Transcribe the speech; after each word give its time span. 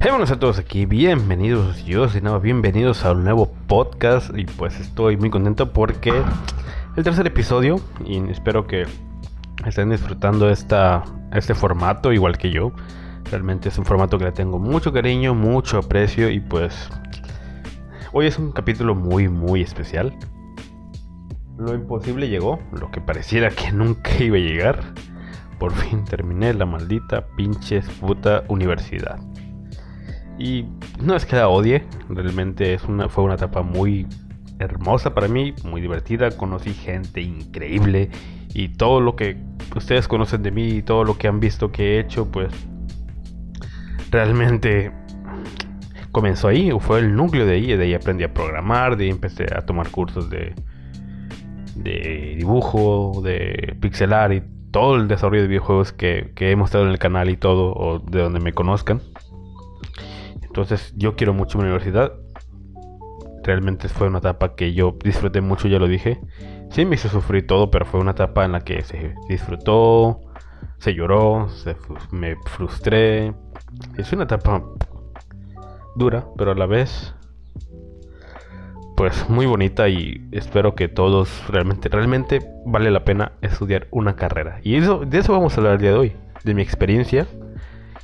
Hey, 0.00 0.10
buenos 0.10 0.30
a 0.30 0.38
todos 0.38 0.60
aquí, 0.60 0.86
bienvenidos, 0.86 1.84
yo 1.84 2.08
soy 2.08 2.22
bienvenidos 2.40 3.04
a 3.04 3.10
un 3.10 3.24
nuevo 3.24 3.52
podcast 3.66 4.30
y 4.32 4.44
pues 4.44 4.78
estoy 4.78 5.16
muy 5.16 5.28
contento 5.28 5.72
porque 5.72 6.12
el 6.96 7.02
tercer 7.02 7.26
episodio 7.26 7.80
y 8.04 8.18
espero 8.30 8.68
que 8.68 8.84
estén 9.66 9.90
disfrutando 9.90 10.50
esta, 10.50 11.02
este 11.32 11.52
formato 11.52 12.12
igual 12.12 12.38
que 12.38 12.52
yo. 12.52 12.70
Realmente 13.32 13.70
es 13.70 13.78
un 13.78 13.84
formato 13.84 14.18
que 14.18 14.26
le 14.26 14.30
tengo 14.30 14.60
mucho 14.60 14.92
cariño, 14.92 15.34
mucho 15.34 15.78
aprecio 15.78 16.30
y 16.30 16.38
pues 16.38 16.88
hoy 18.12 18.28
es 18.28 18.38
un 18.38 18.52
capítulo 18.52 18.94
muy 18.94 19.28
muy 19.28 19.62
especial. 19.62 20.16
Lo 21.58 21.74
imposible 21.74 22.28
llegó, 22.28 22.60
lo 22.70 22.92
que 22.92 23.00
pareciera 23.00 23.50
que 23.50 23.72
nunca 23.72 24.12
iba 24.22 24.36
a 24.36 24.40
llegar. 24.40 24.80
Por 25.58 25.72
fin 25.72 26.04
terminé 26.04 26.54
la 26.54 26.66
maldita 26.66 27.26
pinches 27.34 27.88
puta 28.00 28.44
universidad. 28.46 29.18
Y 30.38 30.66
no 31.02 31.16
es 31.16 31.26
que 31.26 31.36
la 31.36 31.48
odie, 31.48 31.84
realmente 32.08 32.74
es 32.74 32.84
una, 32.84 33.08
fue 33.08 33.24
una 33.24 33.34
etapa 33.34 33.62
muy 33.62 34.06
hermosa 34.58 35.14
para 35.14 35.28
mí, 35.28 35.54
muy 35.64 35.80
divertida, 35.80 36.30
conocí 36.30 36.72
gente 36.72 37.20
increíble 37.20 38.10
y 38.54 38.68
todo 38.68 39.00
lo 39.00 39.16
que 39.16 39.36
ustedes 39.76 40.08
conocen 40.08 40.42
de 40.42 40.50
mí 40.50 40.68
y 40.68 40.82
todo 40.82 41.04
lo 41.04 41.18
que 41.18 41.28
han 41.28 41.40
visto 41.40 41.70
que 41.70 41.96
he 41.96 42.00
hecho, 42.00 42.30
pues 42.30 42.52
realmente 44.10 44.92
comenzó 46.12 46.48
ahí, 46.48 46.70
fue 46.80 47.00
el 47.00 47.14
núcleo 47.14 47.46
de 47.46 47.54
ahí, 47.54 47.76
de 47.76 47.84
ahí 47.84 47.94
aprendí 47.94 48.24
a 48.24 48.32
programar, 48.32 48.96
de 48.96 49.04
ahí 49.04 49.10
empecé 49.10 49.46
a 49.54 49.62
tomar 49.62 49.90
cursos 49.90 50.30
de, 50.30 50.54
de 51.74 52.34
dibujo, 52.36 53.20
de 53.22 53.76
pixelar 53.80 54.32
y 54.32 54.42
todo 54.70 54.96
el 54.96 55.08
desarrollo 55.08 55.42
de 55.42 55.48
videojuegos 55.48 55.92
que, 55.92 56.32
que 56.34 56.50
he 56.50 56.56
mostrado 56.56 56.86
en 56.86 56.92
el 56.92 56.98
canal 56.98 57.28
y 57.28 57.36
todo, 57.36 57.72
o 57.72 57.98
de 57.98 58.20
donde 58.20 58.40
me 58.40 58.52
conozcan. 58.52 59.00
Entonces 60.58 60.92
yo 60.96 61.14
quiero 61.14 61.34
mucho 61.34 61.56
mi 61.58 61.64
universidad. 61.64 62.14
Realmente 63.44 63.88
fue 63.88 64.08
una 64.08 64.18
etapa 64.18 64.56
que 64.56 64.74
yo 64.74 64.96
disfruté 65.04 65.40
mucho, 65.40 65.68
ya 65.68 65.78
lo 65.78 65.86
dije. 65.86 66.20
Sí 66.70 66.84
me 66.84 66.96
hizo 66.96 67.08
sufrir 67.08 67.46
todo, 67.46 67.70
pero 67.70 67.84
fue 67.84 68.00
una 68.00 68.10
etapa 68.10 68.44
en 68.44 68.50
la 68.50 68.62
que 68.62 68.82
se 68.82 69.14
disfrutó, 69.28 70.20
se 70.78 70.94
lloró, 70.94 71.48
se, 71.50 71.76
me 72.10 72.34
frustré. 72.44 73.34
Es 73.96 74.12
una 74.12 74.24
etapa 74.24 74.64
dura, 75.94 76.26
pero 76.36 76.50
a 76.50 76.54
la 76.56 76.66
vez 76.66 77.14
pues 78.96 79.30
muy 79.30 79.46
bonita 79.46 79.88
y 79.88 80.26
espero 80.32 80.74
que 80.74 80.88
todos 80.88 81.44
realmente, 81.48 81.88
realmente 81.88 82.40
vale 82.66 82.90
la 82.90 83.04
pena 83.04 83.30
estudiar 83.42 83.86
una 83.92 84.16
carrera. 84.16 84.58
Y 84.64 84.74
eso, 84.74 85.04
de 85.06 85.18
eso 85.18 85.32
vamos 85.32 85.54
a 85.54 85.58
hablar 85.58 85.74
el 85.74 85.80
día 85.82 85.92
de 85.92 85.98
hoy, 85.98 86.16
de 86.42 86.54
mi 86.54 86.62
experiencia 86.62 87.28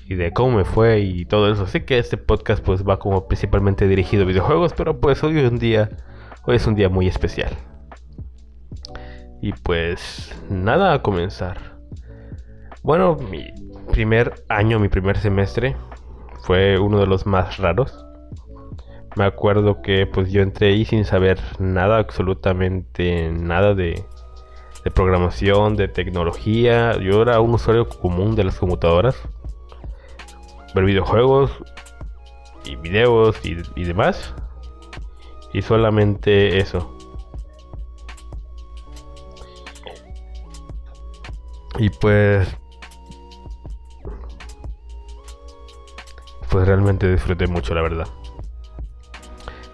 y 0.07 0.15
de 0.15 0.33
cómo 0.33 0.59
me 0.59 0.65
fue 0.65 1.01
y 1.01 1.25
todo 1.25 1.51
eso. 1.51 1.65
Así 1.65 1.81
que 1.81 1.99
este 1.99 2.17
podcast 2.17 2.65
pues 2.65 2.87
va 2.87 2.99
como 2.99 3.27
principalmente 3.27 3.89
dirigido 3.89 4.25
a 4.25 4.27
videojuegos, 4.27 4.73
pero 4.75 5.01
pues 5.01 5.23
hoy 5.23 5.39
es 5.39 5.51
un 5.51 5.59
día, 5.59 5.91
hoy 6.45 6.57
es 6.57 6.67
un 6.67 6.75
día 6.75 6.89
muy 6.89 7.07
especial. 7.07 7.51
Y 9.41 9.53
pues 9.53 10.35
nada 10.49 10.95
a 10.95 11.03
comenzar. 11.03 11.59
Bueno, 12.83 13.17
mi 13.17 13.47
primer 13.93 14.45
año, 14.49 14.79
mi 14.79 14.89
primer 14.89 15.19
semestre 15.19 15.77
fue 16.43 16.79
uno 16.79 16.99
de 16.99 17.07
los 17.07 17.27
más 17.27 17.59
raros 17.59 18.05
me 19.17 19.25
acuerdo 19.25 19.81
que 19.81 20.07
pues 20.07 20.33
yo 20.33 20.43
entré 20.43 20.69
ahí 20.69 20.85
sin 20.85 21.05
saber 21.05 21.39
nada, 21.61 21.99
absolutamente 21.99 23.31
nada 23.31 23.75
de, 23.75 24.05
programación, 24.93 25.77
de 25.77 25.89
tecnología. 25.89 26.99
Yo 26.99 27.23
era 27.23 27.41
un 27.41 27.55
usuario 27.55 27.89
común 27.89 28.35
de 28.35 28.45
las 28.45 28.59
computadoras. 28.59 29.17
Ver 30.75 30.85
videojuegos 30.85 31.51
y 32.65 32.77
videos 32.77 33.45
y, 33.45 33.57
y 33.77 33.85
demás. 33.85 34.35
Y 35.53 35.63
solamente 35.63 36.59
eso. 36.59 36.97
Y 41.79 41.91
pues... 41.91 42.49
Pues 46.49 46.69
realmente 46.69 47.11
disfruté 47.11 47.47
mucho, 47.49 47.75
la 47.75 47.83
verdad. 47.83 48.07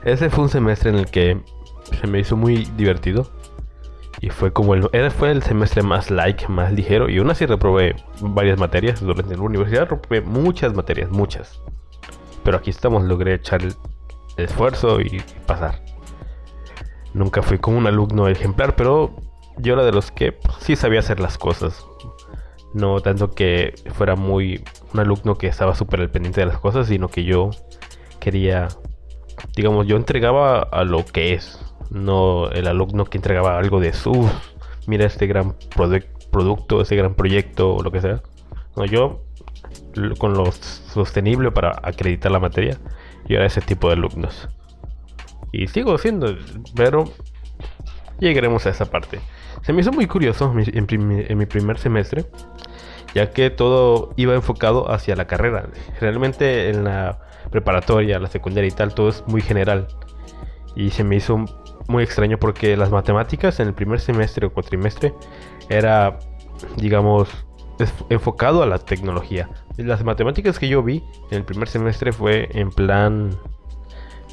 Ese 0.05 0.31
fue 0.31 0.45
un 0.45 0.51
semestre 0.51 0.91
en 0.91 0.97
el 0.97 1.11
que 1.11 1.39
se 2.01 2.07
me 2.07 2.21
hizo 2.21 2.37
muy 2.37 2.65
divertido. 2.77 3.31
Y 4.21 4.31
fue 4.31 4.53
como 4.53 4.75
el, 4.75 4.89
fue 5.13 5.31
el 5.31 5.43
semestre 5.43 5.83
más 5.83 6.11
like, 6.11 6.49
más 6.49 6.73
ligero. 6.73 7.09
Y 7.09 7.19
aún 7.19 7.31
así 7.31 7.47
reprobé 7.47 7.97
varias 8.21 8.59
materias 8.59 9.01
durante 9.01 9.37
la 9.37 9.43
universidad. 9.43 9.89
Reprobé 9.89 10.21
muchas 10.21 10.75
materias, 10.75 11.11
muchas. 11.11 11.63
Pero 12.45 12.59
aquí 12.59 12.71
estamos, 12.71 13.05
logré 13.05 13.35
echar 13.35 13.63
el 13.63 13.75
esfuerzo 14.37 15.01
y 15.01 15.23
pasar. 15.47 15.83
Nunca 17.15 17.43
fui 17.43 17.59
como 17.59 17.79
un 17.79 17.87
alumno 17.87 18.29
ejemplar, 18.29 18.77
pero 18.77 19.17
yo 19.59 19.75
era 19.75 19.85
de 19.85 19.93
los 19.93 20.11
que 20.11 20.39
sí 20.61 20.77
sabía 20.77 21.01
hacer 21.01 21.21
las 21.21 21.39
cosas. 21.39 21.85
No 22.75 23.01
tanto 23.01 23.31
que 23.33 23.75
fuera 23.95 24.17
muy 24.17 24.63
un 24.93 25.01
alumno 25.01 25.37
que 25.37 25.49
estaba 25.49 25.75
súper 25.75 26.01
al 26.01 26.11
pendiente 26.11 26.41
de 26.41 26.47
las 26.47 26.59
cosas, 26.59 26.87
sino 26.87 27.09
que 27.09 27.25
yo 27.25 27.51
quería 28.21 28.69
digamos, 29.57 29.87
yo 29.87 29.97
entregaba 29.97 30.61
a 30.61 30.85
lo 30.85 31.05
que 31.05 31.35
es, 31.35 31.59
no 31.91 32.49
el 32.51 32.67
alumno 32.67 33.05
que 33.05 33.19
entregaba 33.19 33.59
algo 33.59 33.81
de 33.81 33.93
su, 33.93 34.29
mira 34.87 35.07
este 35.07 35.27
gran 35.27 35.55
producto, 36.31 36.81
ese 36.81 36.97
gran 36.97 37.15
proyecto 37.15 37.75
o 37.75 37.83
lo 37.83 37.91
que 37.91 38.01
sea. 38.01 38.23
No, 38.77 38.85
yo 38.85 39.23
con 40.19 40.35
lo 40.35 40.51
sostenible 40.53 41.51
para 41.51 41.79
acreditar 41.83 42.33
la 42.33 42.39
materia, 42.39 42.79
yo 43.29 43.37
era 43.37 43.47
ese 43.47 43.61
tipo 43.61 43.89
de 43.89 43.95
alumnos. 43.95 44.49
Y 45.53 45.67
sigo 45.67 45.99
siendo, 45.99 46.37
pero 46.77 47.05
llegaremos 48.21 48.67
a 48.67 48.71
esa 48.71 48.87
parte. 48.87 49.21
Se 49.63 49.73
me 49.73 49.81
hizo 49.81 49.93
muy 49.93 50.07
curioso 50.07 50.55
en 50.57 51.39
mi 51.39 51.47
primer 51.47 51.79
semestre, 51.79 52.25
ya 53.15 53.31
que 53.31 53.51
todo 53.51 54.15
iba 54.17 54.35
enfocado 54.35 54.91
hacia 54.91 55.17
la 55.17 55.27
carrera. 55.27 55.69
Realmente 56.01 56.71
en 56.71 56.85
la 56.85 57.19
preparatoria, 57.51 58.21
la 58.21 58.29
secundaria 58.29 58.69
y 58.69 58.73
tal, 58.73 58.95
todo 58.95 59.09
es 59.09 59.25
muy 59.27 59.43
general. 59.43 59.89
Y 60.77 60.91
se 60.91 61.03
me 61.03 61.17
hizo 61.17 61.45
muy 61.91 62.05
extraño 62.05 62.39
porque 62.39 62.77
las 62.77 62.91
matemáticas 62.91 63.61
en 63.61 63.69
el 63.69 63.75
primer 63.75 64.01
semestre 64.01 64.47
o 64.47 64.53
cuatrimestre 64.53 65.13
era, 65.69 66.19
digamos, 66.77 67.29
enfocado 68.09 68.63
a 68.63 68.67
la 68.67 68.79
tecnología. 68.79 69.51
Las 69.77 70.05
matemáticas 70.05 70.59
que 70.59 70.69
yo 70.69 70.83
vi 70.83 71.05
en 71.31 71.39
el 71.39 71.45
primer 71.45 71.69
semestre 71.69 72.13
fue 72.13 72.49
en 72.53 72.71
plan, 72.71 73.31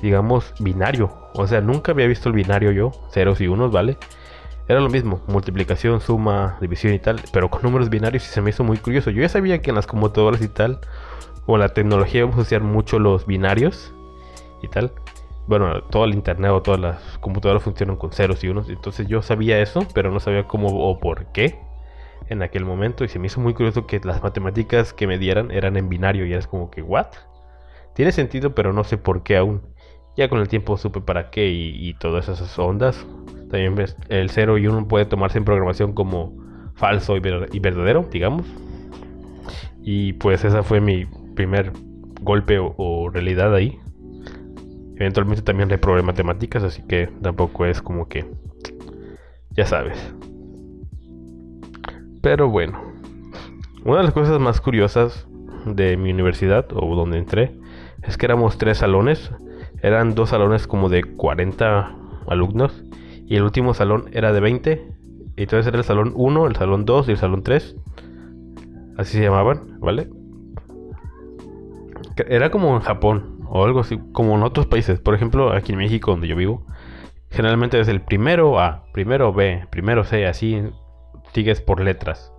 digamos, 0.01 0.53
binario. 0.59 1.13
O 1.34 1.47
sea, 1.47 1.62
nunca 1.62 1.91
había 1.91 2.07
visto 2.07 2.29
el 2.29 2.35
binario 2.35 2.72
yo, 2.72 2.91
ceros 3.12 3.41
y 3.41 3.47
unos, 3.47 3.72
¿vale? 3.72 3.97
Era 4.67 4.81
lo 4.81 4.90
mismo, 4.90 5.22
multiplicación, 5.28 6.01
suma, 6.01 6.57
división 6.59 6.94
y 6.94 7.00
tal, 7.00 7.22
pero 7.31 7.50
con 7.50 7.62
números 7.62 7.90
binarios 7.90 8.25
y 8.25 8.28
se 8.28 8.41
me 8.41 8.50
hizo 8.50 8.63
muy 8.66 8.78
curioso. 8.78 9.12
Yo 9.12 9.22
ya 9.22 9.29
sabía 9.29 9.62
que 9.62 9.69
en 9.69 9.75
las 9.75 9.88
computadoras 9.88 10.41
y 10.41 10.50
tal 10.50 10.81
como 11.47 11.57
la 11.57 11.69
tecnología 11.69 12.25
vamos 12.25 12.38
a 12.40 12.41
usar 12.41 12.62
mucho 12.62 13.00
los 13.00 13.25
binarios 13.25 13.94
y 14.62 14.67
tal. 14.67 14.91
Bueno, 15.47 15.81
todo 15.84 16.06
el 16.06 16.13
internet 16.13 16.52
o 16.52 16.62
todas 16.62 16.80
las 16.80 17.18
computadoras 17.19 17.63
funcionan 17.63 17.96
con 17.96 18.12
ceros 18.12 18.44
y 18.44 18.50
unos. 18.50 18.69
Entonces 18.69 19.08
yo 19.08 19.22
sabía 19.22 19.62
eso, 19.62 19.88
pero 19.94 20.12
no 20.12 20.19
sabía 20.19 20.44
cómo 20.47 20.68
o 20.68 21.00
por 21.00 21.28
qué 21.28 21.59
en 22.30 22.41
aquel 22.41 22.66
momento. 22.66 23.03
Y 23.03 23.08
se 23.08 23.19
me 23.19 23.28
hizo 23.28 23.40
muy 23.40 23.53
curioso 23.53 23.88
que 23.88 24.00
las 24.03 24.22
matemáticas 24.22 24.94
que 24.94 25.08
me 25.08 25.18
dieran 25.18 25.52
eran 25.52 25.78
en 25.78 25.90
binario. 25.90 26.25
Y 26.25 26.34
es 26.34 26.47
como 26.47 26.69
que, 26.69 26.81
¿what? 26.81 27.08
Tiene 27.94 28.12
sentido, 28.12 28.53
pero 28.53 28.74
no 28.74 28.84
sé 28.84 28.97
por 28.97 29.24
qué 29.24 29.38
aún. 29.38 29.62
Ya 30.16 30.30
con 30.30 30.40
el 30.40 30.47
tiempo 30.47 30.78
supe 30.78 31.00
para 31.00 31.30
qué 31.30 31.47
y, 31.47 31.94
todas 31.96 32.28
esas 32.28 32.58
ondas. 32.59 33.06
También 33.50 33.75
el 34.09 34.29
0 34.29 34.58
y 34.58 34.68
1 34.68 34.88
puede 34.88 35.06
tomarse 35.06 35.38
en 35.38 35.46
programación 35.46 35.94
como 35.94 36.35
falso 36.75 37.16
y 37.16 37.59
verdadero, 37.59 38.06
digamos. 38.12 38.46
Y 39.82 40.14
pues 40.14 40.43
esa 40.43 40.64
fue 40.64 40.82
mi 40.82 41.05
primer 41.35 41.72
golpe 42.22 42.59
o, 42.59 43.09
realidad 43.09 43.53
ahí. 43.55 43.79
Eventualmente 44.99 45.44
también 45.44 45.70
reprobé 45.70 46.02
matemáticas, 46.02 46.64
así 46.64 46.82
que 46.82 47.09
tampoco 47.22 47.66
es 47.66 47.82
como 47.82 48.08
que, 48.08 48.26
ya 49.52 49.66
sabes. 49.66 50.14
Pero 52.22 52.49
bueno, 52.49 52.82
una 53.85 53.97
de 53.97 54.03
las 54.03 54.14
cosas 54.14 54.40
más 54.40 54.59
curiosas 54.59 55.28
de 55.66 55.97
mi 55.97 56.11
universidad 56.11 56.66
o 56.73 56.96
donde 56.96 57.20
entré 57.20 57.55
es 58.03 58.17
que 58.17 58.26
éramos 58.26 58.58
tres 58.58 58.79
salones. 58.79 59.32
Eran 59.82 60.16
dos 60.16 60.29
salones 60.29 60.66
como 60.66 60.90
de 60.90 61.03
40 61.03 61.96
alumnos 62.28 62.84
y 63.28 63.35
el 63.35 63.43
último 63.43 63.73
salón 63.76 64.09
era 64.14 64.34
de 64.34 64.40
20. 64.40 64.88
Entonces 65.35 65.67
era 65.67 65.78
el 65.78 65.84
salón 65.84 66.14
1, 66.16 66.47
el 66.47 66.55
salón 66.55 66.85
2 66.85 67.08
y 67.08 67.11
el 67.11 67.17
salón 67.17 67.43
3. 67.43 67.76
Así 68.97 69.17
se 69.17 69.23
llamaban, 69.23 69.79
¿vale? 69.79 70.09
Era 72.28 72.50
como 72.50 72.76
en 72.76 72.82
Japón 72.82 73.36
o 73.49 73.66
algo 73.66 73.82
así, 73.82 73.99
como 74.11 74.35
en 74.35 74.44
otros 74.44 74.66
países. 74.67 74.99
Por 74.99 75.16
ejemplo, 75.16 75.52
aquí 75.53 75.72
en 75.72 75.79
México, 75.79 76.11
donde 76.11 76.28
yo 76.28 76.35
vivo, 76.35 76.66
generalmente 77.29 77.79
es 77.79 77.88
el 77.88 78.02
primero 78.02 78.59
A, 78.59 78.85
primero 78.94 79.34
B, 79.34 79.66
primero 79.70 80.03
C, 80.03 80.26
así 80.28 80.64
sigues 81.34 81.61
por 81.61 81.82
letras. 81.82 82.32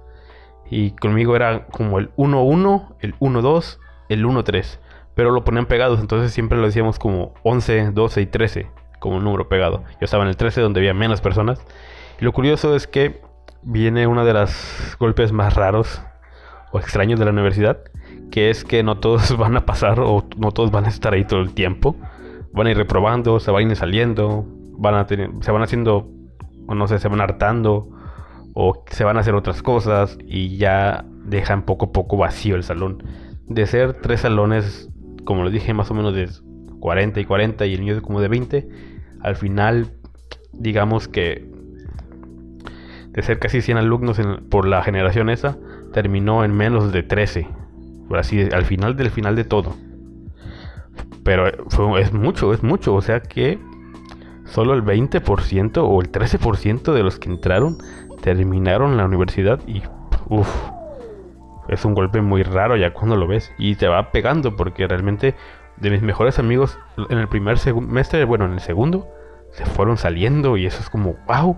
Y 0.71 0.93
conmigo 0.93 1.37
era 1.37 1.67
como 1.67 1.99
el 1.99 2.15
1-1, 2.17 2.97
el 3.01 3.19
1-2, 3.19 3.79
el 4.09 4.27
1-3. 4.27 4.79
pero 5.15 5.33
lo 5.33 5.43
ponían 5.43 5.67
pegados, 5.67 5.99
entonces 5.99 6.33
siempre 6.33 6.59
lo 6.59 6.67
decíamos 6.67 7.01
como 7.01 7.35
11, 7.43 7.91
12 7.91 8.21
y 8.21 8.27
13, 8.27 8.71
como 9.01 9.17
un 9.17 9.25
número 9.25 9.49
pegado. 9.49 9.83
Yo 10.01 10.05
estaba 10.05 10.23
en 10.23 10.29
el 10.29 10.37
13 10.37 10.61
donde 10.61 10.79
había 10.79 10.95
menos 10.95 11.21
personas. 11.21 11.61
Y 12.21 12.25
lo 12.25 12.33
curioso 12.33 12.77
es 12.77 12.87
que 12.87 13.21
viene 13.63 14.07
uno 14.07 14.25
de 14.25 14.33
los 14.33 14.97
golpes 15.01 15.33
más 15.33 15.55
raros 15.55 16.01
o 16.71 16.79
extraños 16.79 17.19
de 17.19 17.25
la 17.25 17.33
universidad, 17.33 17.79
que 18.31 18.51
es 18.51 18.65
que 18.65 18.83
no 18.83 18.99
todos 18.99 19.37
van 19.39 19.57
a 19.57 19.67
pasar 19.67 20.01
o 20.01 20.25
no 20.37 20.53
todos 20.53 20.71
van 20.71 20.85
a 20.85 20.89
estar 20.89 21.15
ahí 21.15 21.25
todo 21.25 21.41
el 21.41 21.55
tiempo. 21.55 21.97
Van 22.53 22.67
a 22.67 22.71
ir 22.71 22.77
reprobando, 22.77 23.41
se 23.41 23.51
van 23.51 23.67
a 23.67 23.71
ir 23.71 23.77
saliendo, 23.77 24.47
van 24.79 24.95
a 24.95 25.07
tener, 25.07 25.31
se 25.41 25.51
van 25.53 25.63
haciendo, 25.63 26.09
o 26.67 26.75
no 26.75 26.89
sé, 26.89 26.99
se 26.99 27.09
van 27.09 27.21
hartando, 27.21 27.91
o 28.55 28.85
se 28.91 29.05
van 29.05 29.17
a 29.17 29.21
hacer 29.21 29.35
otras 29.35 29.63
cosas 29.63 30.19
y 30.27 30.57
ya 30.57 31.05
dejan 31.25 31.63
poco 31.63 31.87
a 31.87 31.93
poco 31.93 32.17
vacío 32.17 32.57
el 32.57 32.63
salón. 32.63 33.03
De 33.47 33.67
ser 33.67 33.95
tres 33.95 34.21
salones, 34.21 34.91
como 35.25 35.45
les 35.45 35.53
dije, 35.53 35.75
más 35.75 35.91
o 35.91 35.95
menos 35.95 36.15
de 36.15 36.29
40 36.81 37.21
y 37.21 37.25
40 37.25 37.67
y 37.67 37.75
el 37.75 37.83
mío 37.83 38.03
como 38.03 38.21
de 38.21 38.29
20, 38.29 38.69
al 39.21 39.37
final, 39.37 39.93
digamos 40.53 41.09
que 41.09 41.49
de 43.11 43.23
ser 43.23 43.39
casi 43.39 43.63
100 43.63 43.79
alumnos 43.79 44.21
por 44.49 44.67
la 44.67 44.83
generación 44.83 45.29
esa, 45.31 45.59
terminó 45.93 46.45
en 46.45 46.57
menos 46.57 46.93
de 46.93 47.03
13. 47.03 47.49
Así, 48.17 48.49
al 48.53 48.65
final 48.65 48.97
del 48.97 49.11
final 49.11 49.37
de 49.37 49.45
todo. 49.45 49.75
Pero 51.25 51.47
es 51.99 52.13
mucho, 52.13 52.53
es 52.53 52.63
mucho. 52.63 52.95
O 52.95 53.03
sea 53.03 53.21
que 53.21 53.59
solo 54.45 54.75
el 54.75 54.83
20% 54.83 55.79
o 55.79 56.01
el 56.01 56.11
13% 56.11 56.93
de 56.93 57.03
los 57.03 57.19
que 57.19 57.29
entraron 57.29 57.79
terminaron 58.23 58.97
la 58.97 59.05
universidad 59.05 59.61
y 59.67 59.83
uff, 60.29 60.49
es 61.69 61.85
un 61.85 61.95
golpe 61.95 62.21
muy 62.23 62.43
raro 62.43 62.77
ya 62.77 62.93
cuando 62.93 63.17
lo 63.17 63.27
ves 63.27 63.53
y 63.59 63.77
te 63.77 63.89
va 63.89 64.11
pegando 64.11 64.57
porque 64.57 64.87
realmente 64.89 65.35
de 65.77 65.91
mis 65.91 66.03
mejores 66.03 66.39
amigos 66.39 66.79
en 67.09 67.19
el 67.19 67.29
primer 67.29 67.59
semestre, 67.59 68.25
bueno, 68.25 68.47
en 68.47 68.55
el 68.55 68.61
segundo, 68.61 69.07
se 69.53 69.65
fueron 69.65 69.97
saliendo 69.97 70.57
y 70.57 70.67
eso 70.67 70.81
es 70.81 70.91
como 70.91 71.17
wow. 71.27 71.57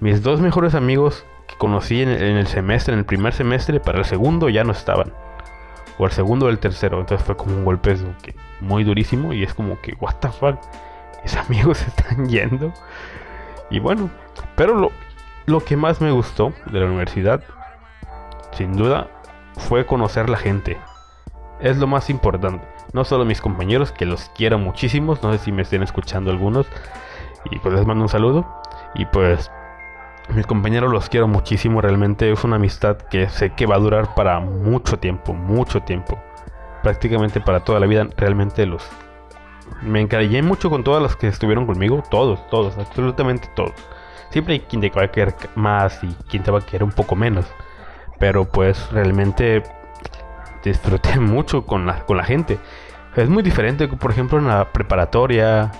Mis 0.00 0.22
dos 0.22 0.40
mejores 0.40 0.74
amigos 0.74 1.26
que 1.46 1.56
conocí 1.56 2.02
en 2.02 2.08
el, 2.08 2.46
semestre, 2.46 2.94
en 2.94 3.00
el 3.00 3.04
primer 3.04 3.32
semestre, 3.32 3.80
para 3.80 3.98
el 3.98 4.04
segundo 4.04 4.48
ya 4.48 4.64
no 4.64 4.72
estaban. 4.72 5.12
O 5.98 6.06
el 6.06 6.12
segundo 6.12 6.46
o 6.46 6.48
el 6.48 6.58
tercero. 6.58 7.00
Entonces 7.00 7.26
fue 7.26 7.36
como 7.36 7.56
un 7.56 7.64
golpe 7.64 7.96
muy 8.60 8.84
durísimo 8.84 9.32
y 9.32 9.42
es 9.42 9.54
como 9.54 9.80
que, 9.80 9.94
what 10.00 10.14
the 10.20 10.28
fuck, 10.28 10.58
mis 11.22 11.36
amigos 11.48 11.78
se 11.78 11.88
están 11.88 12.28
yendo. 12.28 12.72
Y 13.70 13.80
bueno, 13.80 14.10
pero 14.56 14.74
lo, 14.74 14.92
lo 15.46 15.60
que 15.60 15.76
más 15.76 16.00
me 16.00 16.10
gustó 16.10 16.52
de 16.70 16.80
la 16.80 16.86
universidad, 16.86 17.42
sin 18.52 18.76
duda, 18.76 19.08
fue 19.56 19.86
conocer 19.86 20.28
la 20.28 20.38
gente. 20.38 20.78
Es 21.60 21.76
lo 21.76 21.86
más 21.86 22.08
importante. 22.08 22.66
No 22.92 23.04
solo 23.04 23.24
mis 23.24 23.40
compañeros, 23.40 23.92
que 23.92 24.06
los 24.06 24.30
quiero 24.34 24.58
muchísimos, 24.58 25.22
no 25.22 25.32
sé 25.32 25.38
si 25.38 25.52
me 25.52 25.62
estén 25.62 25.82
escuchando 25.82 26.30
algunos. 26.30 26.66
Y 27.50 27.58
pues 27.58 27.74
les 27.74 27.86
mando 27.86 28.04
un 28.04 28.08
saludo. 28.08 28.62
Y 28.94 29.04
pues 29.06 29.50
mis 30.34 30.46
compañeros 30.46 30.92
los 30.92 31.08
quiero 31.08 31.26
muchísimo, 31.26 31.80
realmente 31.80 32.30
es 32.30 32.44
una 32.44 32.56
amistad 32.56 32.96
que 32.96 33.28
sé 33.28 33.50
que 33.50 33.66
va 33.66 33.76
a 33.76 33.78
durar 33.78 34.14
para 34.14 34.40
mucho 34.40 34.98
tiempo, 34.98 35.32
mucho 35.32 35.82
tiempo. 35.82 36.18
Prácticamente 36.82 37.40
para 37.40 37.60
toda 37.60 37.80
la 37.80 37.86
vida, 37.86 38.06
realmente 38.16 38.66
los... 38.66 38.88
Me 39.82 40.00
encariñé 40.00 40.42
mucho 40.42 40.70
con 40.70 40.84
todas 40.84 41.02
las 41.02 41.16
que 41.16 41.28
estuvieron 41.28 41.66
conmigo, 41.66 42.02
todos, 42.10 42.46
todos, 42.50 42.76
absolutamente 42.78 43.48
todos. 43.54 43.74
Siempre 44.30 44.54
hay 44.54 44.60
quien 44.60 44.80
te 44.82 44.90
va 44.90 45.04
a 45.04 45.10
querer 45.10 45.34
más 45.54 46.02
y 46.02 46.08
quien 46.28 46.42
te 46.42 46.50
va 46.50 46.58
a 46.58 46.66
querer 46.66 46.84
un 46.84 46.92
poco 46.92 47.16
menos. 47.16 47.46
Pero 48.18 48.44
pues 48.44 48.90
realmente 48.92 49.62
disfruté 50.62 51.18
mucho 51.20 51.64
con 51.64 51.86
la, 51.86 52.04
con 52.04 52.16
la 52.16 52.24
gente. 52.24 52.58
Es 53.16 53.28
muy 53.28 53.42
diferente, 53.42 53.88
por 53.88 54.10
ejemplo, 54.10 54.38
en 54.38 54.48
la 54.48 54.72
preparatoria 54.72 55.72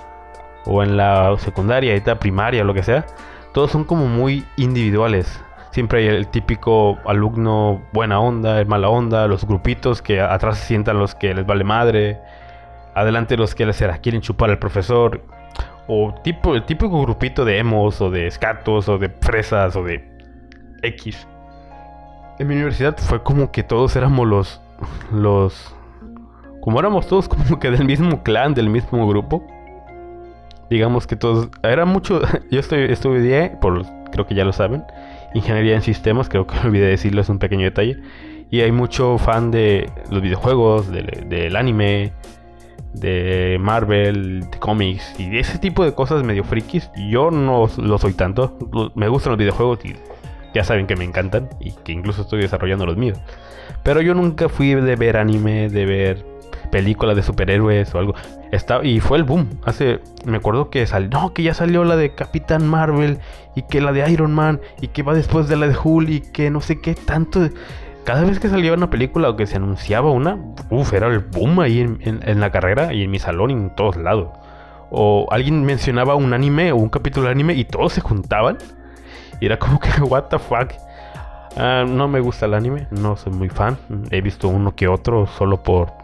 o 0.65 0.83
en 0.83 0.97
la 0.97 1.35
secundaria, 1.37 1.95
primaria, 2.19 2.63
lo 2.63 2.73
que 2.73 2.83
sea 2.83 3.05
todos 3.59 3.71
son 3.71 3.83
como 3.83 4.07
muy 4.07 4.45
individuales. 4.55 5.43
Siempre 5.71 5.99
hay 5.99 6.07
el 6.15 6.29
típico 6.29 6.97
alumno 7.05 7.81
buena 7.91 8.21
onda, 8.21 8.57
el 8.61 8.67
mala 8.67 8.87
onda, 8.87 9.27
los 9.27 9.45
grupitos 9.45 10.01
que 10.01 10.21
atrás 10.21 10.59
se 10.59 10.67
sientan 10.67 10.97
los 10.97 11.13
que 11.13 11.33
les 11.33 11.45
vale 11.45 11.65
madre, 11.65 12.21
adelante 12.95 13.35
los 13.35 13.55
que 13.55 13.65
les 13.65 13.83
quieren 14.01 14.21
chupar 14.21 14.49
al 14.49 14.59
profesor, 14.59 15.21
o 15.87 16.15
tipo, 16.23 16.55
el 16.55 16.63
típico 16.63 17.01
grupito 17.01 17.43
de 17.43 17.57
emos 17.57 17.99
o 17.99 18.09
de 18.09 18.27
escatos 18.27 18.87
o 18.87 18.97
de 18.97 19.09
fresas 19.09 19.75
o 19.75 19.83
de 19.83 20.07
X. 20.81 21.27
En 22.39 22.47
mi 22.47 22.55
universidad 22.55 22.95
fue 22.97 23.21
como 23.21 23.51
que 23.51 23.63
todos 23.63 23.93
éramos 23.97 24.25
los 24.25 24.61
los 25.11 25.75
como 26.61 26.79
éramos 26.79 27.07
todos 27.07 27.27
como 27.27 27.59
que 27.59 27.71
del 27.71 27.83
mismo 27.83 28.23
clan, 28.23 28.53
del 28.53 28.69
mismo 28.69 29.05
grupo 29.05 29.45
digamos 30.69 31.07
que 31.07 31.15
todos, 31.15 31.49
era 31.63 31.85
mucho, 31.85 32.21
yo 32.51 32.59
estoy, 32.59 32.83
estudié, 32.83 33.57
por, 33.61 33.85
creo 34.11 34.25
que 34.27 34.35
ya 34.35 34.45
lo 34.45 34.53
saben, 34.53 34.83
ingeniería 35.33 35.75
en 35.75 35.81
sistemas, 35.81 36.29
creo 36.29 36.47
que 36.47 36.57
olvidé 36.59 36.87
decirlo, 36.87 37.21
es 37.21 37.29
un 37.29 37.39
pequeño 37.39 37.65
detalle, 37.65 37.97
y 38.51 38.61
hay 38.61 38.71
mucho 38.71 39.17
fan 39.17 39.51
de 39.51 39.89
los 40.09 40.21
videojuegos, 40.21 40.89
del 40.91 41.55
anime, 41.55 42.13
de 42.93 43.57
Marvel, 43.59 44.49
de 44.49 44.59
cómics 44.59 45.13
y 45.19 45.29
de 45.29 45.39
ese 45.39 45.59
tipo 45.59 45.85
de 45.85 45.93
cosas 45.93 46.23
medio 46.23 46.43
frikis. 46.43 46.89
Yo 47.09 47.31
no 47.31 47.69
lo 47.77 47.97
soy 47.97 48.13
tanto, 48.13 48.57
me 48.95 49.07
gustan 49.07 49.31
los 49.31 49.39
videojuegos 49.39 49.85
y 49.85 49.95
ya 50.53 50.63
saben 50.63 50.87
que 50.87 50.95
me 50.95 51.03
encantan 51.03 51.49
y 51.59 51.71
que 51.71 51.91
incluso 51.91 52.23
estoy 52.23 52.41
desarrollando 52.41 52.85
los 52.85 52.97
míos. 52.97 53.19
Pero 53.83 54.01
yo 54.01 54.13
nunca 54.13 54.49
fui 54.49 54.73
de 54.73 54.95
ver 54.95 55.17
anime, 55.17 55.69
de 55.69 55.85
ver 55.85 56.25
películas 56.71 57.15
de 57.15 57.23
superhéroes 57.23 57.93
o 57.93 57.99
algo. 57.99 58.15
Está, 58.51 58.83
y 58.83 58.99
fue 58.99 59.17
el 59.17 59.23
boom. 59.23 59.49
Hace, 59.63 59.99
me 60.25 60.37
acuerdo 60.37 60.69
que 60.69 60.85
salió, 60.87 61.09
no, 61.09 61.33
que 61.33 61.43
ya 61.43 61.53
salió 61.53 61.83
la 61.83 61.95
de 61.95 62.13
Capitán 62.15 62.67
Marvel 62.67 63.19
y 63.55 63.63
que 63.63 63.81
la 63.81 63.91
de 63.91 64.09
Iron 64.09 64.33
Man 64.33 64.59
y 64.81 64.87
que 64.87 65.03
va 65.03 65.13
después 65.13 65.47
de 65.47 65.55
la 65.55 65.67
de 65.67 65.75
Hulk 65.81 66.09
y 66.09 66.21
que 66.21 66.49
no 66.49 66.61
sé 66.61 66.81
qué 66.81 66.95
tanto. 66.95 67.49
Cada 68.05 68.23
vez 68.23 68.39
que 68.39 68.49
salía 68.49 68.73
una 68.73 68.89
película 68.89 69.29
o 69.29 69.35
que 69.35 69.45
se 69.45 69.57
anunciaba 69.57 70.09
una, 70.09 70.37
uff, 70.69 70.93
era 70.93 71.07
el 71.07 71.19
boom 71.19 71.59
ahí 71.59 71.81
en, 71.81 72.39
la 72.39 72.51
carrera 72.51 72.93
y 72.93 73.03
en 73.03 73.11
mi 73.11 73.19
salón 73.19 73.51
y 73.51 73.53
en 73.53 73.75
todos 73.75 73.97
lados. 73.97 74.29
O 74.89 75.27
alguien 75.29 75.63
mencionaba 75.63 76.15
un 76.15 76.33
anime 76.33 76.71
o 76.71 76.77
un 76.77 76.89
capítulo 76.89 77.27
de 77.27 77.33
anime 77.33 77.53
y 77.53 77.65
todos 77.65 77.93
se 77.93 78.01
juntaban. 78.01 78.57
Y 79.39 79.45
era 79.45 79.59
como 79.59 79.79
que, 79.79 79.89
what 80.01 80.23
the 80.23 80.39
fuck. 80.39 80.73
Ah, 81.55 81.85
no 81.87 82.07
me 82.07 82.19
gusta 82.19 82.45
el 82.45 82.53
anime, 82.53 82.87
no 82.89 83.15
soy 83.15 83.33
muy 83.33 83.49
fan. 83.49 83.77
He 84.09 84.21
visto 84.21 84.47
uno 84.47 84.75
que 84.75 84.87
otro 84.87 85.27
solo 85.27 85.61
por 85.61 85.98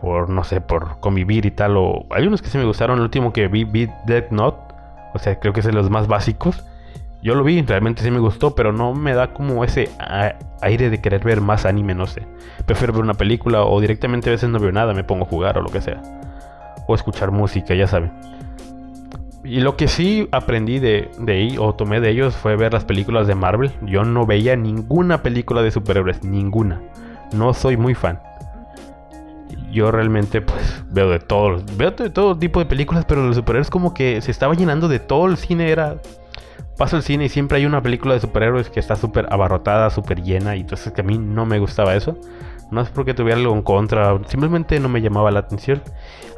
por, 0.00 0.28
no 0.28 0.44
sé, 0.44 0.60
por 0.60 1.00
convivir 1.00 1.46
y 1.46 1.50
tal. 1.50 1.76
O 1.76 2.06
hay 2.10 2.26
unos 2.26 2.42
que 2.42 2.48
sí 2.48 2.58
me 2.58 2.64
gustaron. 2.64 2.98
El 2.98 3.04
último 3.04 3.32
que 3.32 3.48
vi, 3.48 3.64
vi 3.64 3.88
Dead 4.06 4.30
Note. 4.30 4.74
O 5.14 5.18
sea, 5.18 5.38
creo 5.38 5.52
que 5.52 5.60
es 5.60 5.66
de 5.66 5.72
los 5.72 5.90
más 5.90 6.08
básicos. 6.08 6.64
Yo 7.22 7.34
lo 7.34 7.42
vi, 7.42 7.62
realmente 7.62 8.02
sí 8.02 8.10
me 8.10 8.18
gustó, 8.18 8.54
pero 8.54 8.70
no 8.72 8.92
me 8.92 9.14
da 9.14 9.32
como 9.32 9.64
ese 9.64 9.88
aire 10.60 10.90
de 10.90 11.00
querer 11.00 11.24
ver 11.24 11.40
más 11.40 11.64
anime, 11.64 11.94
no 11.94 12.06
sé. 12.06 12.26
Prefiero 12.66 12.92
ver 12.92 13.02
una 13.02 13.14
película 13.14 13.64
o 13.64 13.80
directamente 13.80 14.28
a 14.28 14.32
veces 14.32 14.50
no 14.50 14.58
veo 14.58 14.72
nada, 14.72 14.92
me 14.92 15.04
pongo 15.04 15.24
a 15.24 15.28
jugar 15.28 15.56
o 15.56 15.62
lo 15.62 15.70
que 15.70 15.80
sea. 15.80 16.02
O 16.86 16.94
escuchar 16.94 17.30
música, 17.30 17.74
ya 17.74 17.86
saben. 17.86 18.12
Y 19.42 19.60
lo 19.60 19.76
que 19.76 19.88
sí 19.88 20.28
aprendí 20.32 20.80
de, 20.80 21.10
de 21.18 21.32
ahí, 21.32 21.56
o 21.58 21.74
tomé 21.74 22.00
de 22.00 22.10
ellos, 22.10 22.36
fue 22.36 22.56
ver 22.56 22.74
las 22.74 22.84
películas 22.84 23.26
de 23.26 23.34
Marvel. 23.34 23.72
Yo 23.86 24.04
no 24.04 24.26
veía 24.26 24.54
ninguna 24.54 25.22
película 25.22 25.62
de 25.62 25.70
superhéroes, 25.70 26.24
ninguna. 26.24 26.82
No 27.32 27.54
soy 27.54 27.78
muy 27.78 27.94
fan 27.94 28.20
yo 29.74 29.90
realmente 29.90 30.40
pues 30.40 30.84
veo 30.90 31.10
de 31.10 31.18
todo, 31.18 31.62
veo 31.76 31.90
de 31.90 32.08
todo 32.08 32.38
tipo 32.38 32.60
de 32.60 32.66
películas, 32.66 33.04
pero 33.04 33.26
los 33.26 33.36
superhéroes 33.36 33.68
como 33.68 33.92
que 33.92 34.20
se 34.22 34.30
estaba 34.30 34.54
llenando 34.54 34.88
de 34.88 35.00
todo 35.00 35.26
el 35.26 35.36
cine, 35.36 35.70
era 35.70 36.00
paso 36.78 36.96
el 36.96 37.02
cine 37.02 37.26
y 37.26 37.28
siempre 37.28 37.58
hay 37.58 37.66
una 37.66 37.82
película 37.82 38.14
de 38.14 38.20
superhéroes 38.20 38.70
que 38.70 38.80
está 38.80 38.96
súper 38.96 39.26
abarrotada, 39.30 39.90
súper 39.90 40.22
llena 40.22 40.56
y 40.56 40.60
entonces 40.60 40.92
que 40.92 41.00
a 41.00 41.04
mí 41.04 41.18
no 41.18 41.44
me 41.44 41.58
gustaba 41.58 41.94
eso. 41.94 42.16
No 42.70 42.80
es 42.80 42.88
porque 42.88 43.14
tuviera 43.14 43.38
algo 43.38 43.54
en 43.54 43.62
contra, 43.62 44.18
simplemente 44.26 44.80
no 44.80 44.88
me 44.88 45.02
llamaba 45.02 45.30
la 45.30 45.40
atención. 45.40 45.82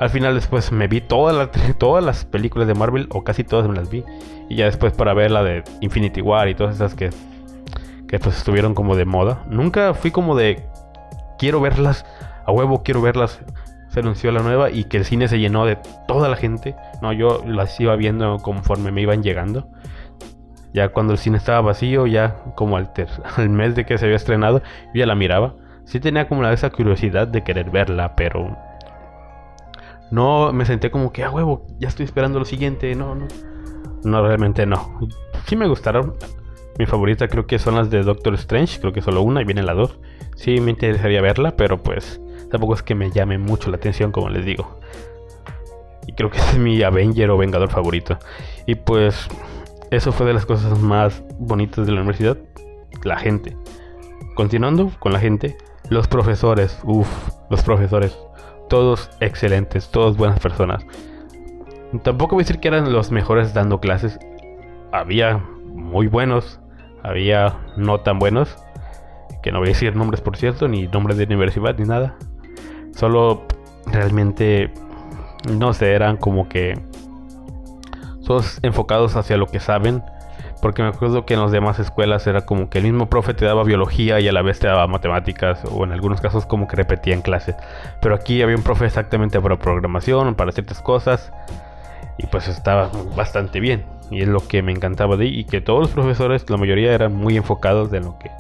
Al 0.01 0.11
final 0.11 0.35
después 0.35 0.73
me 0.73 0.89
vi 0.89 1.01
todas 1.01 1.51
todas 1.79 2.03
las 2.03 2.25
películas 2.25 2.67
de 2.67 2.75
Marvel, 2.75 3.07
o 3.11 3.23
casi 3.23 3.45
todas 3.45 3.69
me 3.69 3.77
las 3.77 3.91
vi. 3.91 4.03
Y 4.49 4.57
ya 4.57 4.65
después 4.65 4.93
para 4.93 5.15
ver 5.15 5.31
la 5.31 5.43
de 5.43 5.63
Infinity 5.81 6.21
War 6.23 6.49
y 6.49 6.55
todas 6.55 6.77
esas 6.77 6.95
que, 6.95 7.11
que 8.09 8.19
pues 8.19 8.37
estuvieron 8.37 8.75
como 8.75 8.97
de 8.97 9.05
moda. 9.05 9.45
Nunca 9.49 9.95
fui 9.95 10.11
como 10.11 10.37
de 10.37 10.67
quiero 11.39 11.61
verlas 11.61 12.05
a 12.47 12.53
huevo 12.53 12.83
quiero 12.83 13.03
verlas. 13.03 13.41
Se 13.89 14.01
anunció 14.01 14.31
la 14.31 14.43
nueva 14.43 14.71
y 14.71 14.85
que 14.85 14.99
el 14.99 15.05
cine 15.05 15.29
se 15.29 15.39
llenó 15.39 15.65
de 15.65 15.79
toda 16.07 16.29
la 16.29 16.37
gente. 16.37 16.77
No, 17.03 17.13
yo 17.13 17.43
las 17.47 17.79
iba 17.81 17.97
viendo 17.97 18.39
conforme 18.39 18.93
me 18.93 19.03
iban 19.03 19.23
llegando. 19.23 19.69
Ya 20.73 20.91
cuando 20.91 21.13
el 21.13 21.19
cine 21.19 21.39
estaba 21.39 21.61
vacío, 21.61 22.07
ya 22.07 22.37
como 22.55 22.77
al, 22.77 22.91
al 23.37 23.49
mes 23.49 23.75
de 23.75 23.87
que 23.87 23.99
se 23.99 24.05
había 24.05 24.17
estrenado, 24.17 24.63
yo 24.93 25.01
ya 25.01 25.07
la 25.07 25.15
miraba. 25.15 25.55
Sí 25.85 26.01
tenía 26.01 26.29
como 26.29 26.47
esa 26.49 26.71
curiosidad 26.71 27.29
de 27.29 27.45
querer 27.45 27.71
verla, 27.71 28.17
pero 28.17 28.57
no 30.11 30.53
me 30.53 30.65
senté 30.65 30.91
como 30.91 31.13
que 31.13 31.25
a 31.25 31.31
huevo, 31.31 31.67
ya 31.79 31.89
estoy 31.89 32.05
esperando 32.05 32.39
lo 32.39 32.45
siguiente. 32.45 32.95
No, 32.95 33.15
no. 33.15 33.27
No, 34.05 34.27
realmente 34.27 34.67
no. 34.67 34.99
Sí 35.47 35.57
me 35.57 35.67
gustaron. 35.67 36.15
Mi 36.79 36.87
favorita 36.87 37.29
creo 37.29 37.47
que 37.47 37.59
son 37.59 37.77
las 37.77 37.91
de 37.91 38.03
Doctor 38.03 38.35
Strange. 38.35 38.79
Creo 38.81 38.93
que 38.93 39.01
solo 39.01 39.23
una 39.23 39.43
y 39.43 39.45
viene 39.45 39.63
la 39.63 39.75
dos. 39.75 39.99
Sí 40.37 40.61
me 40.61 40.71
interesaría 40.71 41.21
verla, 41.23 41.57
pero 41.57 41.83
pues 41.83 42.21
Tampoco 42.51 42.75
es 42.75 42.83
que 42.83 42.95
me 42.95 43.11
llame 43.11 43.39
mucho 43.39 43.71
la 43.71 43.77
atención, 43.77 44.13
como 44.13 44.29
les 44.29 44.45
digo. 44.45 44.79
Y 46.07 46.13
creo 46.13 46.31
que 46.31 46.39
es 46.51 46.59
mi 46.59 46.83
Avenger 46.83 47.31
o 47.31 47.39
Vengador 47.39 47.71
favorito. 47.71 48.19
Y 48.67 48.75
pues 48.77 49.29
eso 49.91 50.13
fue 50.13 50.27
de 50.27 50.35
las 50.35 50.47
cosas 50.47 50.79
más 50.81 51.23
bonitas 51.39 51.87
de 51.87 51.93
la 51.93 52.01
universidad. 52.01 52.37
La 53.05 53.17
gente. 53.19 53.57
Continuando 54.35 54.91
con 54.99 55.13
la 55.13 55.21
gente. 55.21 55.57
Los 55.91 56.09
profesores. 56.09 56.79
Uff, 56.85 57.09
los 57.51 57.63
profesores. 57.63 58.19
Todos 58.69 59.11
excelentes, 59.21 59.91
todos 59.91 60.17
buenas 60.17 60.41
personas. 60.41 60.85
Tampoco 62.03 62.35
voy 62.35 62.43
a 62.43 62.45
decir 62.45 62.61
que 62.61 62.69
eran 62.69 62.93
los 62.93 63.13
mejores 63.13 63.55
dando 63.55 63.81
clases. 63.81 64.19
Había 64.93 65.39
muy 65.65 66.09
buenos, 66.09 66.61
había 67.03 67.59
no 67.77 68.01
tan 68.01 68.19
buenos. 68.19 68.57
Que 69.43 69.53
no 69.53 69.61
voy 69.61 69.69
a 69.69 69.73
decir 69.73 69.95
nombres, 69.95 70.21
por 70.21 70.37
cierto, 70.37 70.67
ni 70.67 70.89
nombres 70.89 71.17
de 71.17 71.25
universidad, 71.25 71.79
ni 71.79 71.85
nada. 71.85 72.17
Solo 72.97 73.43
realmente, 73.87 74.73
no 75.53 75.75
sé, 75.75 75.93
eran 75.93 76.17
como 76.17 76.49
que 76.49 76.79
todos 78.27 78.59
enfocados 78.63 79.15
hacia 79.17 79.37
lo 79.37 79.47
que 79.47 79.61
saben. 79.61 80.03
Porque 80.63 80.83
me 80.83 80.89
acuerdo 80.89 81.27
que 81.27 81.35
en 81.35 81.41
las 81.41 81.53
demás 81.53 81.79
escuelas 81.79 82.27
era 82.27 82.47
como 82.47 82.71
que 82.71 82.79
el 82.79 82.85
mismo 82.85 83.11
profe 83.11 83.35
te 83.35 83.45
daba 83.45 83.63
biología 83.63 84.19
y 84.19 84.27
a 84.27 84.33
la 84.33 84.41
vez 84.41 84.59
te 84.59 84.67
daba 84.67 84.87
matemáticas, 84.87 85.61
o 85.71 85.85
en 85.85 85.93
algunos 85.93 86.23
casos 86.23 86.47
como 86.47 86.67
que 86.67 86.77
repetía 86.77 87.13
en 87.13 87.21
clase. 87.21 87.55
Pero 88.01 88.15
aquí 88.15 88.41
había 88.41 88.57
un 88.57 88.63
profe 88.63 88.87
exactamente 88.87 89.39
para 89.39 89.59
programación, 89.59 90.35
para 90.35 90.53
ciertas 90.53 90.81
cosas, 90.81 91.31
y 92.17 92.27
pues 92.27 92.49
estaba 92.49 92.91
bastante 93.15 93.61
bien. 93.61 93.85
Y 94.11 94.23
es 94.23 94.29
lo 94.29 94.41
que 94.41 94.63
me 94.63 94.73
encantaba 94.73 95.17
de 95.17 95.27
ahí, 95.27 95.41
y 95.41 95.45
que 95.45 95.61
todos 95.61 95.81
los 95.81 95.91
profesores, 95.91 96.49
la 96.49 96.57
mayoría 96.57 96.95
eran 96.95 97.15
muy 97.15 97.37
enfocados 97.37 97.91
de 97.91 98.01
lo 98.01 98.19
que 98.19 98.31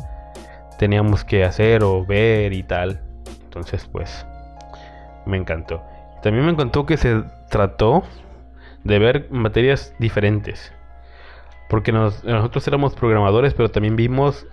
teníamos 0.79 1.23
que 1.23 1.45
hacer 1.45 1.85
o 1.85 2.05
ver 2.07 2.55
y 2.55 2.63
tal. 2.63 3.03
Entonces, 3.45 3.87
pues, 3.93 4.27
me 5.27 5.37
encantó. 5.37 5.83
También 6.23 6.45
me 6.47 6.53
encantó 6.53 6.87
que 6.87 6.97
se 6.97 7.23
trató 7.51 8.05
de 8.85 8.99
ver 8.99 9.29
materias 9.31 9.95
diferentes. 9.99 10.73
Porque 11.69 11.93
nosotros 11.93 12.67
éramos 12.69 12.95
programadores, 12.95 13.55
pero 13.55 13.71
también 13.71 13.97
vimos 13.97 14.47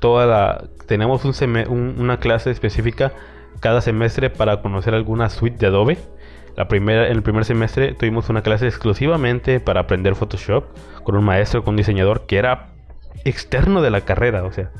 toda 0.00 0.26
la... 0.26 0.64
Tenemos 0.86 1.24
un 1.24 1.96
una 1.98 2.18
clase 2.18 2.50
específica 2.50 3.12
cada 3.60 3.80
semestre 3.80 4.30
para 4.30 4.60
conocer 4.60 4.94
alguna 4.94 5.30
suite 5.30 5.58
de 5.58 5.66
Adobe. 5.66 5.98
La 6.56 6.66
primera, 6.68 7.06
en 7.06 7.12
el 7.12 7.22
primer 7.22 7.44
semestre 7.44 7.94
tuvimos 7.94 8.28
una 8.28 8.42
clase 8.42 8.66
exclusivamente 8.66 9.60
para 9.60 9.80
aprender 9.80 10.14
Photoshop 10.14 10.64
con 11.04 11.16
un 11.16 11.24
maestro, 11.24 11.62
con 11.62 11.72
un 11.72 11.76
diseñador 11.76 12.26
que 12.26 12.38
era 12.38 12.70
externo 13.24 13.82
de 13.82 13.90
la 13.90 14.02
carrera, 14.02 14.44
o 14.44 14.52
sea. 14.52 14.70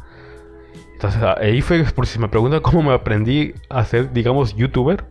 Entonces 0.94 1.22
ahí 1.22 1.62
fue, 1.62 1.82
por 1.84 2.06
si 2.06 2.18
me 2.18 2.28
preguntan 2.28 2.60
cómo 2.60 2.82
me 2.82 2.92
aprendí 2.92 3.54
a 3.68 3.84
ser, 3.84 4.12
digamos, 4.12 4.54
youtuber. 4.56 5.04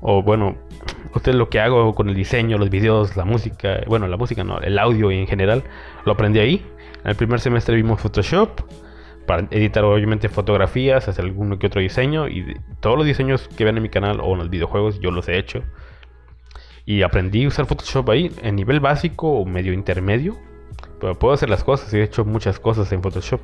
O 0.00 0.22
bueno, 0.22 0.56
usted 1.14 1.34
lo 1.34 1.48
que 1.48 1.60
hago 1.60 1.94
con 1.94 2.08
el 2.08 2.14
diseño, 2.14 2.58
los 2.58 2.70
videos, 2.70 3.16
la 3.16 3.24
música, 3.24 3.80
bueno, 3.86 4.06
la 4.08 4.16
música 4.16 4.44
no, 4.44 4.58
el 4.58 4.78
audio 4.78 5.10
en 5.10 5.26
general, 5.26 5.64
lo 6.04 6.12
aprendí 6.12 6.38
ahí. 6.38 6.66
En 7.02 7.10
el 7.10 7.16
primer 7.16 7.40
semestre 7.40 7.76
vimos 7.76 8.00
Photoshop 8.00 8.60
para 9.26 9.46
editar 9.50 9.84
obviamente 9.84 10.28
fotografías, 10.28 11.08
hacer 11.08 11.24
alguno 11.24 11.58
que 11.58 11.66
otro 11.66 11.80
diseño 11.80 12.28
y 12.28 12.56
todos 12.80 12.96
los 12.96 13.06
diseños 13.06 13.48
que 13.48 13.64
ven 13.64 13.76
en 13.76 13.82
mi 13.82 13.88
canal 13.88 14.20
o 14.20 14.32
en 14.32 14.38
los 14.38 14.50
videojuegos 14.50 15.00
yo 15.00 15.10
los 15.10 15.28
he 15.28 15.38
hecho. 15.38 15.62
Y 16.84 17.02
aprendí 17.02 17.44
a 17.44 17.48
usar 17.48 17.66
Photoshop 17.66 18.08
ahí 18.10 18.30
en 18.42 18.54
nivel 18.54 18.78
básico 18.78 19.28
o 19.28 19.44
medio 19.44 19.72
intermedio. 19.72 20.36
Pero 21.00 21.18
puedo 21.18 21.34
hacer 21.34 21.50
las 21.50 21.64
cosas 21.64 21.92
y 21.92 21.98
he 21.98 22.02
hecho 22.04 22.24
muchas 22.24 22.60
cosas 22.60 22.90
en 22.92 23.02
Photoshop. 23.02 23.40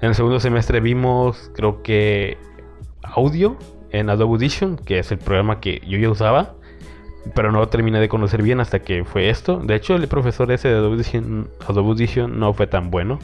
En 0.00 0.08
el 0.08 0.14
segundo 0.14 0.40
semestre 0.40 0.80
vimos, 0.80 1.50
creo 1.54 1.82
que, 1.82 2.38
audio 3.02 3.58
en 3.98 4.10
Adobe 4.10 4.32
Audition, 4.32 4.76
que 4.76 4.98
es 4.98 5.10
el 5.12 5.18
programa 5.18 5.60
que 5.60 5.80
yo 5.86 5.98
ya 5.98 6.10
usaba, 6.10 6.54
pero 7.34 7.52
no 7.52 7.58
lo 7.58 7.68
terminé 7.68 8.00
de 8.00 8.08
conocer 8.08 8.42
bien 8.42 8.60
hasta 8.60 8.80
que 8.80 9.04
fue 9.04 9.28
esto. 9.30 9.58
De 9.58 9.74
hecho, 9.74 9.96
el 9.96 10.06
profesor 10.08 10.50
ese 10.52 10.68
de 10.68 10.76
Adobe 10.76 10.96
Audition, 11.78 12.38
no 12.38 12.52
fue 12.52 12.66
tan 12.66 12.90
bueno, 12.90 13.18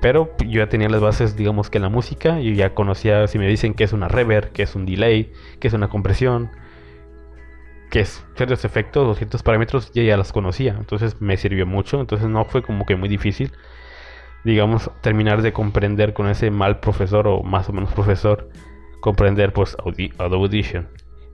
pero 0.00 0.34
yo 0.40 0.60
ya 0.60 0.68
tenía 0.68 0.88
las 0.88 1.00
bases, 1.00 1.36
digamos 1.36 1.70
que 1.70 1.78
en 1.78 1.82
la 1.82 1.88
música, 1.88 2.40
y 2.40 2.54
ya 2.54 2.74
conocía, 2.74 3.26
si 3.26 3.38
me 3.38 3.46
dicen 3.46 3.74
que 3.74 3.84
es 3.84 3.92
una 3.92 4.08
reverb, 4.08 4.52
que 4.52 4.62
es 4.62 4.74
un 4.74 4.86
delay, 4.86 5.32
que 5.58 5.68
es 5.68 5.74
una 5.74 5.88
compresión, 5.88 6.50
que 7.90 8.00
es 8.00 8.24
ciertos 8.36 8.64
efectos 8.64 9.06
o 9.06 9.14
ciertos 9.14 9.42
parámetros, 9.42 9.92
ya 9.92 10.02
ya 10.02 10.16
las 10.16 10.32
conocía, 10.32 10.76
entonces 10.78 11.20
me 11.20 11.36
sirvió 11.36 11.66
mucho, 11.66 12.00
entonces 12.00 12.28
no 12.28 12.44
fue 12.44 12.62
como 12.62 12.86
que 12.86 12.96
muy 12.96 13.08
difícil 13.08 13.52
digamos, 14.44 14.90
terminar 15.00 15.42
de 15.42 15.52
comprender 15.52 16.14
con 16.14 16.28
ese 16.28 16.50
mal 16.50 16.80
profesor 16.80 17.26
o 17.28 17.42
más 17.42 17.68
o 17.68 17.72
menos 17.72 17.92
profesor 17.92 18.48
comprender 19.00 19.52
pues 19.52 19.76
Adobe 19.78 20.12
Audition. 20.18 20.88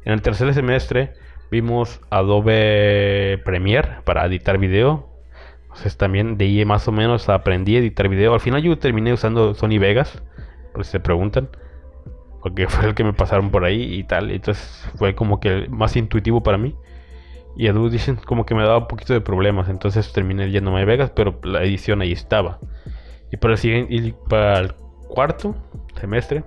En 0.05 0.13
el 0.13 0.23
tercer 0.23 0.53
semestre 0.55 1.15
vimos 1.51 2.01
Adobe 2.11 3.41
Premiere 3.45 4.01
para 4.05 4.25
editar 4.27 4.59
video. 4.59 5.09
Entonces 5.63 5.97
también 5.97 6.39
de 6.39 6.47
ahí 6.47 6.65
más 6.65 6.89
o 6.89 6.93
menos 6.93 7.29
aprendí 7.29 7.77
a 7.77 7.81
editar 7.81 8.09
video. 8.09 8.35
Al 8.35 8.41
final 8.41 8.63
yo 8.63 8.79
terminé 8.79 9.13
usando 9.13 9.55
Sony 9.55 9.79
Vegas, 9.79 10.23
por 10.73 10.85
si 10.85 10.93
se 10.93 11.01
preguntan. 11.01 11.49
Porque 12.41 12.67
fue 12.69 12.87
el 12.87 12.95
que 12.95 13.05
me 13.05 13.13
pasaron 13.13 13.51
por 13.51 13.65
ahí 13.65 13.95
y 13.95 14.05
tal. 14.05 14.31
Entonces 14.31 14.89
fue 14.97 15.15
como 15.15 15.41
que 15.41 15.67
más 15.69 15.97
intuitivo 15.97 16.43
para 16.43 16.59
mí. 16.59 16.75
Y 17.57 17.69
Adobe 17.69 17.87
Audition 17.87 18.17
como 18.17 18.47
que 18.47 18.55
me 18.55 18.63
daba 18.63 18.79
un 18.79 18.89
poquito 18.89 19.13
de 19.13 19.21
problemas. 19.21 19.69
Entonces 19.69 20.13
terminé 20.13 20.51
yéndome 20.51 20.81
a 20.81 20.85
Vegas, 20.85 21.11
pero 21.15 21.39
la 21.43 21.63
edición 21.63 22.01
ahí 22.01 22.13
estaba. 22.13 22.59
Y 23.33 23.39
para 23.39 23.55
el 23.55 23.59
siguiente, 23.59 23.95
y 23.95 24.15
para 24.29 24.61
el 24.61 24.75
cuarto 25.09 25.57
semestre 25.99 26.45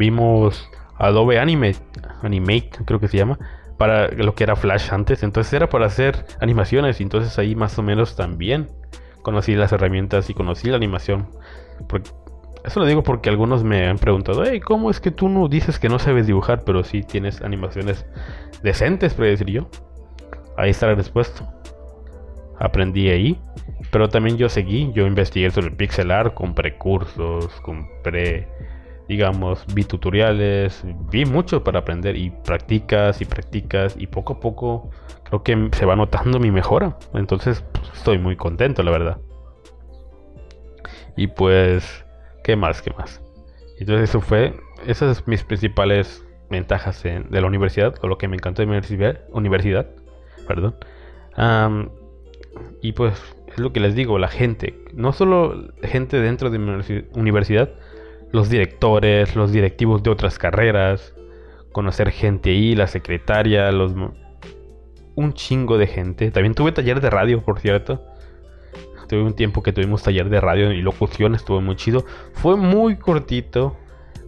vimos 0.00 0.68
Adobe 0.98 1.38
Animate, 1.38 1.78
Animate 2.22 2.70
creo 2.86 2.98
que 2.98 3.06
se 3.06 3.18
llama, 3.18 3.38
para 3.76 4.08
lo 4.08 4.34
que 4.34 4.44
era 4.44 4.56
Flash 4.56 4.92
antes. 4.92 5.22
Entonces 5.22 5.52
era 5.52 5.68
para 5.68 5.86
hacer 5.86 6.24
animaciones 6.40 7.00
entonces 7.00 7.38
ahí 7.38 7.54
más 7.54 7.78
o 7.78 7.82
menos 7.82 8.16
también 8.16 8.68
conocí 9.22 9.54
las 9.54 9.72
herramientas 9.72 10.30
y 10.30 10.34
conocí 10.34 10.68
la 10.68 10.76
animación. 10.76 11.28
eso 12.64 12.80
lo 12.80 12.86
digo 12.86 13.02
porque 13.02 13.28
algunos 13.28 13.62
me 13.62 13.86
han 13.86 13.98
preguntado, 13.98 14.42
hey, 14.44 14.60
¿cómo 14.60 14.90
es 14.90 15.00
que 15.00 15.10
tú 15.10 15.28
no 15.28 15.48
dices 15.48 15.78
que 15.78 15.90
no 15.90 15.98
sabes 15.98 16.26
dibujar, 16.26 16.64
pero 16.64 16.82
sí 16.82 17.02
tienes 17.02 17.42
animaciones 17.42 18.06
decentes, 18.62 19.12
para 19.12 19.28
decir 19.28 19.48
yo? 19.48 19.68
Ahí 20.56 20.70
está 20.70 20.86
la 20.86 20.94
respuesta. 20.94 21.54
Aprendí 22.58 23.10
ahí, 23.10 23.38
pero 23.90 24.08
también 24.08 24.38
yo 24.38 24.48
seguí, 24.48 24.90
yo 24.94 25.06
investigué 25.06 25.50
sobre 25.50 25.68
el 25.68 25.76
pixel 25.76 26.10
art, 26.10 26.32
compré 26.32 26.76
cursos, 26.76 27.48
compré 27.62 28.48
digamos, 29.10 29.66
vi 29.74 29.82
tutoriales, 29.82 30.84
vi 31.10 31.24
mucho 31.24 31.64
para 31.64 31.80
aprender 31.80 32.14
y 32.14 32.30
practicas 32.30 33.20
y 33.20 33.24
practicas 33.24 33.96
y 33.98 34.06
poco 34.06 34.34
a 34.34 34.40
poco 34.40 34.90
creo 35.24 35.42
que 35.42 35.68
se 35.72 35.84
va 35.84 35.96
notando 35.96 36.38
mi 36.38 36.52
mejora. 36.52 36.96
Entonces 37.12 37.64
pues, 37.72 37.90
estoy 37.92 38.18
muy 38.18 38.36
contento, 38.36 38.84
la 38.84 38.92
verdad. 38.92 39.18
Y 41.16 41.26
pues, 41.26 42.06
¿qué 42.44 42.54
más? 42.54 42.82
¿Qué 42.82 42.92
más? 42.92 43.20
Entonces 43.80 44.10
eso 44.10 44.20
fue, 44.20 44.54
esas 44.86 45.16
son 45.16 45.24
mis 45.26 45.42
principales 45.42 46.24
ventajas 46.48 47.02
de 47.02 47.40
la 47.40 47.48
universidad, 47.48 47.96
o 48.02 48.06
lo 48.06 48.16
que 48.16 48.28
me 48.28 48.36
encantó 48.36 48.62
de 48.62 48.66
mi 48.66 48.72
universidad, 48.72 49.22
universidad 49.32 49.88
perdón. 50.46 50.76
y 52.80 52.92
pues 52.92 53.20
es 53.48 53.58
lo 53.58 53.72
que 53.72 53.80
les 53.80 53.96
digo, 53.96 54.20
la 54.20 54.28
gente, 54.28 54.84
no 54.94 55.12
solo 55.12 55.72
gente 55.82 56.20
dentro 56.20 56.48
de 56.50 56.60
mi 56.60 56.80
universidad, 57.14 57.70
los 58.32 58.48
directores, 58.48 59.36
los 59.36 59.52
directivos 59.52 60.02
de 60.02 60.10
otras 60.10 60.38
carreras, 60.38 61.14
conocer 61.72 62.10
gente 62.10 62.50
ahí, 62.50 62.74
la 62.74 62.86
secretaria, 62.86 63.70
los 63.72 63.94
un 65.14 65.34
chingo 65.34 65.78
de 65.78 65.86
gente. 65.86 66.30
También 66.30 66.54
tuve 66.54 66.72
taller 66.72 67.00
de 67.00 67.10
radio, 67.10 67.42
por 67.42 67.60
cierto. 67.60 68.02
Tuve 69.08 69.22
un 69.22 69.34
tiempo 69.34 69.62
que 69.62 69.72
tuvimos 69.72 70.02
taller 70.02 70.30
de 70.30 70.40
radio 70.40 70.72
y 70.72 70.82
locución, 70.82 71.34
estuvo 71.34 71.60
muy 71.60 71.76
chido. 71.76 72.04
Fue 72.32 72.56
muy 72.56 72.96
cortito, 72.96 73.76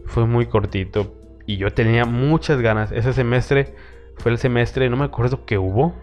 fue 0.06 0.26
muy 0.26 0.46
cortito 0.46 1.14
y 1.46 1.56
yo 1.56 1.70
tenía 1.70 2.04
muchas 2.04 2.60
ganas. 2.60 2.92
Ese 2.92 3.12
semestre 3.12 3.74
fue 4.16 4.32
el 4.32 4.38
semestre, 4.38 4.90
no 4.90 4.96
me 4.96 5.04
acuerdo 5.04 5.44
qué 5.46 5.58
hubo. 5.58 5.94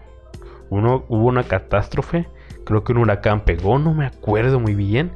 Uno, 0.70 1.04
hubo 1.08 1.26
una 1.26 1.44
catástrofe, 1.44 2.28
creo 2.64 2.84
que 2.84 2.92
un 2.92 2.98
huracán 2.98 3.44
pegó, 3.44 3.78
no 3.78 3.92
me 3.92 4.06
acuerdo 4.06 4.60
muy 4.60 4.74
bien. 4.74 5.12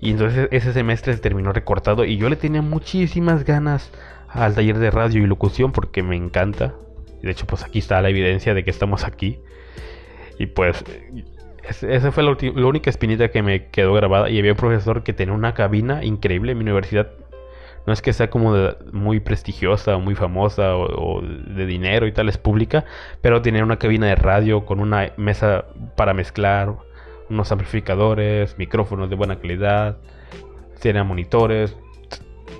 Y 0.00 0.10
entonces 0.10 0.48
ese 0.50 0.72
semestre 0.72 1.12
se 1.12 1.20
terminó 1.20 1.52
recortado 1.52 2.04
y 2.04 2.16
yo 2.16 2.28
le 2.28 2.36
tenía 2.36 2.62
muchísimas 2.62 3.44
ganas 3.44 3.90
al 4.28 4.54
taller 4.54 4.78
de 4.78 4.90
radio 4.90 5.22
y 5.22 5.26
locución 5.26 5.72
porque 5.72 6.02
me 6.02 6.16
encanta. 6.16 6.74
De 7.22 7.30
hecho, 7.30 7.46
pues 7.46 7.62
aquí 7.62 7.80
está 7.80 8.00
la 8.00 8.08
evidencia 8.08 8.54
de 8.54 8.64
que 8.64 8.70
estamos 8.70 9.04
aquí. 9.04 9.40
Y 10.38 10.46
pues 10.46 10.82
esa 11.82 12.12
fue 12.12 12.22
la, 12.22 12.30
única 12.66 12.90
espinita 12.90 13.28
que 13.30 13.42
me 13.42 13.66
quedó 13.66 13.92
grabada. 13.92 14.30
Y 14.30 14.38
había 14.38 14.52
un 14.52 14.56
profesor 14.56 15.02
que 15.02 15.12
tenía 15.12 15.34
una 15.34 15.52
cabina 15.52 16.02
increíble 16.02 16.52
en 16.52 16.58
mi 16.58 16.62
universidad. 16.62 17.10
No 17.86 17.92
es 17.92 18.02
que 18.02 18.12
sea 18.12 18.30
como 18.30 18.54
muy 18.92 19.20
prestigiosa 19.20 19.96
o 19.96 20.00
muy 20.00 20.14
famosa 20.14 20.76
o, 20.76 21.22
de 21.22 21.66
dinero 21.66 22.06
y 22.06 22.12
tal, 22.12 22.28
es 22.28 22.38
pública, 22.38 22.84
pero 23.20 23.42
tenía 23.42 23.64
una 23.64 23.78
cabina 23.78 24.06
de 24.06 24.16
radio 24.16 24.66
con 24.66 24.80
una 24.80 25.12
mesa 25.16 25.64
para 25.96 26.12
mezclar, 26.12 26.74
unos 27.30 27.50
amplificadores, 27.52 28.58
micrófonos 28.58 29.08
de 29.08 29.16
buena 29.16 29.38
calidad, 29.38 29.98
tenía 30.80 31.04
monitores, 31.04 31.76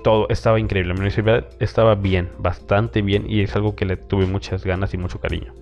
todo 0.03 0.27
estaba 0.29 0.59
increíble. 0.59 0.93
La 0.93 0.99
universidad 0.99 1.47
estaba 1.59 1.95
bien, 1.95 2.29
bastante 2.39 3.01
bien 3.01 3.29
y 3.29 3.41
es 3.41 3.55
algo 3.55 3.75
que 3.75 3.85
le 3.85 3.97
tuve 3.97 4.25
muchas 4.25 4.65
ganas 4.65 4.93
y 4.93 4.97
mucho 4.97 5.19
cariño. 5.19 5.53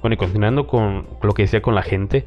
Bueno, 0.00 0.14
y 0.14 0.16
continuando 0.16 0.66
con 0.66 1.06
lo 1.22 1.32
que 1.32 1.42
decía 1.42 1.62
con 1.62 1.74
la 1.74 1.82
gente, 1.82 2.26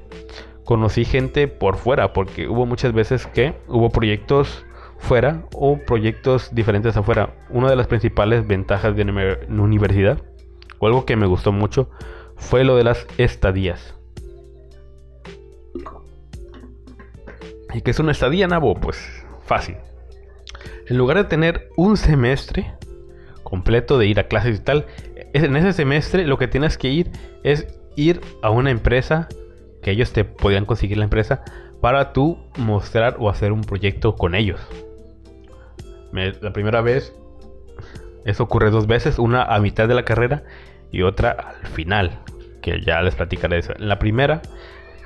conocí 0.63 1.05
gente 1.05 1.47
por 1.47 1.77
fuera, 1.77 2.13
porque 2.13 2.47
hubo 2.47 2.65
muchas 2.65 2.93
veces 2.93 3.27
que 3.27 3.55
hubo 3.67 3.89
proyectos 3.89 4.65
fuera 4.97 5.45
o 5.53 5.77
proyectos 5.77 6.53
diferentes 6.53 6.95
afuera. 6.97 7.35
Una 7.49 7.69
de 7.69 7.75
las 7.75 7.87
principales 7.87 8.45
ventajas 8.45 8.95
de 8.95 9.03
una 9.03 9.63
universidad, 9.63 10.21
o 10.79 10.87
algo 10.87 11.05
que 11.05 11.15
me 11.15 11.25
gustó 11.25 11.51
mucho, 11.51 11.89
fue 12.35 12.63
lo 12.63 12.75
de 12.75 12.83
las 12.83 13.07
estadías. 13.17 13.98
¿Y 17.73 17.81
qué 17.81 17.91
es 17.91 17.99
una 17.99 18.11
estadía, 18.11 18.47
Nabo? 18.47 18.75
Pues 18.75 19.25
fácil. 19.45 19.77
En 20.87 20.97
lugar 20.97 21.17
de 21.17 21.23
tener 21.25 21.69
un 21.75 21.97
semestre 21.97 22.73
completo 23.43 23.97
de 23.97 24.07
ir 24.07 24.19
a 24.19 24.27
clases 24.27 24.59
y 24.59 24.63
tal, 24.63 24.85
en 25.33 25.55
ese 25.55 25.73
semestre 25.73 26.25
lo 26.25 26.37
que 26.37 26.47
tienes 26.47 26.77
que 26.77 26.89
ir 26.89 27.11
es 27.43 27.67
ir 27.95 28.21
a 28.41 28.49
una 28.49 28.71
empresa 28.71 29.27
que 29.81 29.91
ellos 29.91 30.11
te 30.13 30.25
podían 30.25 30.65
conseguir 30.65 30.97
la 30.97 31.03
empresa 31.03 31.43
para 31.81 32.11
tú 32.11 32.37
mostrar 32.57 33.15
o 33.19 33.29
hacer 33.29 33.51
un 33.51 33.61
proyecto 33.61 34.15
con 34.15 34.35
ellos. 34.35 34.59
la 36.11 36.53
primera 36.53 36.81
vez, 36.81 37.13
eso 38.25 38.43
ocurre 38.43 38.71
dos 38.71 38.87
veces, 38.87 39.19
una 39.19 39.43
a 39.43 39.59
mitad 39.59 39.87
de 39.87 39.95
la 39.95 40.03
carrera 40.03 40.43
y 40.91 41.03
otra 41.03 41.31
al 41.61 41.67
final, 41.67 42.19
que 42.61 42.81
ya 42.81 43.01
les 43.01 43.15
platicaré 43.15 43.59
eso. 43.59 43.73
La 43.77 43.99
primera, 43.99 44.41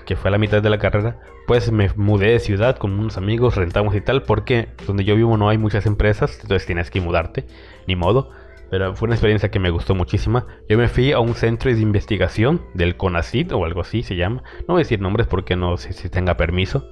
que 0.05 0.15
fue 0.15 0.29
a 0.29 0.31
la 0.31 0.37
mitad 0.37 0.61
de 0.61 0.69
la 0.69 0.79
carrera, 0.79 1.19
pues 1.47 1.71
me 1.71 1.89
mudé 1.95 2.31
de 2.31 2.39
ciudad 2.39 2.77
con 2.77 2.97
unos 2.97 3.17
amigos, 3.17 3.55
rentamos 3.55 3.95
y 3.95 4.01
tal, 4.01 4.23
porque 4.23 4.69
donde 4.87 5.03
yo 5.03 5.15
vivo 5.15 5.37
no 5.37 5.49
hay 5.49 5.57
muchas 5.57 5.85
empresas, 5.85 6.39
entonces 6.41 6.65
tienes 6.65 6.89
que 6.89 7.01
mudarte, 7.01 7.45
ni 7.87 7.95
modo. 7.95 8.31
Pero 8.69 8.95
fue 8.95 9.05
una 9.05 9.15
experiencia 9.15 9.51
que 9.51 9.59
me 9.59 9.69
gustó 9.69 9.93
muchísima. 9.93 10.47
Yo 10.67 10.79
me 10.79 10.87
fui 10.87 11.11
a 11.11 11.19
un 11.19 11.35
centro 11.35 11.71
de 11.71 11.79
investigación 11.79 12.63
del 12.73 12.97
CONACID 12.97 13.53
o 13.53 13.65
algo 13.65 13.81
así 13.81 14.01
se 14.01 14.15
llama. 14.15 14.41
No 14.61 14.73
voy 14.73 14.77
a 14.77 14.83
decir 14.83 14.99
nombres 14.99 15.27
porque 15.27 15.55
no 15.55 15.77
sé 15.77 15.93
si 15.93 16.09
tenga 16.09 16.37
permiso. 16.37 16.89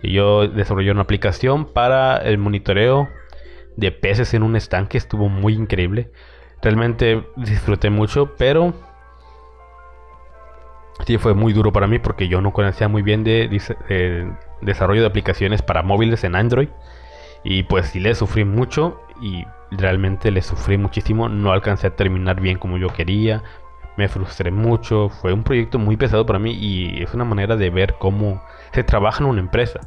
Y 0.00 0.12
yo 0.12 0.46
desarrollé 0.46 0.92
una 0.92 1.02
aplicación 1.02 1.64
para 1.72 2.18
el 2.18 2.38
monitoreo 2.38 3.08
de 3.76 3.90
peces 3.90 4.32
en 4.34 4.44
un 4.44 4.54
estanque. 4.54 4.96
Estuvo 4.96 5.28
muy 5.28 5.54
increíble. 5.54 6.12
Realmente 6.62 7.24
disfruté 7.34 7.90
mucho, 7.90 8.34
pero 8.38 8.74
sí 11.06 11.18
fue 11.18 11.34
muy 11.34 11.52
duro 11.52 11.72
para 11.72 11.86
mí 11.86 11.98
porque 11.98 12.28
yo 12.28 12.40
no 12.40 12.52
conocía 12.52 12.88
muy 12.88 13.02
bien 13.02 13.24
de, 13.24 13.48
de 13.48 14.32
desarrollo 14.60 15.00
de 15.00 15.06
aplicaciones 15.06 15.62
para 15.62 15.82
móviles 15.82 16.24
en 16.24 16.36
Android. 16.36 16.68
Y 17.44 17.62
pues 17.64 17.86
sí 17.86 18.00
le 18.00 18.14
sufrí 18.14 18.44
mucho 18.44 19.00
y 19.22 19.44
realmente 19.70 20.30
le 20.30 20.42
sufrí 20.42 20.76
muchísimo, 20.76 21.28
no 21.28 21.52
alcancé 21.52 21.86
a 21.86 21.96
terminar 21.96 22.40
bien 22.40 22.58
como 22.58 22.78
yo 22.78 22.88
quería, 22.88 23.42
me 23.96 24.08
frustré 24.08 24.50
mucho, 24.50 25.08
fue 25.08 25.32
un 25.32 25.42
proyecto 25.42 25.78
muy 25.78 25.96
pesado 25.96 26.24
para 26.24 26.38
mí 26.38 26.52
y 26.52 27.02
es 27.02 27.14
una 27.14 27.24
manera 27.24 27.56
de 27.56 27.70
ver 27.70 27.96
cómo 27.98 28.42
se 28.72 28.84
trabaja 28.84 29.24
en 29.24 29.30
una 29.30 29.40
empresa. 29.40 29.80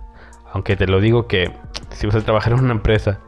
Aunque 0.51 0.75
te 0.75 0.85
lo 0.85 0.99
digo 0.99 1.27
que 1.27 1.51
si 1.91 2.07
vas 2.07 2.15
a 2.15 2.21
trabajar 2.21 2.53
en 2.53 2.59
una 2.59 2.73
empresa, 2.73 3.21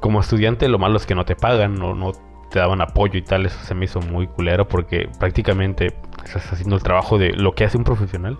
como 0.00 0.20
estudiante 0.20 0.68
lo 0.68 0.78
malo 0.78 0.96
es 0.96 1.06
que 1.06 1.14
no 1.14 1.24
te 1.24 1.36
pagan, 1.36 1.74
no, 1.74 1.94
no 1.94 2.12
te 2.52 2.58
daban 2.58 2.80
apoyo 2.80 3.18
y 3.18 3.22
tal, 3.22 3.46
eso 3.46 3.58
se 3.64 3.74
me 3.74 3.86
hizo 3.86 4.00
muy 4.00 4.26
culero 4.26 4.68
porque 4.68 5.08
prácticamente 5.18 5.96
estás 6.24 6.52
haciendo 6.52 6.76
el 6.76 6.82
trabajo 6.82 7.18
de 7.18 7.32
lo 7.32 7.54
que 7.54 7.64
hace 7.64 7.78
un 7.78 7.84
profesional. 7.84 8.38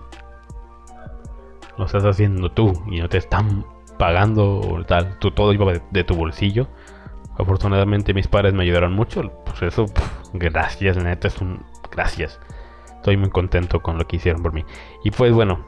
Lo 1.77 1.85
estás 1.85 2.05
haciendo 2.05 2.51
tú 2.51 2.73
y 2.91 2.99
no 2.99 3.09
te 3.09 3.17
están 3.17 3.65
pagando 3.97 4.59
o 4.59 4.83
tal, 4.85 5.17
tú 5.19 5.31
todo 5.31 5.53
iba 5.53 5.73
de 5.91 6.03
tu 6.03 6.15
bolsillo 6.15 6.67
Afortunadamente 7.37 8.13
mis 8.13 8.27
padres 8.27 8.53
me 8.53 8.63
ayudaron 8.63 8.93
mucho. 8.93 9.31
Pues 9.45 9.61
eso, 9.63 9.85
gracias, 10.33 10.97
neta, 10.97 11.27
es 11.27 11.41
un 11.41 11.63
gracias. 11.91 12.39
Estoy 12.95 13.17
muy 13.17 13.29
contento 13.29 13.81
con 13.81 13.97
lo 13.97 14.07
que 14.07 14.17
hicieron 14.17 14.43
por 14.43 14.53
mí. 14.53 14.63
Y 15.03 15.11
pues 15.11 15.33
bueno, 15.33 15.65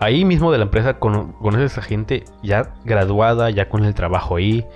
ahí 0.00 0.24
mismo 0.24 0.50
de 0.50 0.58
la 0.58 0.64
empresa 0.64 0.98
con, 0.98 1.32
conoces 1.32 1.78
a 1.78 1.82
gente 1.82 2.24
ya 2.42 2.74
graduada, 2.84 3.50
ya 3.50 3.68
con 3.68 3.84
el 3.84 3.94
trabajo 3.94 4.36
ahí. 4.36 4.66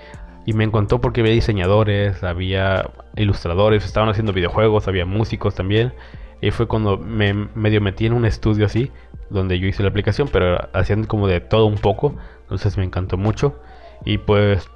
Y 0.47 0.53
me 0.53 0.63
encantó 0.63 0.99
porque 0.99 1.21
había 1.21 1.33
diseñadores, 1.33 2.23
había 2.23 2.89
ilustradores, 3.15 3.85
estaban 3.85 4.09
haciendo 4.09 4.33
videojuegos, 4.33 4.87
había 4.87 5.05
músicos 5.05 5.53
también. 5.53 5.93
Y 6.41 6.49
fue 6.49 6.67
cuando 6.67 6.97
me 6.97 7.33
medio 7.33 7.81
metí 7.81 8.07
en 8.07 8.13
un 8.13 8.25
estudio 8.25 8.65
así, 8.65 8.91
donde 9.29 9.59
yo 9.59 9.67
hice 9.67 9.83
la 9.83 9.89
aplicación, 9.89 10.27
pero 10.31 10.57
haciendo 10.73 11.07
como 11.07 11.27
de 11.27 11.39
todo 11.41 11.67
un 11.67 11.75
poco. 11.75 12.15
Entonces 12.41 12.77
me 12.79 12.83
encantó 12.83 13.17
mucho. 13.17 13.61
Y 14.05 14.17
pues 14.17 14.67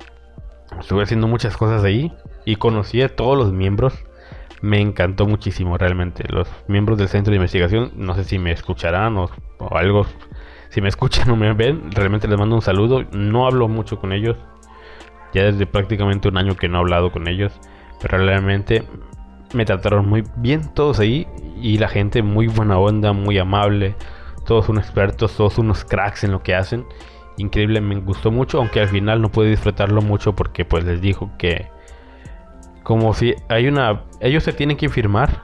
Estuve 0.79 1.03
haciendo 1.03 1.27
muchas 1.27 1.57
cosas 1.57 1.83
ahí 1.83 2.11
y 2.45 2.55
conocí 2.55 3.01
a 3.01 3.09
todos 3.09 3.37
los 3.37 3.51
miembros. 3.51 3.93
Me 4.61 4.79
encantó 4.79 5.25
muchísimo 5.25 5.77
realmente. 5.77 6.23
Los 6.29 6.47
miembros 6.67 6.97
del 6.97 7.07
centro 7.07 7.31
de 7.31 7.37
investigación, 7.37 7.91
no 7.95 8.15
sé 8.15 8.23
si 8.23 8.39
me 8.39 8.51
escucharán 8.51 9.17
o, 9.17 9.29
algo. 9.71 10.05
Si 10.69 10.81
me 10.81 10.89
escuchan 10.89 11.29
o 11.29 11.35
me 11.35 11.53
ven, 11.53 11.91
realmente 11.91 12.27
les 12.27 12.39
mando 12.39 12.55
un 12.55 12.61
saludo. 12.61 13.03
No 13.11 13.45
hablo 13.47 13.67
mucho 13.67 13.99
con 13.99 14.13
ellos. 14.13 14.37
Ya 15.33 15.43
desde 15.43 15.65
prácticamente 15.65 16.27
un 16.27 16.37
año 16.37 16.55
que 16.55 16.67
no 16.67 16.77
he 16.77 16.81
hablado 16.81 17.11
con 17.11 17.27
ellos. 17.27 17.53
Pero 18.01 18.17
realmente 18.17 18.83
me 19.53 19.65
trataron 19.65 20.07
muy 20.07 20.23
bien 20.37 20.73
todos 20.73 20.99
ahí. 20.99 21.27
Y 21.61 21.77
la 21.77 21.87
gente 21.87 22.21
muy 22.23 22.47
buena 22.47 22.77
onda, 22.77 23.13
muy 23.13 23.37
amable. 23.37 23.95
Todos 24.45 24.69
unos 24.69 24.85
expertos, 24.85 25.35
todos 25.35 25.57
unos 25.57 25.85
cracks 25.85 26.23
en 26.23 26.31
lo 26.31 26.41
que 26.41 26.55
hacen 26.55 26.85
increíble, 27.37 27.81
me 27.81 27.95
gustó 27.95 28.31
mucho, 28.31 28.59
aunque 28.59 28.79
al 28.79 28.87
final 28.87 29.21
no 29.21 29.29
pude 29.29 29.49
disfrutarlo 29.49 30.01
mucho 30.01 30.35
porque 30.35 30.65
pues 30.65 30.83
les 30.83 31.01
dijo 31.01 31.31
que 31.37 31.69
como 32.83 33.13
si 33.13 33.35
hay 33.49 33.67
una, 33.67 34.03
ellos 34.19 34.43
se 34.43 34.53
tienen 34.53 34.77
que 34.77 34.89
firmar 34.89 35.43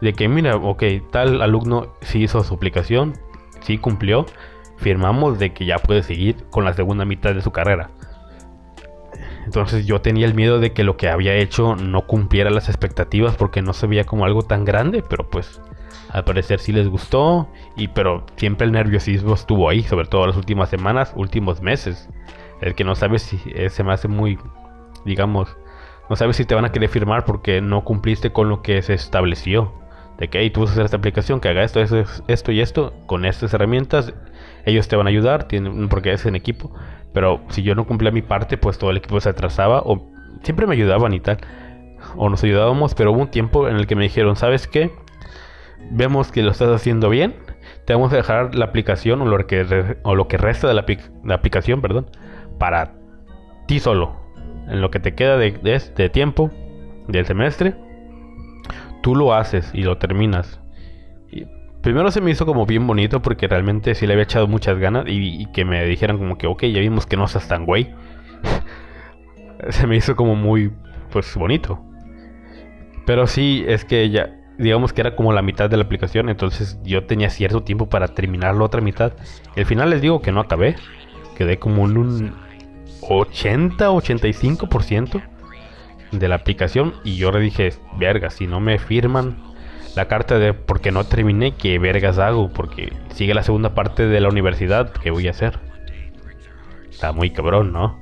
de 0.00 0.12
que 0.12 0.28
mira, 0.28 0.56
ok, 0.56 0.82
tal 1.10 1.42
alumno 1.42 1.94
sí 2.02 2.22
hizo 2.22 2.42
su 2.42 2.54
aplicación, 2.54 3.14
sí 3.60 3.78
cumplió, 3.78 4.26
firmamos 4.76 5.38
de 5.38 5.52
que 5.52 5.66
ya 5.66 5.78
puede 5.78 6.02
seguir 6.02 6.36
con 6.50 6.64
la 6.64 6.74
segunda 6.74 7.04
mitad 7.04 7.34
de 7.34 7.42
su 7.42 7.50
carrera. 7.50 7.90
Entonces 9.48 9.86
yo 9.86 10.02
tenía 10.02 10.26
el 10.26 10.34
miedo 10.34 10.60
de 10.60 10.74
que 10.74 10.84
lo 10.84 10.98
que 10.98 11.08
había 11.08 11.34
hecho 11.34 11.74
no 11.74 12.06
cumpliera 12.06 12.50
las 12.50 12.68
expectativas 12.68 13.34
porque 13.34 13.62
no 13.62 13.72
se 13.72 13.86
veía 13.86 14.04
como 14.04 14.26
algo 14.26 14.42
tan 14.42 14.66
grande, 14.66 15.02
pero 15.02 15.30
pues 15.30 15.62
al 16.10 16.24
parecer 16.24 16.60
sí 16.60 16.70
les 16.70 16.86
gustó, 16.86 17.48
y 17.74 17.88
pero 17.88 18.26
siempre 18.36 18.66
el 18.66 18.72
nerviosismo 18.72 19.32
estuvo 19.32 19.70
ahí, 19.70 19.82
sobre 19.84 20.06
todo 20.06 20.26
las 20.26 20.36
últimas 20.36 20.68
semanas, 20.68 21.14
últimos 21.16 21.62
meses. 21.62 22.10
El 22.60 22.74
que 22.74 22.84
no 22.84 22.94
sabe 22.94 23.18
si 23.18 23.40
eh, 23.46 23.70
se 23.70 23.82
me 23.84 23.94
hace 23.94 24.06
muy, 24.06 24.38
digamos, 25.06 25.56
no 26.10 26.16
sabes 26.16 26.36
si 26.36 26.44
te 26.44 26.54
van 26.54 26.66
a 26.66 26.72
querer 26.72 26.90
firmar 26.90 27.24
porque 27.24 27.62
no 27.62 27.84
cumpliste 27.84 28.32
con 28.32 28.50
lo 28.50 28.60
que 28.60 28.82
se 28.82 28.92
estableció. 28.92 29.72
De 30.18 30.28
que 30.28 30.40
hey, 30.40 30.50
tú 30.50 30.60
vas 30.60 30.70
a 30.70 30.72
hacer 30.72 30.84
esta 30.84 30.98
aplicación 30.98 31.40
que 31.40 31.48
haga 31.48 31.64
esto, 31.64 31.80
esto, 31.80 32.04
esto 32.26 32.52
y 32.52 32.60
esto, 32.60 32.92
con 33.06 33.24
estas 33.24 33.54
herramientas, 33.54 34.12
ellos 34.66 34.88
te 34.88 34.96
van 34.96 35.06
a 35.06 35.10
ayudar, 35.10 35.48
tienen, 35.48 35.88
porque 35.88 36.12
es 36.12 36.26
en 36.26 36.34
equipo. 36.34 36.70
Pero 37.12 37.40
si 37.48 37.62
yo 37.62 37.74
no 37.74 37.86
cumplía 37.86 38.10
mi 38.10 38.22
parte, 38.22 38.58
pues 38.58 38.78
todo 38.78 38.90
el 38.90 38.98
equipo 38.98 39.20
se 39.20 39.30
atrasaba 39.30 39.80
o 39.84 40.10
siempre 40.42 40.66
me 40.66 40.74
ayudaban 40.74 41.12
y 41.14 41.20
tal. 41.20 41.38
O 42.16 42.28
nos 42.28 42.44
ayudábamos, 42.44 42.94
pero 42.94 43.12
hubo 43.12 43.20
un 43.20 43.30
tiempo 43.30 43.68
en 43.68 43.76
el 43.76 43.86
que 43.86 43.96
me 43.96 44.04
dijeron, 44.04 44.36
¿sabes 44.36 44.66
qué? 44.66 44.92
vemos 45.90 46.32
que 46.32 46.42
lo 46.42 46.50
estás 46.50 46.68
haciendo 46.70 47.08
bien, 47.08 47.34
te 47.84 47.94
vamos 47.94 48.12
a 48.12 48.16
dejar 48.16 48.54
la 48.54 48.66
aplicación 48.66 49.22
o 49.22 49.26
lo 49.26 49.46
que, 49.46 49.96
o 50.02 50.14
lo 50.14 50.28
que 50.28 50.36
resta 50.36 50.68
de 50.68 50.74
la, 50.74 51.34
aplicación, 51.34 51.80
perdón, 51.80 52.06
para 52.58 52.94
ti 53.66 53.80
solo. 53.80 54.16
En 54.68 54.80
lo 54.82 54.90
que 54.90 55.00
te 55.00 55.14
queda 55.14 55.38
de, 55.38 55.52
de, 55.52 56.08
tiempo 56.10 56.50
del 57.06 57.24
semestre, 57.24 57.74
tú 59.02 59.14
lo 59.14 59.32
haces 59.32 59.70
y 59.72 59.82
lo 59.82 59.96
terminas. 59.96 60.57
Primero 61.82 62.10
se 62.10 62.20
me 62.20 62.30
hizo 62.30 62.44
como 62.44 62.66
bien 62.66 62.86
bonito 62.86 63.22
porque 63.22 63.46
realmente 63.46 63.94
sí 63.94 64.06
le 64.06 64.14
había 64.14 64.24
echado 64.24 64.48
muchas 64.48 64.78
ganas 64.78 65.04
y, 65.06 65.46
que 65.52 65.64
me 65.64 65.84
dijeran 65.84 66.18
como 66.18 66.36
que, 66.36 66.46
ok, 66.46 66.64
ya 66.64 66.80
vimos 66.80 67.06
que 67.06 67.16
no 67.16 67.28
seas 67.28 67.48
tan 67.48 67.64
güey. 67.64 67.94
se 69.70 69.86
me 69.86 69.96
hizo 69.96 70.16
como 70.16 70.34
muy, 70.34 70.72
pues, 71.10 71.34
bonito. 71.36 71.80
Pero 73.06 73.26
sí, 73.26 73.64
es 73.66 73.84
que 73.84 74.10
ya, 74.10 74.36
digamos 74.58 74.92
que 74.92 75.00
era 75.00 75.16
como 75.16 75.32
la 75.32 75.40
mitad 75.40 75.70
de 75.70 75.76
la 75.76 75.84
aplicación, 75.84 76.28
entonces 76.28 76.78
yo 76.82 77.04
tenía 77.04 77.30
cierto 77.30 77.62
tiempo 77.62 77.88
para 77.88 78.08
terminar 78.08 78.56
la 78.56 78.64
otra 78.64 78.80
mitad. 78.80 79.12
al 79.56 79.66
final 79.66 79.90
les 79.90 80.02
digo 80.02 80.20
que 80.20 80.32
no 80.32 80.40
acabé, 80.40 80.74
quedé 81.36 81.58
como 81.58 81.86
en 81.86 81.96
un 81.96 82.34
80-85% 83.00 85.22
de 86.10 86.28
la 86.28 86.34
aplicación 86.34 86.94
y 87.04 87.16
yo 87.16 87.30
le 87.30 87.40
dije, 87.40 87.72
verga, 87.98 88.30
si 88.30 88.46
no 88.46 88.60
me 88.60 88.78
firman 88.78 89.47
la 89.98 90.06
carta 90.06 90.38
de 90.38 90.54
porque 90.54 90.92
no 90.92 91.02
terminé, 91.02 91.56
¿qué 91.56 91.80
vergas 91.80 92.20
hago? 92.20 92.50
Porque 92.50 92.92
sigue 93.14 93.34
la 93.34 93.42
segunda 93.42 93.74
parte 93.74 94.06
de 94.06 94.20
la 94.20 94.28
universidad, 94.28 94.92
¿qué 94.92 95.10
voy 95.10 95.26
a 95.26 95.32
hacer? 95.32 95.58
Está 96.88 97.10
muy 97.10 97.30
cabrón, 97.30 97.72
¿no? 97.72 97.98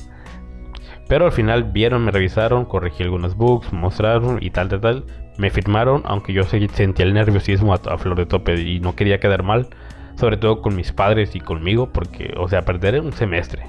Pero 1.09 1.25
al 1.25 1.33
final 1.33 1.65
vieron, 1.65 2.05
me 2.05 2.11
revisaron, 2.11 2.67
corregí 2.67 3.03
algunos 3.03 3.35
bugs, 3.35 3.73
mostraron 3.73 4.41
y 4.43 4.51
tal, 4.51 4.69
tal, 4.69 4.81
tal 4.83 5.05
me 5.39 5.49
firmaron, 5.49 6.03
aunque 6.05 6.35
yo 6.35 6.43
sentía 6.43 7.07
el 7.07 7.15
nerviosismo 7.15 7.73
a, 7.73 7.97
flor 7.97 8.19
de 8.19 8.27
tope 8.27 8.61
y 8.61 8.79
no 8.79 8.95
quería 8.95 9.19
quedar 9.19 9.43
mal, 9.43 9.69
sobre 10.17 10.37
todo 10.37 10.61
con 10.61 10.77
mis 10.77 10.93
padres 10.93 11.35
y 11.35 11.41
conmigo, 11.41 11.95
porque, 11.95 12.35
o 12.37 12.47
sea, 12.47 12.61
perder 12.63 13.01
un 13.01 13.13
semestre. 13.13 13.65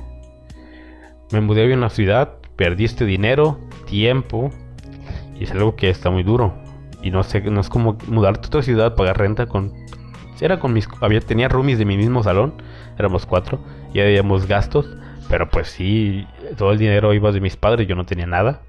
me 1.32 1.40
mudé 1.40 1.72
a 1.72 1.78
una 1.78 1.90
ciudad, 1.90 2.34
perdí 2.58 2.84
este 2.84 3.06
dinero, 3.06 3.58
tiempo, 3.86 4.50
y 5.40 5.46
es 5.46 5.52
algo 5.52 5.78
que 5.78 5.90
está 5.90 6.10
muy 6.10 6.24
duro. 6.24 6.67
Y 7.08 7.10
no 7.10 7.24
sé, 7.24 7.40
no 7.40 7.62
es 7.62 7.70
como 7.70 7.98
mudarte 8.08 8.42
a 8.44 8.48
otra 8.48 8.62
ciudad, 8.62 8.96
pagar 8.96 9.18
renta 9.18 9.46
con... 9.46 9.72
Era 10.42 10.60
con 10.60 10.74
mis... 10.74 10.90
Había, 11.00 11.22
tenía 11.22 11.48
roomies 11.48 11.80
de 11.80 11.86
mi 11.86 11.96
mismo 11.96 12.22
salón, 12.22 12.62
éramos 13.00 13.26
cuatro, 13.26 13.62
y 13.94 14.02
habíamos 14.02 14.46
gastos, 14.46 14.90
pero 15.30 15.50
pues 15.50 15.70
sí, 15.70 16.28
todo 16.58 16.74
el 16.74 16.78
dinero 16.78 17.14
iba 17.14 17.32
de 17.32 17.40
mis 17.40 17.56
padres, 17.56 17.88
yo 17.88 17.96
no 17.96 18.04
tenía 18.04 18.26
nada. 18.26 18.60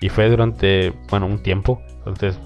Y 0.00 0.08
fue 0.08 0.28
durante, 0.28 0.92
bueno, 1.08 1.26
un 1.26 1.40
tiempo. 1.40 1.80
Entonces, 1.98 2.40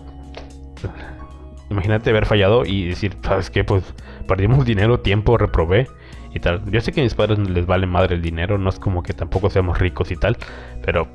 imagínate 1.71 2.11
haber 2.11 2.27
fallado 2.27 2.67
y 2.67 2.87
decir, 2.87 3.17
¿sabes 3.23 3.49
qué? 3.49 3.65
Pues 3.65 3.85
perdimos 4.29 4.67
dinero, 4.67 5.01
tiempo, 5.01 5.39
reprobé 5.39 5.89
y 6.35 6.41
tal. 6.41 6.63
Yo 6.71 6.83
sé 6.83 6.93
que 6.93 7.01
a 7.01 7.05
mis 7.05 7.15
padres 7.15 7.39
les 7.39 7.65
vale 7.65 7.87
madre 7.87 8.17
el 8.17 8.21
dinero, 8.21 8.59
no 8.59 8.69
es 8.69 8.79
como 8.79 9.03
que 9.03 9.15
tampoco 9.15 9.49
seamos 9.49 9.79
ricos 9.79 10.11
y 10.11 10.17
tal, 10.17 10.37
pero 10.85 11.09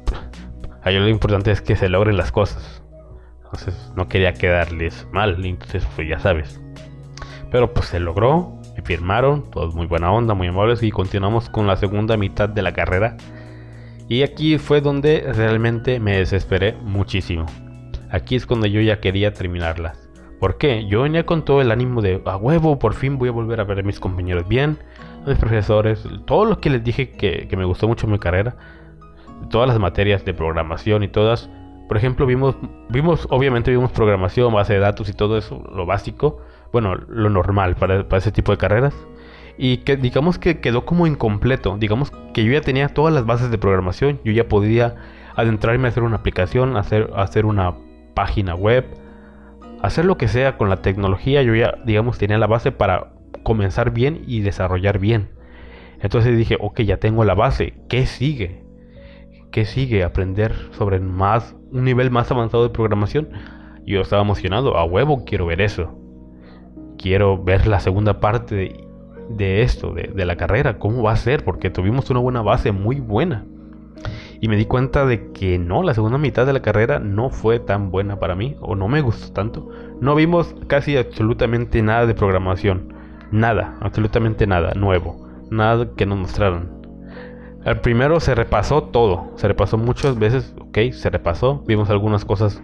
ahí 0.81 0.97
lo 0.97 1.07
importante 1.07 1.51
es 1.51 1.61
que 1.61 1.75
se 1.75 1.87
logren 1.87 2.17
las 2.17 2.31
cosas. 2.31 2.78
Entonces 3.51 3.91
no 3.95 4.07
quería 4.07 4.33
quedarles 4.33 5.07
mal, 5.11 5.43
entonces 5.43 5.85
pues 5.95 6.07
ya 6.07 6.19
sabes. 6.19 6.61
Pero 7.51 7.73
pues 7.73 7.87
se 7.87 7.99
logró, 7.99 8.59
me 8.75 8.83
firmaron, 8.83 9.49
todos 9.49 9.73
muy 9.73 9.87
buena 9.87 10.11
onda, 10.11 10.35
muy 10.35 10.47
amables 10.47 10.83
y 10.83 10.91
continuamos 10.91 11.49
con 11.49 11.65
la 11.65 11.75
segunda 11.75 12.15
mitad 12.15 12.47
de 12.47 12.61
la 12.61 12.73
carrera. 12.73 13.17
Y 14.07 14.23
aquí 14.23 14.57
fue 14.57 14.81
donde 14.81 15.31
realmente 15.33 15.99
me 15.99 16.17
desesperé 16.17 16.75
muchísimo. 16.83 17.45
Aquí 18.11 18.35
es 18.35 18.45
cuando 18.45 18.67
yo 18.67 18.81
ya 18.81 18.99
quería 18.99 19.33
terminarlas. 19.33 20.09
¿Por 20.39 20.57
qué? 20.57 20.87
Yo 20.87 21.01
venía 21.01 21.25
con 21.25 21.43
todo 21.43 21.61
el 21.61 21.71
ánimo 21.71 22.01
de 22.01 22.21
a 22.25 22.37
huevo, 22.37 22.79
por 22.79 22.93
fin 22.93 23.17
voy 23.17 23.29
a 23.29 23.33
volver 23.33 23.59
a 23.59 23.65
ver 23.65 23.79
a 23.79 23.83
mis 23.83 23.99
compañeros 23.99 24.47
bien, 24.47 24.77
a 25.25 25.29
mis 25.29 25.37
profesores, 25.37 26.07
todo 26.25 26.45
lo 26.45 26.61
que 26.61 26.69
les 26.69 26.83
dije 26.83 27.11
que, 27.11 27.47
me 27.57 27.65
gustó 27.65 27.87
mucho 27.87 28.07
mi 28.07 28.19
carrera, 28.19 28.55
todas 29.49 29.67
las 29.67 29.79
materias 29.79 30.23
de 30.23 30.33
programación 30.33 31.03
y 31.03 31.09
todas. 31.09 31.49
Por 31.89 31.97
ejemplo, 31.97 32.27
vimos, 32.27 32.55
vimos, 32.87 33.27
obviamente 33.31 33.71
vimos 33.71 33.91
programación, 33.91 34.53
base 34.53 34.73
de 34.73 34.79
datos 34.79 35.09
y 35.09 35.13
todo 35.13 35.39
eso, 35.39 35.63
lo 35.73 35.87
básico, 35.87 36.37
bueno, 36.71 36.93
lo 36.93 37.31
normal 37.31 37.75
para, 37.75 38.07
para 38.07 38.19
ese 38.19 38.31
tipo 38.31 38.51
de 38.51 38.59
carreras. 38.59 38.93
Y 39.57 39.77
que 39.77 39.97
digamos 39.97 40.37
que 40.37 40.59
quedó 40.59 40.85
como 40.85 41.07
incompleto, 41.07 41.77
digamos 41.79 42.11
que 42.31 42.45
yo 42.45 42.53
ya 42.53 42.61
tenía 42.61 42.89
todas 42.89 43.11
las 43.11 43.25
bases 43.25 43.49
de 43.49 43.57
programación, 43.57 44.19
yo 44.23 44.31
ya 44.31 44.47
podía 44.47 44.97
adentrarme 45.35 45.87
a 45.87 45.89
hacer 45.89 46.03
una 46.03 46.17
aplicación, 46.17 46.77
hacer, 46.77 47.09
hacer 47.15 47.47
una 47.47 47.73
página 48.13 48.53
web, 48.53 48.85
hacer 49.81 50.05
lo 50.05 50.15
que 50.15 50.27
sea 50.27 50.57
con 50.57 50.69
la 50.69 50.83
tecnología, 50.83 51.41
yo 51.41 51.55
ya, 51.55 51.73
digamos, 51.85 52.19
tenía 52.19 52.37
la 52.37 52.45
base 52.45 52.71
para 52.71 53.13
comenzar 53.41 53.89
bien 53.89 54.21
y 54.27 54.41
desarrollar 54.41 54.99
bien. 54.99 55.29
Entonces 56.01 56.37
dije, 56.37 56.55
ok, 56.59 56.81
ya 56.81 56.97
tengo 56.97 57.23
la 57.25 57.33
base, 57.33 57.73
¿qué 57.89 58.05
sigue? 58.05 58.68
¿Qué 59.51 59.65
sigue? 59.65 60.03
Aprender 60.03 60.53
sobre 60.71 60.99
más, 60.99 61.55
un 61.71 61.83
nivel 61.83 62.11
más 62.11 62.29
avanzado 62.31 62.63
de 62.63 62.69
programación. 62.69 63.29
Yo 63.85 64.01
estaba 64.01 64.21
emocionado, 64.21 64.77
a 64.77 64.85
huevo 64.85 65.25
quiero 65.25 65.47
ver 65.47 65.61
eso. 65.61 65.97
Quiero 66.97 67.41
ver 67.41 67.65
la 67.65 67.79
segunda 67.79 68.19
parte 68.19 68.87
de, 69.29 69.61
esto, 69.61 69.93
de, 69.93 70.11
de 70.13 70.25
la 70.25 70.35
carrera, 70.35 70.77
cómo 70.77 71.01
va 71.01 71.13
a 71.13 71.15
ser, 71.15 71.43
porque 71.43 71.71
tuvimos 71.71 72.09
una 72.09 72.19
buena 72.19 72.41
base 72.41 72.71
muy 72.71 72.99
buena. 72.99 73.45
Y 74.39 74.47
me 74.47 74.55
di 74.55 74.65
cuenta 74.65 75.05
de 75.05 75.31
que 75.31 75.57
no, 75.57 75.81
la 75.81 75.93
segunda 75.93 76.17
mitad 76.17 76.45
de 76.45 76.53
la 76.53 76.61
carrera 76.61 76.99
no 76.99 77.29
fue 77.29 77.59
tan 77.59 77.89
buena 77.89 78.19
para 78.19 78.35
mí, 78.35 78.55
o 78.61 78.75
no 78.75 78.87
me 78.87 79.01
gustó 79.01 79.33
tanto. 79.33 79.67
No 79.99 80.15
vimos 80.15 80.55
casi 80.67 80.95
absolutamente 80.95 81.81
nada 81.81 82.05
de 82.05 82.13
programación. 82.13 82.93
Nada, 83.31 83.75
absolutamente 83.81 84.47
nada 84.47 84.73
nuevo. 84.75 85.27
Nada 85.49 85.89
que 85.95 86.05
nos 86.05 86.19
mostraran. 86.19 86.78
Al 87.65 87.81
primero 87.81 88.19
se 88.19 88.35
repasó 88.35 88.83
todo, 88.83 89.31
se 89.35 89.47
repasó 89.47 89.77
muchas 89.77 90.17
veces, 90.17 90.55
ok, 90.59 90.91
se 90.91 91.09
repasó, 91.09 91.63
vimos 91.67 91.89
algunas 91.89 92.23
cosas 92.23 92.63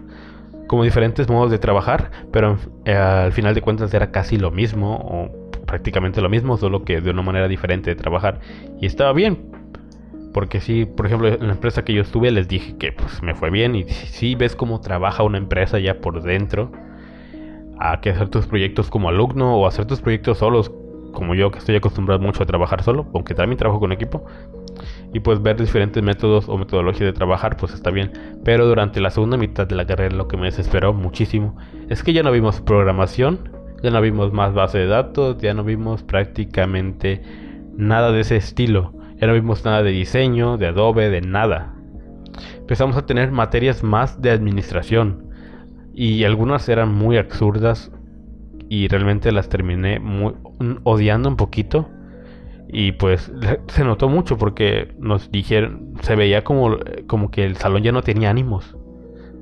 como 0.66 0.84
diferentes 0.84 1.28
modos 1.28 1.50
de 1.50 1.58
trabajar, 1.58 2.10
pero 2.32 2.56
eh, 2.84 2.94
al 2.94 3.32
final 3.32 3.54
de 3.54 3.60
cuentas 3.60 3.92
era 3.94 4.10
casi 4.10 4.36
lo 4.36 4.50
mismo, 4.50 4.96
o 4.96 5.50
prácticamente 5.66 6.20
lo 6.20 6.28
mismo, 6.28 6.56
solo 6.56 6.84
que 6.84 7.00
de 7.00 7.10
una 7.10 7.22
manera 7.22 7.46
diferente 7.46 7.90
de 7.90 7.96
trabajar. 7.96 8.40
Y 8.80 8.86
estaba 8.86 9.12
bien, 9.12 9.50
porque 10.32 10.60
si, 10.60 10.86
por 10.86 11.06
ejemplo, 11.06 11.28
en 11.28 11.46
la 11.46 11.52
empresa 11.52 11.84
que 11.84 11.92
yo 11.92 12.02
estuve 12.02 12.30
les 12.30 12.48
dije 12.48 12.76
que 12.76 12.92
pues 12.92 13.22
me 13.22 13.34
fue 13.34 13.50
bien 13.50 13.74
y 13.74 13.84
si 13.88 14.34
ves 14.34 14.56
cómo 14.56 14.80
trabaja 14.80 15.22
una 15.22 15.38
empresa 15.38 15.78
ya 15.78 16.00
por 16.00 16.22
dentro, 16.22 16.72
a 17.78 18.00
que 18.00 18.10
hacer 18.10 18.28
tus 18.28 18.46
proyectos 18.46 18.90
como 18.90 19.08
alumno 19.08 19.56
o 19.56 19.66
hacer 19.66 19.84
tus 19.86 20.00
proyectos 20.00 20.38
solos, 20.38 20.72
como 21.12 21.34
yo 21.34 21.50
que 21.50 21.58
estoy 21.58 21.76
acostumbrado 21.76 22.20
mucho 22.20 22.42
a 22.42 22.46
trabajar 22.46 22.82
solo, 22.82 23.06
aunque 23.14 23.34
también 23.34 23.58
trabajo 23.58 23.80
con 23.80 23.92
equipo, 23.92 24.24
y 25.16 25.20
pues 25.20 25.40
ver 25.40 25.56
diferentes 25.56 26.02
métodos 26.02 26.46
o 26.46 26.58
metodologías 26.58 27.06
de 27.06 27.12
trabajar, 27.14 27.56
pues 27.56 27.72
está 27.72 27.90
bien. 27.90 28.12
Pero 28.44 28.66
durante 28.66 29.00
la 29.00 29.10
segunda 29.10 29.38
mitad 29.38 29.66
de 29.66 29.74
la 29.74 29.86
carrera 29.86 30.14
lo 30.14 30.28
que 30.28 30.36
me 30.36 30.44
desesperó 30.44 30.92
muchísimo 30.92 31.56
es 31.88 32.02
que 32.02 32.12
ya 32.12 32.22
no 32.22 32.30
vimos 32.30 32.60
programación, 32.60 33.48
ya 33.82 33.90
no 33.90 34.02
vimos 34.02 34.34
más 34.34 34.52
base 34.52 34.76
de 34.76 34.86
datos, 34.88 35.38
ya 35.38 35.54
no 35.54 35.64
vimos 35.64 36.02
prácticamente 36.02 37.22
nada 37.78 38.12
de 38.12 38.20
ese 38.20 38.36
estilo. 38.36 38.92
Ya 39.18 39.26
no 39.26 39.32
vimos 39.32 39.64
nada 39.64 39.82
de 39.82 39.90
diseño, 39.90 40.58
de 40.58 40.66
Adobe, 40.66 41.08
de 41.08 41.22
nada. 41.22 41.74
Empezamos 42.58 42.98
a 42.98 43.06
tener 43.06 43.32
materias 43.32 43.82
más 43.82 44.20
de 44.20 44.32
administración. 44.32 45.30
Y 45.94 46.24
algunas 46.24 46.68
eran 46.68 46.92
muy 46.92 47.16
absurdas. 47.16 47.90
Y 48.68 48.88
realmente 48.88 49.32
las 49.32 49.48
terminé 49.48 49.98
muy, 49.98 50.34
odiando 50.84 51.30
un 51.30 51.36
poquito. 51.36 51.88
Y 52.68 52.92
pues 52.92 53.32
se 53.68 53.84
notó 53.84 54.08
mucho 54.08 54.38
porque 54.38 54.94
nos 54.98 55.30
dijeron, 55.30 55.94
se 56.00 56.16
veía 56.16 56.44
como, 56.44 56.78
como 57.06 57.30
que 57.30 57.44
el 57.44 57.56
salón 57.56 57.82
ya 57.82 57.92
no 57.92 58.02
tenía 58.02 58.30
ánimos. 58.30 58.76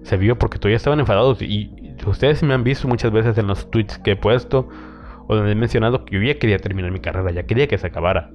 Se 0.02 0.16
vio 0.16 0.38
porque 0.38 0.58
todavía 0.58 0.76
estaban 0.76 1.00
enfadados. 1.00 1.40
Y 1.40 1.72
ustedes 2.06 2.42
me 2.42 2.54
han 2.54 2.64
visto 2.64 2.88
muchas 2.88 3.12
veces 3.12 3.38
en 3.38 3.46
los 3.46 3.70
tweets 3.70 3.98
que 3.98 4.12
he 4.12 4.16
puesto 4.16 4.68
o 5.26 5.36
donde 5.36 5.52
he 5.52 5.54
mencionado 5.54 6.04
que 6.04 6.16
yo 6.16 6.22
ya 6.22 6.38
quería 6.38 6.58
terminar 6.58 6.90
mi 6.90 7.00
carrera, 7.00 7.30
ya 7.30 7.44
quería 7.44 7.66
que 7.66 7.78
se 7.78 7.86
acabara. 7.86 8.30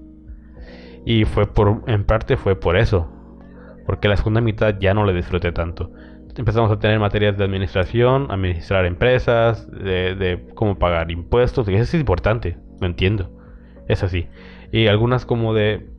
Y 1.06 1.26
fue 1.26 1.48
por, 1.48 1.84
en 1.88 2.04
parte 2.04 2.38
fue 2.38 2.56
por 2.56 2.78
eso. 2.78 3.12
Porque 3.86 4.08
la 4.08 4.18
segunda 4.18 4.42
mitad 4.42 4.76
ya 4.80 4.94
no 4.94 5.06
le 5.06 5.14
disfruté 5.14 5.52
tanto. 5.52 5.92
Empezamos 6.36 6.72
a 6.72 6.80
tener 6.80 7.00
materias 7.00 7.38
de 7.38 7.44
administración, 7.44 8.28
administrar 8.30 8.86
empresas, 8.86 9.70
de, 9.72 10.48
cómo 10.54 10.78
pagar 10.78 11.12
impuestos. 11.12 11.68
Y 11.68 11.74
eso 11.74 11.84
es 11.84 11.94
importante, 11.96 12.58
lo 12.80 12.88
entiendo. 12.88 13.32
Es 13.88 14.04
así. 14.04 14.28
Y 14.72 14.88
algunas 14.88 15.26
como 15.26 15.54
de, 15.54 15.90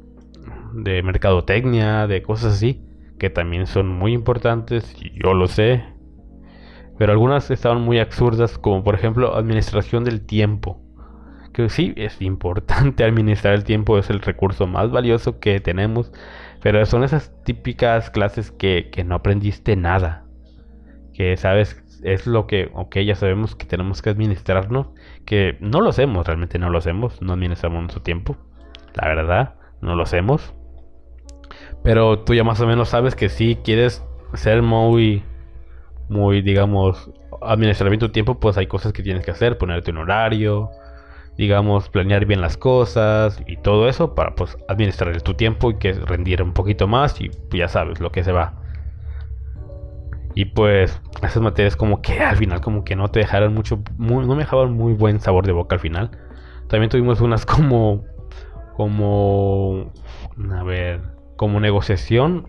de 0.75 1.03
mercadotecnia, 1.03 2.07
de 2.07 2.23
cosas 2.23 2.55
así, 2.55 2.83
que 3.19 3.31
también 3.31 3.67
son 3.67 3.89
muy 3.89 4.13
importantes. 4.13 4.97
Yo 5.15 5.35
lo 5.35 5.47
sé. 5.47 5.85
Pero 6.99 7.13
algunas 7.13 7.51
estaban 7.51 7.81
muy 7.83 7.99
absurdas, 7.99 8.59
como 8.59 8.85
por 8.85 8.95
ejemplo 8.95 9.35
administración 9.35 10.05
del 10.05 10.21
tiempo 10.21 10.81
que 11.53 11.69
sí, 11.69 11.93
es 11.97 12.21
importante 12.23 13.05
administrar 13.05 13.55
el 13.55 13.65
tiempo, 13.65 13.99
es 13.99 14.11
el 14.11 14.21
recurso 14.21 14.67
más 14.67 14.91
valioso 14.91 15.41
que 15.41 15.61
tenemos, 15.61 16.13
pero 16.63 16.85
son 16.87 17.05
esas 17.05 17.33
típicas 17.45 18.11
clases 18.11 18.51
que, 18.51 18.91
no 19.05 19.15
aprendiste 19.17 19.77
nada, 19.77 20.25
que 21.15 21.37
sabes, 21.37 21.83
es 22.03 22.27
lo 22.27 22.47
que, 22.47 22.71
ok, 22.75 22.99
ya 22.99 23.15
sabemos 23.15 23.55
que 23.55 23.67
tenemos 23.67 24.03
que 24.03 24.11
administrarnos, 24.11 24.89
que 25.27 25.57
no 25.61 25.81
lo 25.81 25.91
hacemos, 25.91 26.27
realmente 26.27 26.59
no 26.59 26.71
lo 26.71 26.79
hacemos, 26.79 27.21
no 27.21 27.33
administramos 27.33 27.81
nuestro 27.81 28.03
tiempo, 28.03 28.37
la 28.95 29.09
verdad, 29.09 29.55
no 29.81 29.95
lo 29.97 30.03
hacemos, 30.03 30.55
pero 31.83 32.21
tú 32.21 32.35
ya 32.35 32.45
más 32.45 32.61
o 32.61 32.67
menos 32.67 32.91
sabes 32.91 33.15
que 33.15 33.29
si 33.29 33.57
quieres 33.57 34.05
ser 34.35 34.63
muy, 34.63 35.23
muy, 36.09 36.43
digamos, 36.43 37.11
administrar 37.43 37.91
bien 37.91 38.01
tu 38.01 38.11
tiempo, 38.11 38.39
pues 38.39 38.57
hay 38.59 38.67
cosas 38.67 38.93
que 38.93 39.03
tienes 39.03 39.25
que 39.25 39.31
hacer, 39.31 39.59
ponerte 39.59 39.91
un 39.91 39.99
horario, 39.99 40.71
digamos, 41.37 41.89
planear 41.89 42.27
bien 42.27 42.41
las 42.41 42.57
cosas 42.57 43.43
y 43.47 43.57
todo 43.57 43.89
eso 43.89 44.15
para 44.15 44.35
pues 44.35 44.59
administrar 44.69 45.21
tu 45.23 45.35
tiempo 45.35 45.71
y 45.71 45.79
que 45.79 45.93
rendiera 45.93 46.45
un 46.45 46.53
poquito 46.53 46.87
más 46.87 47.21
y 47.21 47.31
ya 47.53 47.69
sabes 47.69 48.01
lo 48.01 48.13
que 48.13 48.25
se 48.25 48.33
va. 48.33 48.61
Y 50.35 50.47
pues 50.47 51.01
esas 51.23 51.43
materias 51.43 51.77
como 51.77 52.03
que 52.03 52.21
al 52.21 52.37
final 52.37 52.61
como 52.61 52.85
que 52.85 52.95
no 52.95 53.09
te 53.09 53.21
dejaron 53.21 53.55
mucho, 53.55 53.83
no 53.99 54.27
me 54.27 54.43
dejaban 54.43 54.73
muy 54.73 54.93
buen 54.93 55.21
sabor 55.21 55.47
de 55.47 55.53
boca 55.53 55.77
al 55.77 55.81
final. 55.81 56.11
También 56.69 56.91
tuvimos 56.91 57.21
unas 57.21 57.47
como, 57.47 58.05
como, 58.81 59.93
a 60.55 60.63
ver, 60.63 61.03
como 61.37 61.61
negociación, 61.61 62.49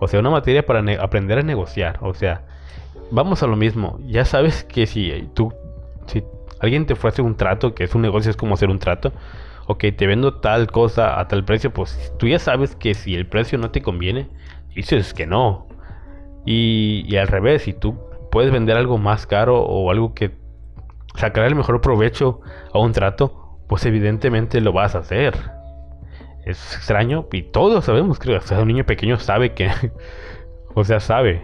o 0.00 0.08
sea, 0.08 0.18
una 0.18 0.30
materia 0.30 0.66
para 0.66 0.82
aprender 1.00 1.38
a 1.38 1.42
negociar, 1.42 2.00
o 2.02 2.12
sea, 2.12 2.44
vamos 3.12 3.44
a 3.44 3.46
lo 3.46 3.54
mismo, 3.54 4.00
ya 4.04 4.24
sabes 4.24 4.64
que 4.64 4.88
si 4.88 5.30
tú, 5.32 5.54
si 6.06 6.24
alguien 6.58 6.86
te 6.86 6.94
ofrece 6.94 7.22
un 7.22 7.36
trato, 7.36 7.72
que 7.72 7.84
es 7.84 7.94
un 7.94 8.02
negocio, 8.02 8.32
es 8.32 8.36
como 8.36 8.54
hacer 8.54 8.68
un 8.68 8.80
trato. 8.80 9.12
Ok, 9.68 9.84
te 9.96 10.08
vendo 10.08 10.40
tal 10.40 10.66
cosa 10.72 11.20
a 11.20 11.28
tal 11.28 11.44
precio, 11.44 11.72
pues 11.72 12.12
tú 12.18 12.26
ya 12.26 12.40
sabes 12.40 12.74
que 12.74 12.94
si 12.94 13.14
el 13.14 13.28
precio 13.28 13.56
no 13.56 13.70
te 13.70 13.80
conviene, 13.80 14.28
dices 14.74 15.14
que 15.14 15.28
no. 15.28 15.68
Y, 16.44 17.14
al 17.14 17.28
revés, 17.28 17.62
si 17.62 17.74
tú 17.74 17.96
puedes 18.32 18.50
vender 18.50 18.76
algo 18.76 18.98
más 18.98 19.24
caro 19.24 19.60
o 19.62 19.88
algo 19.92 20.14
que 20.14 20.32
sacará 21.14 21.46
el 21.46 21.54
mejor 21.54 21.80
provecho 21.80 22.40
a 22.74 22.80
un 22.80 22.90
trato, 22.90 23.60
pues 23.68 23.86
evidentemente 23.86 24.60
lo 24.60 24.72
vas 24.72 24.96
a 24.96 24.98
hacer. 24.98 25.59
Es 26.50 26.76
extraño 26.76 27.26
y 27.32 27.42
todos 27.42 27.84
sabemos, 27.84 28.18
creo. 28.18 28.40
Un 28.60 28.68
niño 28.68 28.84
pequeño 28.84 29.18
sabe 29.18 29.54
que. 29.54 29.70
o 30.74 30.84
sea, 30.84 31.00
sabe. 31.00 31.42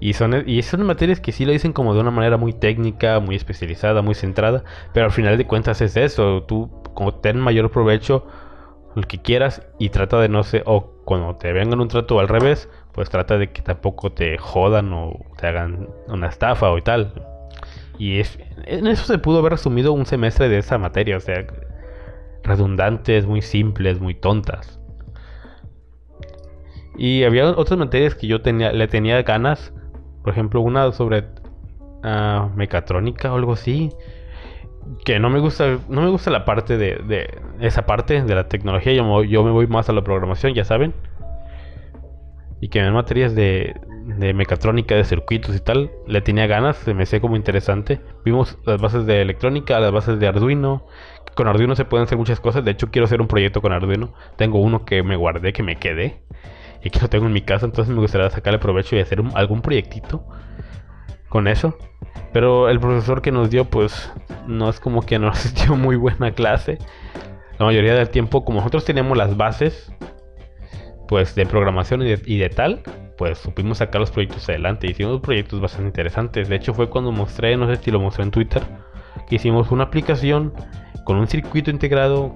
Y 0.00 0.14
son, 0.14 0.44
y 0.46 0.62
son 0.62 0.84
materias 0.84 1.20
que 1.20 1.32
sí 1.32 1.44
lo 1.44 1.52
dicen 1.52 1.72
como 1.72 1.94
de 1.94 2.00
una 2.00 2.10
manera 2.10 2.36
muy 2.36 2.52
técnica, 2.52 3.20
muy 3.20 3.36
especializada, 3.36 4.02
muy 4.02 4.14
centrada. 4.14 4.64
Pero 4.92 5.06
al 5.06 5.12
final 5.12 5.38
de 5.38 5.46
cuentas 5.46 5.80
es 5.80 5.96
eso. 5.96 6.42
Tú, 6.42 6.70
como 6.94 7.14
ten 7.14 7.38
mayor 7.38 7.70
provecho, 7.70 8.26
lo 8.94 9.02
que 9.02 9.20
quieras 9.20 9.62
y 9.78 9.90
trata 9.90 10.20
de 10.20 10.28
no 10.28 10.42
ser. 10.42 10.62
O 10.66 10.94
cuando 11.04 11.36
te 11.36 11.52
vengan 11.52 11.80
un 11.80 11.88
trato 11.88 12.18
al 12.18 12.28
revés, 12.28 12.68
pues 12.92 13.10
trata 13.10 13.38
de 13.38 13.50
que 13.50 13.62
tampoco 13.62 14.12
te 14.12 14.38
jodan 14.38 14.92
o 14.92 15.20
te 15.36 15.46
hagan 15.46 15.88
una 16.08 16.28
estafa 16.28 16.70
o 16.70 16.82
tal. 16.82 17.12
Y 17.98 18.18
es, 18.20 18.38
en 18.64 18.86
eso 18.86 19.04
se 19.04 19.18
pudo 19.18 19.38
haber 19.38 19.52
resumido 19.52 19.92
un 19.92 20.06
semestre 20.06 20.48
de 20.48 20.58
esa 20.58 20.78
materia. 20.78 21.16
O 21.16 21.20
sea, 21.20 21.46
redundantes, 22.44 23.26
muy 23.26 23.42
simples, 23.42 24.00
muy 24.00 24.14
tontas. 24.14 24.80
Y 26.96 27.24
había 27.24 27.48
otras 27.50 27.78
materias 27.78 28.14
que 28.14 28.26
yo 28.26 28.40
tenía, 28.40 28.72
le 28.72 28.86
tenía 28.86 29.22
ganas. 29.22 29.72
Por 30.22 30.32
ejemplo, 30.32 30.60
una 30.60 30.92
sobre 30.92 31.24
uh, 32.04 32.48
mecatrónica 32.54 33.32
o 33.32 33.36
algo 33.36 33.54
así. 33.54 33.90
Que 35.04 35.18
no 35.18 35.30
me 35.30 35.40
gusta, 35.40 35.78
no 35.88 36.02
me 36.02 36.10
gusta 36.10 36.30
la 36.30 36.44
parte 36.44 36.76
de, 36.76 36.96
de 37.08 37.40
esa 37.60 37.86
parte 37.86 38.22
de 38.22 38.34
la 38.34 38.48
tecnología. 38.48 38.92
Yo, 38.92 39.24
yo 39.24 39.42
me 39.42 39.50
voy 39.50 39.66
más 39.66 39.88
a 39.88 39.92
la 39.92 40.04
programación, 40.04 40.54
ya 40.54 40.64
saben. 40.64 40.94
Y 42.64 42.68
que 42.68 42.78
en 42.78 42.94
materias 42.94 43.34
de, 43.34 43.78
de 44.06 44.32
mecatrónica, 44.32 44.94
de 44.94 45.04
circuitos 45.04 45.54
y 45.54 45.60
tal, 45.60 45.90
le 46.06 46.22
tenía 46.22 46.46
ganas, 46.46 46.78
se 46.78 46.94
me 46.94 47.02
hacía 47.02 47.20
como 47.20 47.36
interesante. 47.36 48.00
Vimos 48.24 48.56
las 48.64 48.80
bases 48.80 49.04
de 49.04 49.20
electrónica, 49.20 49.78
las 49.80 49.92
bases 49.92 50.18
de 50.18 50.26
Arduino. 50.26 50.86
Con 51.34 51.46
Arduino 51.46 51.76
se 51.76 51.84
pueden 51.84 52.06
hacer 52.06 52.16
muchas 52.16 52.40
cosas. 52.40 52.64
De 52.64 52.70
hecho, 52.70 52.90
quiero 52.90 53.04
hacer 53.04 53.20
un 53.20 53.28
proyecto 53.28 53.60
con 53.60 53.72
Arduino. 53.72 54.14
Tengo 54.36 54.60
uno 54.60 54.86
que 54.86 55.02
me 55.02 55.14
guardé, 55.14 55.52
que 55.52 55.62
me 55.62 55.76
quedé 55.76 56.22
y 56.82 56.88
que 56.88 57.00
lo 57.00 57.10
tengo 57.10 57.26
en 57.26 57.34
mi 57.34 57.42
casa, 57.42 57.66
entonces 57.66 57.94
me 57.94 58.00
gustaría 58.00 58.30
sacarle 58.30 58.58
provecho 58.58 58.96
y 58.96 59.00
hacer 59.00 59.22
algún 59.34 59.60
proyectito 59.60 60.24
con 61.28 61.48
eso. 61.48 61.76
Pero 62.32 62.70
el 62.70 62.80
profesor 62.80 63.20
que 63.20 63.30
nos 63.30 63.50
dio, 63.50 63.66
pues 63.66 64.10
no 64.46 64.70
es 64.70 64.80
como 64.80 65.02
que 65.02 65.18
nos 65.18 65.54
dio 65.66 65.76
muy 65.76 65.96
buena 65.96 66.30
clase. 66.30 66.78
La 67.58 67.66
mayoría 67.66 67.92
del 67.92 68.08
tiempo, 68.08 68.42
como 68.42 68.60
nosotros 68.60 68.86
teníamos 68.86 69.18
las 69.18 69.36
bases, 69.36 69.92
pues 71.08 71.34
de 71.34 71.46
programación 71.46 72.02
y 72.02 72.38
de, 72.38 72.48
tal, 72.48 72.80
pues 73.16 73.38
supimos 73.38 73.78
sacar 73.78 74.00
los 74.00 74.10
proyectos 74.10 74.48
adelante. 74.48 74.86
Hicimos 74.86 75.20
proyectos 75.20 75.60
bastante 75.60 75.88
interesantes. 75.88 76.48
De 76.48 76.56
hecho, 76.56 76.74
fue 76.74 76.88
cuando 76.88 77.12
mostré, 77.12 77.56
no 77.56 77.66
sé 77.68 77.82
si 77.82 77.90
lo 77.90 78.00
mostré 78.00 78.24
en 78.24 78.30
Twitter, 78.30 78.62
que 79.28 79.36
hicimos 79.36 79.70
una 79.70 79.84
aplicación 79.84 80.52
con 81.04 81.16
un 81.16 81.26
circuito 81.26 81.70
integrado 81.70 82.34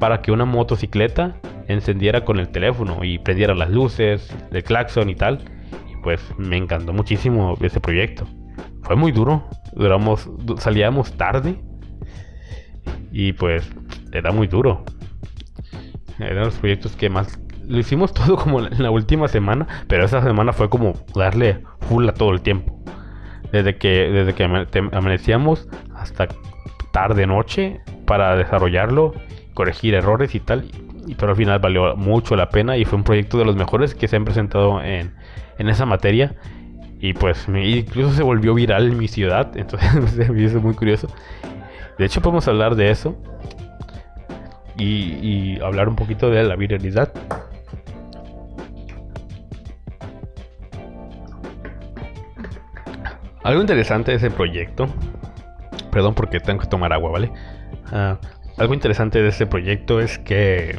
para 0.00 0.22
que 0.22 0.32
una 0.32 0.44
motocicleta 0.44 1.36
encendiera 1.68 2.24
con 2.24 2.38
el 2.38 2.48
teléfono 2.48 3.04
y 3.04 3.18
prendiera 3.18 3.54
las 3.54 3.70
luces, 3.70 4.34
el 4.50 4.62
claxon 4.64 5.10
y 5.10 5.14
tal. 5.14 5.44
Y 5.90 5.96
pues 6.02 6.20
me 6.38 6.56
encantó 6.56 6.92
muchísimo 6.92 7.56
ese 7.60 7.80
proyecto. 7.80 8.26
Fue 8.82 8.96
muy 8.96 9.12
duro. 9.12 9.48
Duramos, 9.74 10.28
salíamos 10.58 11.12
tarde. 11.12 11.60
Y 13.12 13.32
pues 13.32 13.70
era 14.12 14.32
muy 14.32 14.46
duro. 14.46 14.84
Eran 16.18 16.44
los 16.44 16.56
proyectos 16.56 16.96
que 16.96 17.08
más... 17.08 17.38
Lo 17.68 17.78
hicimos 17.78 18.12
todo 18.14 18.36
como 18.36 18.60
en 18.60 18.82
la 18.82 18.90
última 18.90 19.28
semana, 19.28 19.66
pero 19.86 20.04
esa 20.04 20.22
semana 20.22 20.52
fue 20.52 20.68
como 20.68 20.94
darle 21.14 21.62
full 21.80 22.08
a 22.08 22.14
todo 22.14 22.32
el 22.32 22.40
tiempo. 22.40 22.76
Desde 23.52 23.76
que, 23.76 24.10
desde 24.10 24.34
que 24.34 24.44
amanecíamos 24.44 25.68
hasta 25.94 26.28
tarde 26.92 27.26
noche 27.26 27.80
para 28.04 28.36
desarrollarlo, 28.36 29.14
corregir 29.54 29.94
errores 29.94 30.34
y 30.34 30.40
tal 30.40 30.68
pero 31.16 31.30
al 31.30 31.36
final 31.36 31.58
valió 31.58 31.96
mucho 31.96 32.36
la 32.36 32.48
pena 32.50 32.76
y 32.76 32.84
fue 32.84 32.98
un 32.98 33.04
proyecto 33.04 33.38
de 33.38 33.44
los 33.44 33.56
mejores 33.56 33.94
que 33.94 34.08
se 34.08 34.16
han 34.16 34.24
presentado 34.24 34.82
en, 34.82 35.14
en 35.58 35.68
esa 35.68 35.86
materia. 35.86 36.34
Y 37.00 37.12
pues 37.12 37.46
incluso 37.48 38.12
se 38.12 38.22
volvió 38.22 38.54
viral 38.54 38.88
en 38.88 38.98
mi 38.98 39.06
ciudad, 39.06 39.50
entonces 39.56 40.30
me 40.30 40.42
hizo 40.42 40.60
muy 40.60 40.74
curioso. 40.74 41.08
De 41.96 42.04
hecho 42.04 42.20
podemos 42.20 42.46
hablar 42.48 42.74
de 42.74 42.90
eso 42.90 43.16
y, 44.76 45.18
y 45.22 45.60
hablar 45.60 45.88
un 45.88 45.96
poquito 45.96 46.30
de 46.30 46.42
la 46.44 46.56
viralidad. 46.56 47.12
Algo 53.48 53.62
interesante 53.62 54.10
de 54.10 54.18
ese 54.18 54.30
proyecto, 54.30 54.88
perdón 55.90 56.12
porque 56.12 56.38
tengo 56.38 56.60
que 56.60 56.66
tomar 56.66 56.92
agua, 56.92 57.12
¿vale? 57.12 57.32
Uh, 57.90 58.14
algo 58.58 58.74
interesante 58.74 59.22
de 59.22 59.28
este 59.30 59.46
proyecto 59.46 60.00
es 60.00 60.18
que, 60.18 60.78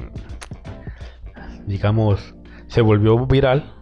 digamos, 1.66 2.36
se 2.68 2.82
volvió 2.82 3.26
viral 3.26 3.74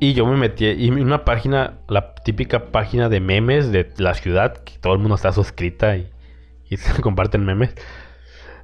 y 0.00 0.12
yo 0.12 0.26
me 0.26 0.36
metí 0.36 0.66
y 0.66 0.90
una 0.90 1.24
página, 1.24 1.78
la 1.88 2.14
típica 2.14 2.66
página 2.66 3.08
de 3.08 3.20
memes 3.20 3.72
de 3.72 3.90
la 3.96 4.12
ciudad, 4.12 4.58
que 4.64 4.74
todo 4.78 4.92
el 4.92 4.98
mundo 4.98 5.14
está 5.14 5.32
suscrita 5.32 5.96
y, 5.96 6.10
se 6.76 7.00
comparten 7.00 7.46
memes, 7.46 7.74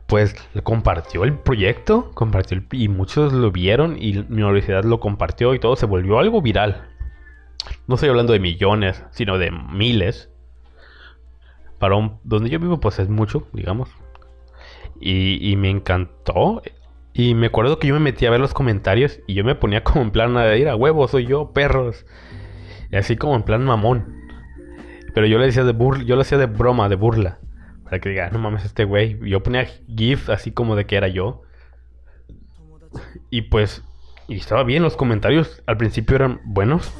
pues 0.06 0.34
compartió 0.64 1.24
el 1.24 1.32
proyecto, 1.32 2.10
compartió 2.12 2.62
y 2.72 2.88
muchos 2.88 3.32
lo 3.32 3.50
vieron 3.50 3.96
y 3.98 4.22
mi 4.28 4.42
universidad 4.42 4.84
lo 4.84 5.00
compartió 5.00 5.54
y 5.54 5.60
todo 5.60 5.76
se 5.76 5.86
volvió 5.86 6.18
algo 6.18 6.42
viral. 6.42 6.90
No 7.86 7.94
estoy 7.94 8.08
hablando 8.08 8.32
de 8.32 8.40
millones, 8.40 9.04
sino 9.10 9.38
de 9.38 9.50
miles. 9.50 10.30
Para 11.78 11.96
donde 12.22 12.50
yo 12.50 12.58
vivo 12.58 12.80
pues 12.80 12.98
es 12.98 13.08
mucho, 13.08 13.46
digamos. 13.52 13.90
Y, 15.00 15.54
me 15.56 15.70
encantó. 15.70 16.62
Y 17.12 17.34
me 17.34 17.46
acuerdo 17.46 17.78
que 17.78 17.88
yo 17.88 17.94
me 17.94 18.00
metí 18.00 18.26
a 18.26 18.30
ver 18.30 18.40
los 18.40 18.54
comentarios 18.54 19.20
y 19.26 19.34
yo 19.34 19.44
me 19.44 19.54
ponía 19.54 19.84
como 19.84 20.02
en 20.02 20.10
plan 20.10 20.34
de 20.34 20.58
ir 20.58 20.68
a 20.68 20.76
huevos, 20.76 21.10
soy 21.10 21.26
yo, 21.26 21.52
perros. 21.52 22.06
Y 22.90 22.96
así 22.96 23.16
como 23.16 23.36
en 23.36 23.42
plan 23.42 23.64
mamón. 23.64 24.22
Pero 25.14 25.26
yo 25.26 25.38
le 25.38 25.46
decía 25.46 25.64
de 25.64 25.72
burla, 25.72 26.04
yo 26.04 26.16
lo 26.16 26.22
hacía 26.22 26.38
de 26.38 26.46
broma, 26.46 26.88
de 26.88 26.96
burla. 26.96 27.38
Para 27.84 28.00
que 28.00 28.08
diga, 28.08 28.30
no 28.30 28.38
mames, 28.38 28.64
este 28.64 28.84
güey. 28.84 29.18
Yo 29.28 29.42
ponía 29.42 29.66
GIF 29.86 30.30
así 30.30 30.50
como 30.50 30.74
de 30.74 30.86
que 30.86 30.96
era 30.96 31.08
yo. 31.08 31.42
Y 33.30 33.42
pues, 33.42 33.84
y 34.26 34.36
estaba 34.36 34.64
bien, 34.64 34.82
los 34.82 34.96
comentarios 34.96 35.62
al 35.66 35.76
principio 35.76 36.16
eran 36.16 36.40
buenos. 36.44 36.92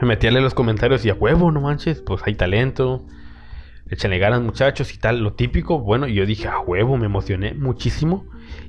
Me 0.00 0.08
metí 0.08 0.26
a 0.26 0.30
leer 0.30 0.42
los 0.42 0.54
comentarios 0.54 1.04
y 1.04 1.10
a 1.10 1.14
huevo, 1.14 1.50
no 1.50 1.60
manches, 1.60 2.02
pues 2.02 2.22
hay 2.24 2.34
talento. 2.34 3.04
Échenle 3.90 4.18
ganas 4.18 4.42
muchachos 4.42 4.94
y 4.94 4.98
tal, 4.98 5.20
lo 5.20 5.32
típico, 5.32 5.80
bueno, 5.80 6.06
yo 6.06 6.26
dije, 6.26 6.46
a 6.46 6.60
huevo, 6.60 6.98
me 6.98 7.06
emocioné 7.06 7.54
muchísimo 7.54 8.26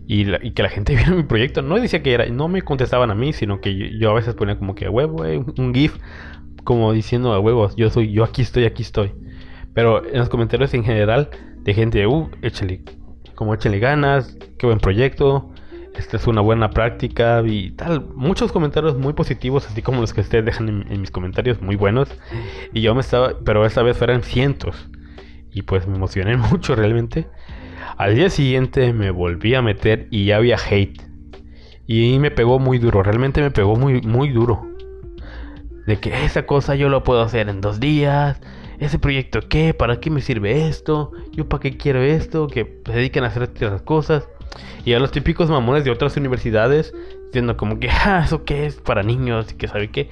y, 0.08 0.26
que 0.52 0.64
la 0.64 0.70
gente 0.70 0.96
viera 0.96 1.12
mi 1.12 1.24
proyecto, 1.24 1.62
no 1.62 1.76
decía 1.80 2.02
que 2.02 2.14
era, 2.14 2.26
no 2.28 2.48
me 2.48 2.62
contestaban 2.62 3.12
a 3.12 3.16
mí, 3.16 3.34
sino 3.34 3.60
que 3.60 3.98
yo, 3.98 4.12
a 4.12 4.14
veces 4.14 4.34
ponía 4.34 4.58
como 4.58 4.76
que 4.76 4.86
a 4.86 4.90
huevo, 4.90 5.26
eh, 5.26 5.44
un 5.58 5.74
GIF, 5.74 5.98
como 6.64 6.94
diciendo 6.94 7.34
a 7.34 7.40
huevo, 7.40 7.70
yo 7.76 7.90
soy, 7.90 8.12
yo 8.12 8.24
aquí 8.24 8.42
estoy, 8.42 8.66
aquí 8.66 8.82
estoy. 8.82 9.12
Pero 9.74 10.06
en 10.06 10.18
los 10.18 10.30
comentarios 10.30 10.74
en 10.74 10.84
general, 10.84 11.30
de 11.64 11.74
gente, 11.74 12.08
uh, 12.08 12.30
échale, 12.42 12.84
como 13.36 13.54
échenle 13.54 13.80
ganas, 13.80 14.38
qué 14.58 14.66
buen 14.66 14.80
proyecto, 14.80 15.52
esta 16.00 16.16
es 16.16 16.28
una 16.28 16.42
buena 16.42 16.70
práctica 16.70 17.44
y 17.46 17.72
tal. 17.72 18.06
Muchos 18.16 18.52
comentarios 18.54 18.98
muy 18.98 19.14
positivos, 19.14 19.68
así 19.68 19.82
como 19.82 20.00
los 20.00 20.14
que 20.14 20.22
ustedes 20.22 20.46
dejan 20.46 20.86
en, 20.90 21.02
mis 21.02 21.12
comentarios, 21.12 21.62
muy 21.62 21.76
buenos. 21.76 22.10
Y 22.74 22.82
yo 22.82 22.96
me 22.96 23.02
estaba, 23.02 23.34
pero 23.44 23.66
esta 23.66 23.84
vez 23.84 23.98
fueran 23.98 24.24
cientos 24.24 24.90
y 25.52 25.64
pues 25.64 25.88
me 25.88 25.96
emocioné 25.96 26.38
mucho 26.52 26.76
realmente. 26.76 27.28
Al 27.98 28.16
día 28.16 28.30
siguiente 28.30 28.94
me 28.94 29.12
volví 29.12 29.56
a 29.56 29.62
meter 29.62 30.08
y 30.10 30.26
ya 30.26 30.38
había 30.38 30.56
hate. 30.58 31.02
Y 31.86 32.18
me 32.20 32.32
pegó 32.32 32.60
muy 32.60 32.80
duro, 32.80 33.04
realmente 33.04 33.42
me 33.42 33.52
pegó 33.52 33.76
muy, 33.76 34.02
muy 34.02 34.30
duro. 34.30 34.68
De 35.86 35.98
que 35.98 36.24
esa 36.24 36.46
cosa 36.46 36.76
yo 36.76 36.88
lo 36.88 37.04
puedo 37.04 37.22
hacer 37.22 37.50
en 37.50 37.60
dos 37.62 37.80
días. 37.80 38.40
Ese 38.80 39.00
proyecto 39.00 39.42
qué, 39.50 39.74
para 39.74 40.00
qué 40.00 40.10
me 40.10 40.22
sirve 40.22 40.70
esto, 40.70 41.12
yo 41.34 41.50
para 41.50 41.60
qué 41.60 41.76
quiero 41.76 42.02
esto, 42.02 42.48
que 42.48 42.80
se 42.86 42.94
dediquen 42.94 43.26
a 43.26 43.28
hacer 43.28 43.44
otras 43.44 43.82
cosas. 43.82 44.30
Y 44.86 44.94
a 44.94 45.00
los 45.00 45.12
típicos 45.12 45.50
mamones 45.50 45.84
de 45.84 45.92
otras 45.92 46.16
universidades 46.18 46.94
diciendo 47.28 47.58
como 47.58 47.80
que, 47.80 47.90
ah, 47.90 48.24
eso 48.26 48.44
qué 48.44 48.66
es 48.66 48.76
para 48.76 49.04
niños 49.04 49.52
y 49.52 49.56
que 49.56 49.68
sabe 49.68 49.90
qué. 49.92 50.10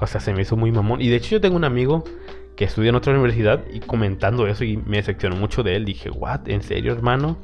O 0.00 0.06
sea, 0.06 0.20
se 0.20 0.32
me 0.32 0.42
hizo 0.42 0.56
muy 0.56 0.72
mamón. 0.72 1.00
Y 1.00 1.08
de 1.08 1.16
hecho 1.16 1.30
yo 1.30 1.40
tengo 1.40 1.56
un 1.56 1.64
amigo 1.64 2.04
que 2.56 2.64
estudia 2.64 2.90
en 2.90 2.94
otra 2.94 3.12
universidad 3.12 3.64
y 3.72 3.80
comentando 3.80 4.46
eso 4.46 4.64
y 4.64 4.76
me 4.76 4.98
decepcionó 4.98 5.36
mucho 5.36 5.62
de 5.62 5.76
él. 5.76 5.84
Dije, 5.84 6.10
¿what? 6.10 6.48
¿En 6.48 6.62
serio, 6.62 6.92
hermano? 6.92 7.38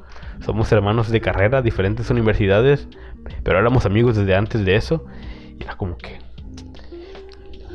Somos 0.45 0.71
hermanos 0.73 1.11
de 1.11 1.21
carrera, 1.21 1.63
diferentes 1.63 2.11
universidades, 2.11 2.89
pero 3.43 3.59
éramos 3.59 3.87
amigos 3.87 4.17
desde 4.17 4.35
antes 4.35 4.65
de 4.65 4.77
eso. 4.77 5.07
Y 5.59 5.63
era 5.63 5.77
como 5.77 5.97
que, 5.97 6.19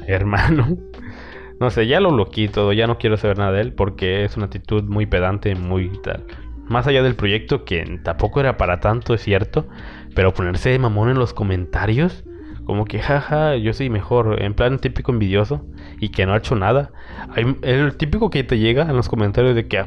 hermano, 0.07 0.77
no 1.59 1.69
sé, 1.69 1.87
ya 1.87 1.99
lo 1.99 2.11
bloqueé 2.11 2.47
todo, 2.47 2.73
ya 2.73 2.87
no 2.87 2.97
quiero 2.97 3.17
saber 3.17 3.37
nada 3.39 3.51
de 3.53 3.61
él 3.61 3.73
porque 3.73 4.23
es 4.23 4.37
una 4.37 4.45
actitud 4.45 4.83
muy 4.83 5.05
pedante, 5.05 5.55
muy 5.55 5.89
tal. 6.03 6.23
Más 6.71 6.87
allá 6.87 7.03
del 7.03 7.15
proyecto, 7.15 7.65
que 7.65 7.99
tampoco 8.03 8.39
era 8.39 8.57
para 8.57 8.79
tanto, 8.79 9.13
es 9.13 9.21
cierto, 9.21 9.67
pero 10.15 10.33
ponerse 10.33 10.69
de 10.69 10.79
mamón 10.79 11.09
en 11.09 11.19
los 11.19 11.33
comentarios 11.33 12.23
como 12.65 12.85
que, 12.85 12.99
jaja, 12.99 13.57
yo 13.57 13.73
soy 13.73 13.89
mejor, 13.89 14.41
en 14.41 14.53
plan 14.53 14.79
típico 14.79 15.11
envidioso 15.11 15.65
y 15.99 16.09
que 16.09 16.25
no 16.25 16.33
ha 16.33 16.37
hecho 16.37 16.55
nada. 16.55 16.91
El 17.35 17.97
típico 17.97 18.29
que 18.29 18.45
te 18.45 18.59
llega 18.59 18.83
en 18.83 18.95
los 18.95 19.09
comentarios 19.09 19.55
de 19.55 19.67
que, 19.67 19.83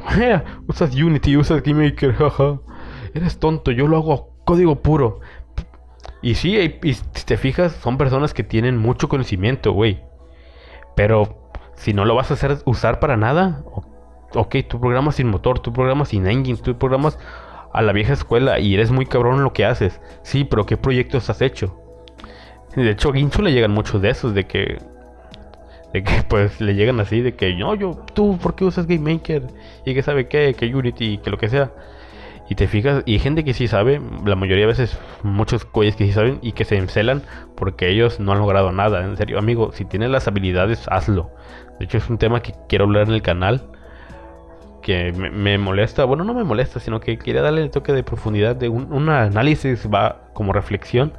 usas 0.67 0.93
Unity, 0.93 1.37
usas 1.37 1.63
GameMaker, 1.63 2.13
jaja, 2.13 2.59
eres 3.15 3.39
tonto, 3.39 3.71
yo 3.71 3.87
lo 3.87 3.97
hago 3.97 4.37
código 4.45 4.81
puro. 4.81 5.21
Y 6.21 6.35
sí, 6.35 6.57
y, 6.57 6.93
si 6.93 7.25
te 7.25 7.37
fijas, 7.37 7.71
son 7.73 7.97
personas 7.97 8.33
que 8.33 8.43
tienen 8.43 8.77
mucho 8.77 9.09
conocimiento, 9.09 9.71
güey. 9.71 10.01
Pero 10.95 11.51
si 11.75 11.93
no 11.93 12.05
lo 12.05 12.13
vas 12.13 12.31
a 12.31 12.35
hacer 12.35 12.57
usar 12.65 12.99
para 12.99 13.17
nada, 13.17 13.63
tú 14.67 14.79
programas 14.79 15.15
sin 15.15 15.27
motor, 15.27 15.59
tú 15.59 15.73
programas 15.73 16.09
sin 16.09 16.27
engine, 16.27 16.57
tú 16.57 16.77
programas 16.77 17.17
a 17.73 17.81
la 17.81 17.91
vieja 17.91 18.13
escuela 18.13 18.59
y 18.59 18.73
eres 18.73 18.91
muy 18.91 19.05
cabrón 19.05 19.35
en 19.35 19.43
lo 19.43 19.53
que 19.53 19.65
haces. 19.65 19.99
Sí, 20.23 20.43
pero 20.43 20.65
¿qué 20.65 20.77
proyectos 20.77 21.29
has 21.29 21.41
hecho? 21.41 21.75
De 22.75 22.89
hecho, 22.89 23.09
a 23.09 23.13
Ginchu 23.13 23.41
le 23.41 23.53
llegan 23.53 23.71
muchos 23.71 24.01
de 24.01 24.09
esos, 24.09 24.33
de 24.33 24.45
que 24.45 24.77
de 25.93 26.03
que 26.03 26.23
pues 26.29 26.59
le 26.59 26.75
llegan 26.75 26.99
así 26.99 27.21
de 27.21 27.35
que 27.35 27.53
no 27.55 27.73
yo 27.75 27.91
tú 28.13 28.37
por 28.37 28.55
qué 28.55 28.65
usas 28.65 28.85
Game 28.85 29.13
Maker 29.13 29.43
y 29.85 29.93
que 29.93 30.01
sabe 30.01 30.27
qué 30.27 30.53
que 30.53 30.73
Unity 30.73 31.19
que 31.19 31.29
lo 31.29 31.37
que 31.37 31.47
sea 31.47 31.71
y 32.49 32.55
te 32.55 32.67
fijas 32.67 33.01
y 33.05 33.13
hay 33.13 33.19
gente 33.19 33.43
que 33.43 33.53
sí 33.53 33.67
sabe 33.67 34.01
la 34.25 34.35
mayoría 34.35 34.63
de 34.63 34.67
veces 34.67 34.99
muchos 35.23 35.65
güeyes 35.71 35.95
que 35.95 36.05
sí 36.05 36.11
saben 36.11 36.39
y 36.41 36.51
que 36.51 36.65
se 36.65 36.77
encelan 36.77 37.23
porque 37.55 37.89
ellos 37.89 38.19
no 38.19 38.33
han 38.33 38.39
logrado 38.39 38.71
nada 38.71 39.03
en 39.03 39.17
serio. 39.17 39.39
Amigo 39.39 39.71
si 39.71 39.85
tienes 39.85 40.09
las 40.09 40.27
habilidades 40.27 40.85
hazlo. 40.89 41.31
De 41.79 41.85
hecho 41.85 41.97
es 41.97 42.09
un 42.09 42.17
tema 42.17 42.41
que 42.41 42.53
quiero 42.69 42.85
hablar 42.85 43.07
en 43.07 43.13
el 43.13 43.21
canal 43.21 43.63
que 44.85 45.11
me, 45.13 45.57
molesta 45.57 46.05
bueno 46.05 46.23
no 46.23 46.35
me 46.35 46.43
molesta 46.43 46.79
sino 46.79 46.99
que 46.99 47.17
quería 47.17 47.41
darle 47.41 47.63
el 47.63 47.71
toque 47.71 47.91
de 47.91 48.03
profundidad 48.03 48.55
de 48.55 48.69
un, 48.69 48.93
un 48.93 49.09
análisis 49.09 49.89
va 49.91 50.27
como 50.33 50.53
reflexión 50.53 51.13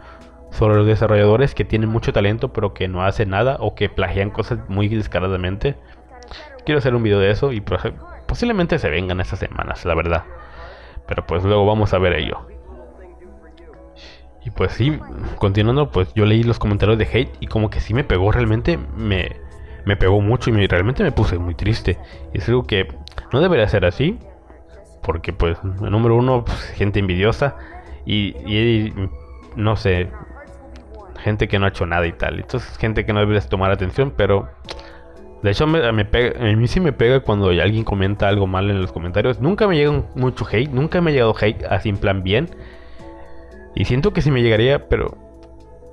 sobre 0.51 0.77
los 0.77 0.87
desarrolladores 0.87 1.53
que 1.53 1.65
tienen 1.65 1.89
mucho 1.89 2.13
talento 2.13 2.53
pero 2.53 2.75
que 2.75 2.87
no 2.87 3.05
hacen 3.05 3.31
nada 3.31 3.57
o 3.59 3.75
que 3.75 3.89
plagian 3.89 4.31
cosas 4.31 4.61
muy 4.69 4.89
descaradamente. 4.89 5.75
Quiero 6.65 6.79
hacer 6.79 6.95
un 6.95 7.03
video 7.03 7.19
de 7.19 7.31
eso 7.31 7.53
y 7.53 7.61
posiblemente 8.27 8.79
se 8.79 8.89
vengan 8.89 9.21
estas 9.21 9.41
semanas, 9.41 9.85
la 9.85 9.95
verdad. 9.97 10.25
Pero 11.09 11.27
pues 11.27 11.43
luego 11.43 11.67
vamos 11.67 11.93
a 11.93 11.99
ver 11.99 12.15
ello. 12.15 12.47
Y 14.45 14.51
pues 14.51 14.73
sí, 14.73 14.99
continuando, 15.39 15.91
pues 15.91 16.15
yo 16.15 16.25
leí 16.25 16.45
los 16.45 16.61
comentarios 16.61 16.99
de 16.99 17.09
hate 17.13 17.37
y 17.41 17.49
como 17.49 17.69
que 17.69 17.81
sí 17.81 17.95
me 17.95 18.05
pegó 18.05 18.31
realmente, 18.31 18.79
me, 18.97 19.37
me 19.85 19.97
pegó 19.97 20.21
mucho 20.21 20.51
y 20.51 20.53
me, 20.53 20.67
realmente 20.67 21.03
me 21.03 21.13
puse 21.13 21.39
muy 21.39 21.55
triste. 21.55 21.99
Y 22.33 22.39
es 22.39 22.49
algo 22.49 22.65
que 22.65 22.89
no 23.33 23.41
debería 23.41 23.69
ser 23.69 23.85
así, 23.85 24.19
porque 25.03 25.33
pues, 25.33 25.63
número 25.63 26.17
uno, 26.17 26.45
pues, 26.45 26.59
gente 26.75 26.99
envidiosa 26.99 27.57
y, 28.05 28.93
no 29.55 29.77
sé, 29.77 30.11
gente 31.19 31.49
que 31.49 31.59
no 31.59 31.67
ha 31.67 31.69
hecho 31.69 31.87
nada 31.87 32.07
y 32.07 32.13
tal. 32.13 32.41
Entonces, 32.41 32.77
gente 32.77 33.07
que 33.07 33.13
no 33.13 33.21
deberías 33.21 33.49
tomar 33.49 33.71
atención, 33.71 34.13
pero 34.17 34.49
de 35.43 35.51
hecho 35.51 35.67
me, 35.67 36.05
pega, 36.05 36.41
a 36.41 36.57
mí 36.57 36.67
sí 36.67 36.81
me 36.81 36.93
pega 36.93 37.21
cuando 37.21 37.49
alguien 37.49 37.85
comenta 37.85 38.29
algo 38.29 38.47
mal 38.47 38.71
en 38.71 38.81
los 38.81 38.93
comentarios. 38.93 39.41
Nunca 39.41 39.69
me 39.69 39.77
llega 39.77 40.05
mucho 40.15 40.47
hate, 40.51 40.71
nunca 40.71 41.01
me 41.01 41.11
ha 41.11 41.15
llegado 41.15 41.35
hate 41.41 41.65
así 41.71 41.89
en 41.89 41.99
plan 41.99 42.23
bien. 42.23 42.49
Y 43.75 43.85
siento 43.85 44.13
que 44.13 44.23
sí 44.23 44.31
me 44.31 44.43
llegaría, 44.43 44.89
pero 44.89 45.17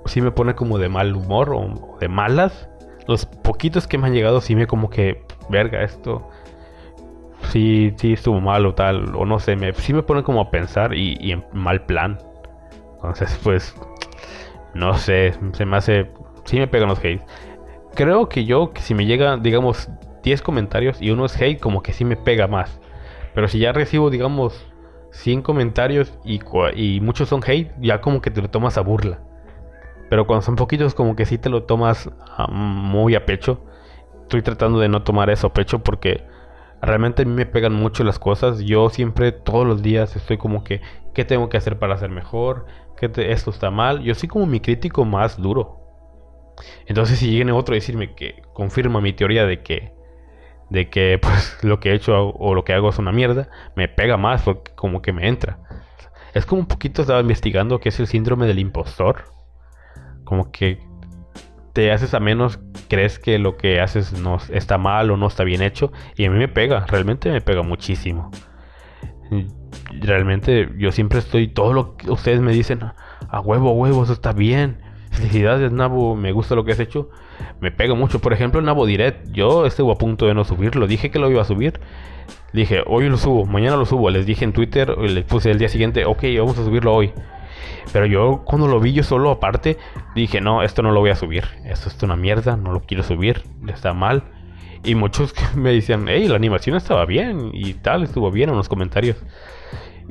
sí 0.05 0.21
me 0.21 0.31
pone 0.31 0.55
como 0.55 0.77
de 0.77 0.89
mal 0.89 1.15
humor 1.15 1.51
o 1.53 1.97
de 1.99 2.07
malas. 2.07 2.69
Los 3.07 3.25
poquitos 3.25 3.87
que 3.87 3.97
me 3.97 4.07
han 4.07 4.13
llegado 4.13 4.39
sí 4.41 4.55
me 4.55 4.65
como 4.65 4.89
que, 4.89 5.23
verga, 5.49 5.83
esto 5.83 6.29
sí, 7.49 7.93
sí 7.97 8.13
estuvo 8.13 8.39
mal 8.39 8.65
o 8.65 8.73
tal, 8.73 9.15
o 9.15 9.25
no 9.25 9.39
sé, 9.39 9.55
me, 9.55 9.71
me 9.71 10.03
pone 10.03 10.23
como 10.23 10.41
a 10.41 10.51
pensar 10.51 10.93
y, 10.93 11.17
y 11.19 11.31
en 11.31 11.45
mal 11.53 11.85
plan. 11.85 12.17
Entonces, 12.95 13.39
pues, 13.43 13.75
no 14.73 14.95
sé, 14.95 15.33
se 15.53 15.65
me 15.65 15.77
hace. 15.77 16.09
Sí 16.45 16.57
me 16.57 16.67
pegan 16.67 16.89
los 16.89 16.99
hates. 16.99 17.21
Creo 17.95 18.27
que 18.27 18.45
yo, 18.45 18.73
que 18.73 18.81
si 18.81 18.93
me 18.95 19.05
llega, 19.05 19.37
digamos, 19.37 19.89
10 20.23 20.41
comentarios 20.41 21.01
y 21.01 21.11
uno 21.11 21.25
es 21.25 21.39
hate, 21.39 21.59
como 21.59 21.83
que 21.83 21.93
sí 21.93 22.05
me 22.05 22.15
pega 22.15 22.47
más. 22.47 22.79
Pero 23.35 23.47
si 23.47 23.59
ya 23.59 23.71
recibo, 23.71 24.09
digamos, 24.09 24.65
100 25.11 25.41
comentarios 25.41 26.17
y, 26.25 26.39
y 26.75 27.01
muchos 27.01 27.29
son 27.29 27.41
hate, 27.45 27.71
ya 27.79 28.01
como 28.01 28.21
que 28.21 28.31
te 28.31 28.41
lo 28.41 28.49
tomas 28.49 28.77
a 28.77 28.81
burla. 28.81 29.19
Pero 30.09 30.27
cuando 30.27 30.41
son 30.41 30.55
poquitos, 30.55 30.95
como 30.95 31.15
que 31.15 31.25
sí 31.25 31.37
te 31.37 31.49
lo 31.49 31.63
tomas 31.63 32.09
ah, 32.37 32.47
muy 32.47 33.15
a 33.15 33.25
pecho. 33.25 33.63
Estoy 34.21 34.41
tratando 34.41 34.79
de 34.79 34.89
no 34.89 35.03
tomar 35.03 35.29
eso 35.29 35.47
a 35.47 35.53
pecho 35.53 35.79
porque 35.79 36.23
realmente 36.85 37.23
a 37.23 37.25
mí 37.25 37.31
me 37.31 37.45
pegan 37.45 37.73
mucho 37.73 38.03
las 38.03 38.19
cosas. 38.19 38.59
Yo 38.59 38.89
siempre, 38.89 39.31
todos 39.31 39.65
los 39.65 39.81
días, 39.81 40.15
estoy 40.15 40.37
como 40.37 40.63
que, 40.63 40.81
¿qué 41.13 41.25
tengo 41.25 41.49
que 41.49 41.57
hacer 41.57 41.79
para 41.79 41.97
ser 41.97 42.09
mejor? 42.09 42.65
que 43.11 43.31
esto 43.31 43.51
está 43.51 43.71
mal. 43.71 44.01
Yo 44.01 44.15
soy 44.15 44.29
como 44.29 44.45
mi 44.45 44.59
crítico 44.59 45.05
más 45.05 45.41
duro. 45.41 45.79
Entonces 46.85 47.19
si 47.19 47.29
viene 47.29 47.51
otro 47.51 47.73
a 47.73 47.77
decirme 47.77 48.13
que 48.13 48.43
confirma 48.53 49.01
mi 49.01 49.13
teoría 49.13 49.45
de 49.45 49.63
que 49.63 49.93
de 50.69 50.89
que 50.89 51.19
pues 51.21 51.57
lo 51.63 51.79
que 51.79 51.91
he 51.91 51.95
hecho 51.95 52.29
o 52.29 52.53
lo 52.53 52.63
que 52.63 52.73
hago 52.73 52.89
es 52.89 52.99
una 52.99 53.11
mierda, 53.11 53.49
me 53.75 53.87
pega 53.87 54.17
más 54.17 54.43
porque 54.43 54.71
como 54.75 55.01
que 55.01 55.13
me 55.13 55.27
entra. 55.27 55.59
Es 56.33 56.45
como 56.45 56.61
un 56.61 56.67
poquito 56.67 57.01
estaba 57.01 57.19
investigando 57.19 57.79
que 57.79 57.89
es 57.89 57.99
el 57.99 58.07
síndrome 58.07 58.47
del 58.47 58.59
impostor. 58.59 59.25
Como 60.23 60.51
que 60.51 60.79
te 61.73 61.91
haces 61.91 62.13
a 62.13 62.19
menos, 62.19 62.59
crees 62.87 63.19
que 63.19 63.39
lo 63.39 63.57
que 63.57 63.81
haces 63.81 64.13
no 64.13 64.37
está 64.51 64.77
mal 64.77 65.11
o 65.11 65.17
no 65.17 65.27
está 65.27 65.43
bien 65.43 65.61
hecho 65.61 65.91
y 66.15 66.25
a 66.25 66.31
mí 66.31 66.37
me 66.37 66.47
pega, 66.47 66.85
realmente 66.87 67.31
me 67.31 67.41
pega 67.41 67.63
muchísimo 67.63 68.31
realmente 69.99 70.69
yo 70.77 70.91
siempre 70.91 71.19
estoy, 71.19 71.47
todo 71.47 71.73
lo 71.73 71.97
que 71.97 72.11
ustedes 72.11 72.41
me 72.41 72.51
dicen, 72.53 72.81
a 72.83 73.39
huevo, 73.39 73.69
a 73.69 73.73
huevo, 73.73 74.03
eso 74.03 74.13
está 74.13 74.33
bien. 74.33 74.77
Felicidades, 75.11 75.71
Nabo, 75.71 76.15
me 76.15 76.31
gusta 76.31 76.55
lo 76.55 76.63
que 76.63 76.71
has 76.71 76.79
hecho. 76.79 77.09
Me 77.59 77.71
pega 77.71 77.93
mucho. 77.93 78.19
Por 78.19 78.33
ejemplo, 78.33 78.61
Nabo 78.61 78.85
Direct, 78.85 79.29
yo 79.31 79.65
estuve 79.65 79.91
a 79.91 79.95
punto 79.95 80.25
de 80.25 80.33
no 80.33 80.43
subirlo. 80.43 80.87
Dije 80.87 81.11
que 81.11 81.19
lo 81.19 81.29
iba 81.29 81.41
a 81.41 81.45
subir. 81.45 81.79
Dije, 82.51 82.83
hoy 82.85 83.09
lo 83.09 83.17
subo, 83.17 83.45
mañana 83.45 83.77
lo 83.77 83.85
subo. 83.85 84.09
Les 84.09 84.25
dije 84.25 84.43
en 84.43 84.53
Twitter, 84.53 84.97
les 84.97 85.23
puse 85.23 85.51
el 85.51 85.59
día 85.59 85.69
siguiente, 85.69 86.05
ok, 86.05 86.23
vamos 86.39 86.57
a 86.57 86.65
subirlo 86.65 86.93
hoy. 86.93 87.13
Pero 87.91 88.05
yo 88.05 88.43
cuando 88.45 88.67
lo 88.67 88.79
vi 88.79 88.93
yo 88.93 89.03
solo 89.03 89.31
aparte, 89.31 89.77
dije, 90.15 90.41
no, 90.41 90.63
esto 90.63 90.81
no 90.81 90.91
lo 90.91 90.99
voy 90.99 91.11
a 91.11 91.15
subir. 91.15 91.45
Esto 91.65 91.89
es 91.89 92.01
una 92.03 92.15
mierda, 92.15 92.57
no 92.57 92.71
lo 92.71 92.81
quiero 92.81 93.03
subir. 93.03 93.43
Está 93.67 93.93
mal. 93.93 94.23
Y 94.83 94.95
muchos 94.95 95.33
me 95.55 95.71
decían, 95.71 96.05
hey, 96.07 96.27
la 96.27 96.35
animación 96.35 96.75
estaba 96.75 97.05
bien 97.05 97.51
y 97.53 97.73
tal, 97.75 98.03
estuvo 98.03 98.31
bien 98.31 98.49
en 98.49 98.55
los 98.55 98.69
comentarios. 98.69 99.17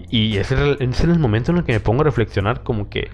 Y 0.09 0.39
ese 0.39 0.77
es 0.81 1.01
el 1.01 1.19
momento 1.19 1.53
en 1.53 1.59
el 1.59 1.65
que 1.65 1.73
me 1.73 1.81
pongo 1.81 2.01
a 2.01 2.05
reflexionar 2.05 2.63
como 2.63 2.89
que 2.89 3.11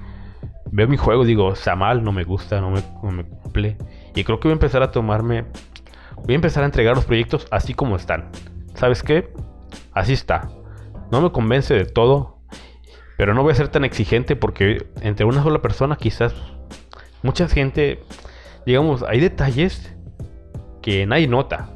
veo 0.71 0.89
mi 0.89 0.97
juego 0.97 1.25
digo, 1.25 1.53
está 1.53 1.77
mal, 1.77 2.03
no 2.03 2.13
me 2.13 2.25
gusta, 2.25 2.61
no 2.61 2.71
me, 2.71 2.83
cumple. 2.83 3.77
Y 4.15 4.25
creo 4.25 4.39
que 4.41 4.49
voy 4.49 4.53
a 4.53 4.55
empezar 4.55 4.83
a 4.83 4.91
tomarme, 4.91 5.45
voy 6.17 6.33
a 6.33 6.35
empezar 6.35 6.63
a 6.63 6.67
entregar 6.67 6.95
los 6.95 7.05
proyectos 7.05 7.47
así 7.51 7.75
como 7.75 7.97
están. 7.97 8.31
¿Sabes 8.75 9.03
qué? 9.03 9.33
Así 9.93 10.13
está. 10.13 10.49
No 11.11 11.21
me 11.21 11.33
convence 11.33 11.75
de 11.75 11.85
todo, 11.85 12.38
pero 13.19 13.35
no 13.35 13.43
voy 13.43 13.51
a 13.51 13.57
ser 13.57 13.67
tan 13.67 13.85
exigente 13.85 14.37
porque 14.37 14.87
entre 15.01 15.27
una 15.27 15.43
sola 15.43 15.61
persona 15.61 15.97
quizás 15.97 16.33
mucha 17.25 17.49
gente, 17.49 17.99
digamos, 18.65 19.03
hay 19.03 19.19
detalles 19.19 19.93
que 20.83 21.05
nadie 21.05 21.27
nota. 21.27 21.71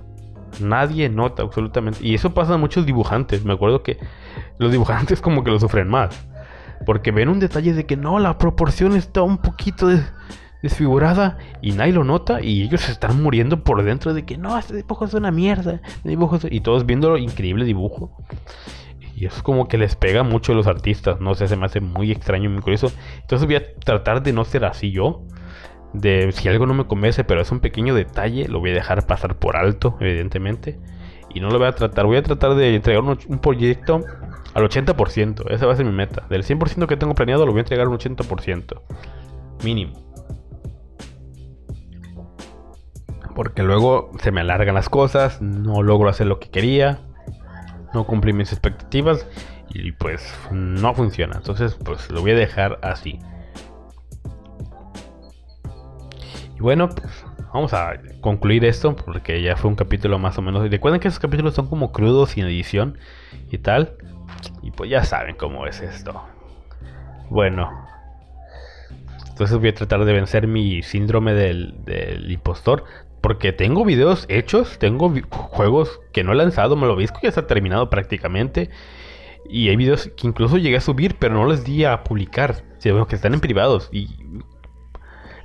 Nadie 0.61 1.09
nota 1.09 1.43
absolutamente. 1.43 1.99
Y 2.01 2.15
eso 2.15 2.33
pasa 2.33 2.55
a 2.55 2.59
muchos 2.59 2.87
dibujantes. 2.87 3.45
Me 3.45 3.55
acuerdo 3.55 3.83
que 3.83 3.99
los 4.59 4.71
dibujantes 4.71 5.21
como 5.21 5.43
que 5.43 5.51
lo 5.51 5.59
sufren 5.59 5.89
más. 5.89 6.25
Porque 6.87 7.11
ven 7.11 7.29
un 7.29 7.41
detalle 7.41 7.73
de 7.73 7.87
que 7.87 7.97
no, 7.97 8.21
la 8.21 8.39
proporción 8.39 8.95
está 8.95 9.23
un 9.23 9.39
poquito 9.39 9.89
desfigurada 10.63 11.39
y 11.61 11.73
nadie 11.73 11.93
lo 11.93 12.05
nota 12.05 12.41
y 12.41 12.63
ellos 12.63 12.83
se 12.83 12.93
están 12.93 13.21
muriendo 13.21 13.65
por 13.65 13.83
dentro 13.83 14.15
de 14.15 14.25
que 14.25 14.39
no, 14.39 14.57
este 14.57 14.77
dibujo 14.77 15.07
es 15.07 15.15
una 15.15 15.33
mierda. 15.33 15.81
dibujo 16.05 16.39
Y 16.49 16.61
todos 16.61 16.87
viendo 16.87 17.11
lo 17.11 17.19
increíble 17.19 17.65
dibujo. 17.65 18.17
Y 19.15 19.27
eso 19.27 19.37
es 19.37 19.43
como 19.43 19.69
que 19.69 19.79
les 19.79 19.97
pega 19.97 20.23
mucho 20.23 20.53
a 20.53 20.55
los 20.55 20.67
artistas. 20.67 21.21
No 21.21 21.35
sé, 21.35 21.49
se 21.49 21.57
me 21.57 21.67
hace 21.67 21.81
muy 21.81 22.11
extraño 22.11 22.49
y 22.49 22.53
muy 22.53 22.63
curioso. 22.63 22.93
Entonces 23.21 23.47
voy 23.47 23.57
a 23.57 23.75
tratar 23.75 24.23
de 24.23 24.33
no 24.33 24.45
ser 24.45 24.65
así 24.65 24.91
yo. 24.91 25.23
De 25.93 26.33
si 26.33 26.49
algo 26.49 26.67
no 26.67 26.75
me 26.75 26.87
convence, 26.87 27.23
pero 27.25 27.41
es 27.41 27.53
un 27.53 27.61
pequeño 27.61 27.95
detalle, 27.95 28.49
lo 28.49 28.61
voy 28.61 28.71
a 28.71 28.75
dejar 28.75 29.07
pasar 29.07 29.37
por 29.39 29.57
alto, 29.57 29.97
evidentemente. 30.01 30.79
Y 31.35 31.41
no 31.41 31.51
lo 31.51 31.59
voy 31.59 31.69
a 31.69 31.73
tratar. 31.73 32.07
Voy 32.07 32.17
a 32.17 32.23
tratar 32.23 32.55
de 32.55 32.75
entregar 32.75 33.03
un 33.03 33.39
proyecto 33.39 34.03
al 34.55 34.65
80%. 34.65 35.51
Esa 35.51 35.67
va 35.67 35.73
a 35.73 35.77
ser 35.77 35.87
mi 35.87 35.93
meta. 35.93 36.27
Del 36.29 36.45
100% 36.45 36.87
que 36.87 36.97
tengo 36.97 37.15
planeado 37.15 37.47
lo 37.47 37.53
voy 37.53 37.61
a 37.61 37.63
entregar 37.63 37.89
un 37.89 37.99
80%. 37.99 38.81
Mínimo. 39.65 39.93
Porque 43.35 43.63
luego 43.63 44.11
se 44.21 44.31
me 44.31 44.43
alargan 44.43 44.75
las 44.75 44.89
cosas, 44.89 45.41
no 45.41 45.83
logro 45.83 46.11
hacer 46.11 46.27
lo 46.27 46.39
que 46.39 46.51
quería, 46.51 47.01
no 47.95 48.07
cumplí 48.07 48.33
mis 48.33 48.53
expectativas 48.53 49.27
y 49.71 49.93
pues 49.93 50.33
no 50.51 50.95
funciona. 50.95 51.37
Entonces 51.37 51.75
pues 51.75 52.11
lo 52.11 52.21
voy 52.21 52.33
a 52.33 52.37
dejar 52.37 52.79
así. 52.83 53.19
Y 56.57 56.61
bueno, 56.61 56.89
pues 56.89 57.25
vamos 57.53 57.73
a 57.75 57.95
concluir 58.21 58.65
esto 58.65 58.97
porque 58.97 59.43
ya 59.43 59.57
fue 59.57 59.71
un 59.71 59.77
capítulo 59.77 60.19
más 60.19 60.39
o 60.39 60.43
menos. 60.43 60.69
Recuerden 60.71 61.01
que 61.01 61.09
esos 61.09 61.21
capítulos 61.21 61.55
son 61.55 61.69
como 61.69 61.93
crudos 61.93 62.31
sin 62.31 62.45
edición 62.45 62.99
y 63.51 63.59
tal. 63.59 63.97
Y 64.63 64.71
pues 64.71 64.91
ya 64.91 65.05
saben 65.05 65.37
cómo 65.37 65.67
es 65.67 65.81
esto. 65.81 66.23
Bueno. 67.31 67.87
Entonces 69.29 69.59
voy 69.59 69.71
a 69.71 69.75
tratar 69.75 70.05
de 70.05 70.13
vencer 70.13 70.47
mi 70.47 70.83
síndrome 70.83 71.33
del, 71.33 72.31
impostor. 72.31 72.85
Porque 73.23 73.53
tengo 73.53 73.85
videos 73.85 74.27
hechos, 74.29 74.79
tengo 74.79 75.13
juegos 75.31 76.01
que 76.13 76.25
no 76.25 76.33
he 76.33 76.35
lanzado, 76.37 76.75
me 76.75 76.87
lo 76.89 76.97
que 76.97 77.07
ya 77.07 77.29
está 77.29 77.47
terminado 77.47 77.89
prácticamente. 77.89 78.69
Y 79.49 79.69
hay 79.69 79.77
videos 79.77 80.11
que 80.17 80.27
incluso 80.27 80.59
llegué 80.59 80.77
a 80.77 80.81
subir, 80.81 81.17
pero 81.19 81.35
no 81.35 81.47
les 81.47 81.65
di 81.65 81.85
a 81.85 82.03
publicar. 82.03 82.65
Sino 82.79 83.07
que 83.07 83.15
están 83.15 83.33
en 83.33 83.41
privados. 83.41 83.89
Y 83.93 84.09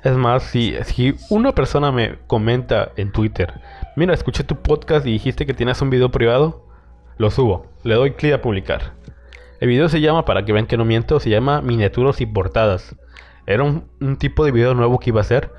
es 0.02 0.16
más, 0.16 0.42
si, 0.42 0.74
si 0.84 1.14
una 1.30 1.52
persona 1.52 1.92
me 1.92 2.18
comenta 2.26 2.90
en 2.96 3.12
Twitter, 3.12 3.60
mira, 3.94 4.12
escuché 4.12 4.42
tu 4.42 4.56
podcast 4.56 5.06
y 5.06 5.12
dijiste 5.12 5.46
que 5.46 5.54
tienes 5.54 5.80
un 5.80 5.90
video 5.90 6.10
privado, 6.10 6.66
lo 7.16 7.30
subo. 7.30 7.66
Le 7.84 7.94
doy 7.94 8.12
clic 8.12 8.34
a 8.34 8.42
publicar. 8.42 8.94
El 9.60 9.68
video 9.68 9.88
se 9.88 10.00
llama, 10.00 10.24
para 10.24 10.44
que 10.44 10.52
vean 10.52 10.66
que 10.66 10.76
no 10.76 10.84
miento, 10.84 11.20
se 11.20 11.30
llama 11.30 11.62
Miniaturas 11.62 12.20
y 12.20 12.26
Portadas. 12.26 12.96
Era 13.46 13.62
un, 13.62 13.88
un 14.00 14.16
tipo 14.16 14.44
de 14.44 14.50
video 14.50 14.74
nuevo 14.74 14.98
que 14.98 15.10
iba 15.10 15.20
a 15.20 15.22
hacer 15.22 15.52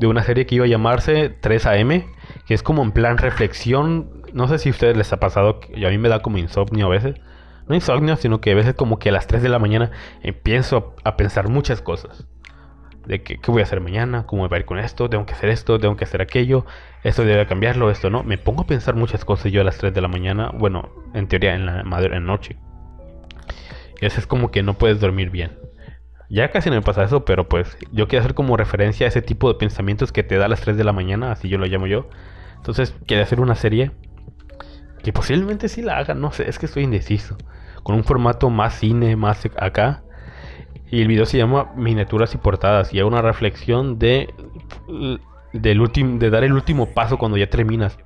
de 0.00 0.06
una 0.06 0.22
serie 0.22 0.46
que 0.46 0.54
iba 0.54 0.64
a 0.64 0.68
llamarse 0.68 1.38
3AM, 1.42 2.06
que 2.46 2.54
es 2.54 2.62
como 2.62 2.82
en 2.82 2.90
plan 2.90 3.18
reflexión. 3.18 4.24
No 4.32 4.48
sé 4.48 4.58
si 4.58 4.70
a 4.70 4.72
ustedes 4.72 4.96
les 4.96 5.12
ha 5.12 5.20
pasado, 5.20 5.60
y 5.74 5.84
a 5.84 5.90
mí 5.90 5.98
me 5.98 6.08
da 6.08 6.20
como 6.20 6.38
insomnio 6.38 6.86
a 6.86 6.88
veces. 6.88 7.16
No 7.68 7.74
insomnio, 7.74 8.16
sino 8.16 8.40
que 8.40 8.52
a 8.52 8.54
veces 8.54 8.74
como 8.74 8.98
que 8.98 9.10
a 9.10 9.12
las 9.12 9.26
3 9.26 9.42
de 9.42 9.50
la 9.50 9.58
mañana 9.58 9.90
empiezo 10.22 10.94
a, 11.04 11.16
pensar 11.18 11.50
muchas 11.50 11.82
cosas. 11.82 12.26
De 13.06 13.22
que, 13.22 13.38
qué 13.38 13.50
voy 13.50 13.60
a 13.60 13.64
hacer 13.64 13.82
mañana, 13.82 14.24
cómo 14.26 14.44
me 14.44 14.48
va 14.48 14.56
a 14.56 14.60
ir 14.60 14.64
con 14.64 14.78
esto, 14.78 15.10
tengo 15.10 15.26
que 15.26 15.34
hacer 15.34 15.50
esto, 15.50 15.78
tengo 15.78 15.96
que 15.96 16.04
hacer 16.04 16.22
aquello, 16.22 16.64
esto 17.04 17.22
debe 17.22 17.46
cambiarlo, 17.46 17.90
esto 17.90 18.08
no. 18.08 18.22
Me 18.22 18.38
pongo 18.38 18.62
a 18.62 18.66
pensar 18.66 18.94
muchas 18.94 19.26
cosas 19.26 19.52
yo 19.52 19.60
a 19.60 19.64
las 19.64 19.76
3 19.76 19.92
de 19.92 20.00
la 20.00 20.08
mañana, 20.08 20.50
bueno, 20.54 20.88
en 21.12 21.28
teoría 21.28 21.54
en 21.54 21.66
la, 21.66 21.80
en 21.80 21.90
la 21.90 22.20
noche. 22.20 22.56
Y 24.00 24.06
eso 24.06 24.18
es 24.18 24.26
como 24.26 24.50
que 24.50 24.62
no 24.62 24.74
puedes 24.74 24.98
dormir 24.98 25.28
bien. 25.28 25.58
Ya 26.30 26.52
casi 26.52 26.70
no 26.70 26.76
me 26.76 26.82
pasa 26.82 27.02
eso, 27.02 27.24
pero 27.24 27.48
pues 27.48 27.76
yo 27.90 28.06
quiero 28.06 28.22
hacer 28.22 28.34
como 28.34 28.56
referencia 28.56 29.04
a 29.04 29.08
ese 29.08 29.20
tipo 29.20 29.52
de 29.52 29.58
pensamientos 29.58 30.12
que 30.12 30.22
te 30.22 30.38
da 30.38 30.44
a 30.44 30.48
las 30.48 30.60
3 30.60 30.76
de 30.76 30.84
la 30.84 30.92
mañana, 30.92 31.32
así 31.32 31.48
yo 31.48 31.58
lo 31.58 31.66
llamo 31.66 31.88
yo. 31.88 32.08
Entonces, 32.56 32.94
quiero 33.06 33.24
hacer 33.24 33.40
una 33.40 33.56
serie 33.56 33.90
que 35.02 35.12
posiblemente 35.12 35.68
sí 35.68 35.82
la 35.82 35.98
haga, 35.98 36.14
no 36.14 36.30
sé, 36.30 36.48
es 36.48 36.60
que 36.60 36.66
estoy 36.66 36.84
indeciso. 36.84 37.36
Con 37.82 37.96
un 37.96 38.04
formato 38.04 38.48
más 38.48 38.74
cine, 38.74 39.16
más 39.16 39.44
acá. 39.58 40.04
Y 40.88 41.00
el 41.00 41.08
video 41.08 41.26
se 41.26 41.36
llama 41.36 41.72
Miniaturas 41.74 42.32
y 42.34 42.38
Portadas. 42.38 42.94
Y 42.94 42.98
hay 42.98 43.04
una 43.04 43.22
reflexión 43.22 43.98
de, 43.98 44.32
del 45.52 45.82
de 46.18 46.30
dar 46.30 46.44
el 46.44 46.52
último 46.52 46.86
paso 46.86 47.18
cuando 47.18 47.38
ya 47.38 47.50
terminas 47.50 47.98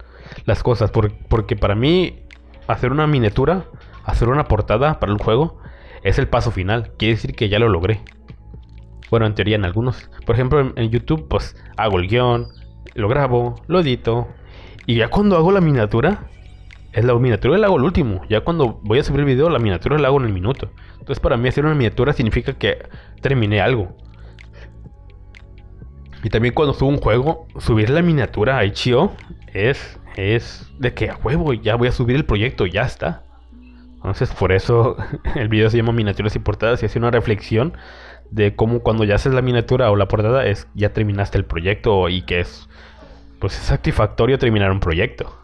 las 0.46 0.62
cosas. 0.62 0.90
porque 0.90 1.56
para 1.56 1.74
mí, 1.74 2.22
hacer 2.68 2.90
una 2.90 3.06
miniatura, 3.06 3.64
hacer 4.04 4.28
una 4.28 4.44
portada 4.44 4.98
para 4.98 5.12
un 5.12 5.18
juego, 5.18 5.58
es 6.04 6.18
el 6.18 6.28
paso 6.28 6.52
final. 6.52 6.92
Quiere 6.96 7.14
decir 7.14 7.34
que 7.34 7.48
ya 7.48 7.58
lo 7.58 7.68
logré. 7.68 8.00
Bueno, 9.10 9.26
en 9.26 9.34
teoría 9.34 9.56
en 9.56 9.64
algunos. 9.64 10.08
Por 10.24 10.36
ejemplo, 10.36 10.72
en, 10.76 10.90
YouTube, 10.90 11.26
pues 11.28 11.56
hago 11.76 11.98
el 11.98 12.08
guion, 12.08 12.48
lo 12.94 13.08
grabo, 13.08 13.56
lo 13.66 13.80
edito. 13.80 14.28
Y 14.86 14.96
ya 14.96 15.08
cuando 15.08 15.36
hago 15.36 15.50
la 15.50 15.60
miniatura, 15.60 16.28
es 16.92 17.04
la 17.04 17.14
miniatura 17.14 17.58
la 17.58 17.66
hago 17.66 17.78
el 17.78 17.84
último. 17.84 18.20
Ya 18.28 18.42
cuando 18.42 18.80
voy 18.84 18.98
a 18.98 19.04
subir 19.04 19.20
el 19.20 19.26
video, 19.26 19.48
la 19.48 19.58
miniatura 19.58 19.98
la 19.98 20.08
hago 20.08 20.20
en 20.20 20.26
el 20.26 20.32
minuto. 20.32 20.70
Entonces, 20.92 21.20
para 21.20 21.36
mí, 21.36 21.48
hacer 21.48 21.64
una 21.64 21.74
miniatura 21.74 22.12
significa 22.12 22.52
que 22.52 22.78
terminé 23.20 23.60
algo. 23.60 23.96
Y 26.22 26.28
también 26.30 26.54
cuando 26.54 26.72
subo 26.72 26.88
un 26.88 26.98
juego, 26.98 27.46
subir 27.58 27.90
la 27.90 28.00
miniatura 28.00 28.58
a 28.58 28.64
Itch.io 28.64 29.12
es, 29.52 30.00
es 30.16 30.70
de 30.78 30.94
que 30.94 31.10
a 31.10 31.16
huevo, 31.16 31.52
ya 31.52 31.76
voy 31.76 31.88
a 31.88 31.92
subir 31.92 32.16
el 32.16 32.24
proyecto, 32.24 32.64
ya 32.66 32.82
está. 32.82 33.23
Entonces, 34.04 34.34
por 34.34 34.52
eso 34.52 34.96
el 35.34 35.48
video 35.48 35.70
se 35.70 35.78
llama 35.78 35.92
Miniaturas 35.92 36.36
y 36.36 36.38
Portadas 36.38 36.82
y 36.82 36.86
hace 36.86 36.98
una 36.98 37.10
reflexión 37.10 37.72
de 38.30 38.54
cómo 38.54 38.80
cuando 38.80 39.04
ya 39.04 39.14
haces 39.14 39.32
la 39.32 39.40
miniatura 39.40 39.90
o 39.90 39.96
la 39.96 40.08
portada 40.08 40.44
es 40.44 40.68
ya 40.74 40.92
terminaste 40.92 41.38
el 41.38 41.46
proyecto 41.46 42.10
y 42.10 42.22
que 42.22 42.40
es 42.40 42.68
pues 43.38 43.54
es 43.58 43.64
satisfactorio 43.64 44.38
terminar 44.38 44.70
un 44.72 44.80
proyecto. 44.80 45.34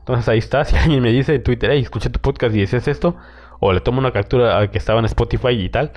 Entonces 0.00 0.28
ahí 0.28 0.38
está, 0.38 0.64
si 0.66 0.76
alguien 0.76 1.02
me 1.02 1.10
dice 1.10 1.34
en 1.34 1.42
Twitter, 1.42 1.70
hey, 1.70 1.80
escuché 1.80 2.10
tu 2.10 2.20
podcast 2.20 2.54
y 2.54 2.60
dices 2.60 2.86
esto, 2.86 3.16
o 3.60 3.72
le 3.72 3.80
tomo 3.80 3.98
una 3.98 4.12
captura 4.12 4.58
a 4.58 4.70
que 4.70 4.76
estaba 4.76 4.98
en 4.98 5.06
Spotify 5.06 5.52
y 5.52 5.70
tal, 5.70 5.92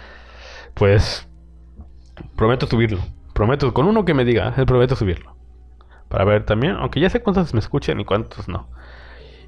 pues 0.74 1.28
prometo 2.38 2.66
subirlo. 2.66 3.00
Prometo, 3.34 3.74
con 3.74 3.88
uno 3.88 4.06
que 4.06 4.14
me 4.14 4.24
diga, 4.24 4.54
eh, 4.58 4.66
prometo 4.66 4.96
subirlo. 4.96 5.36
Para 6.08 6.24
ver 6.24 6.46
también, 6.46 6.78
aunque 6.78 7.02
ya 7.02 7.10
sé 7.10 7.22
cuántos 7.22 7.54
me 7.54 7.60
escuchan 7.60 8.00
y 8.00 8.06
cuántos 8.06 8.48
no. 8.48 8.70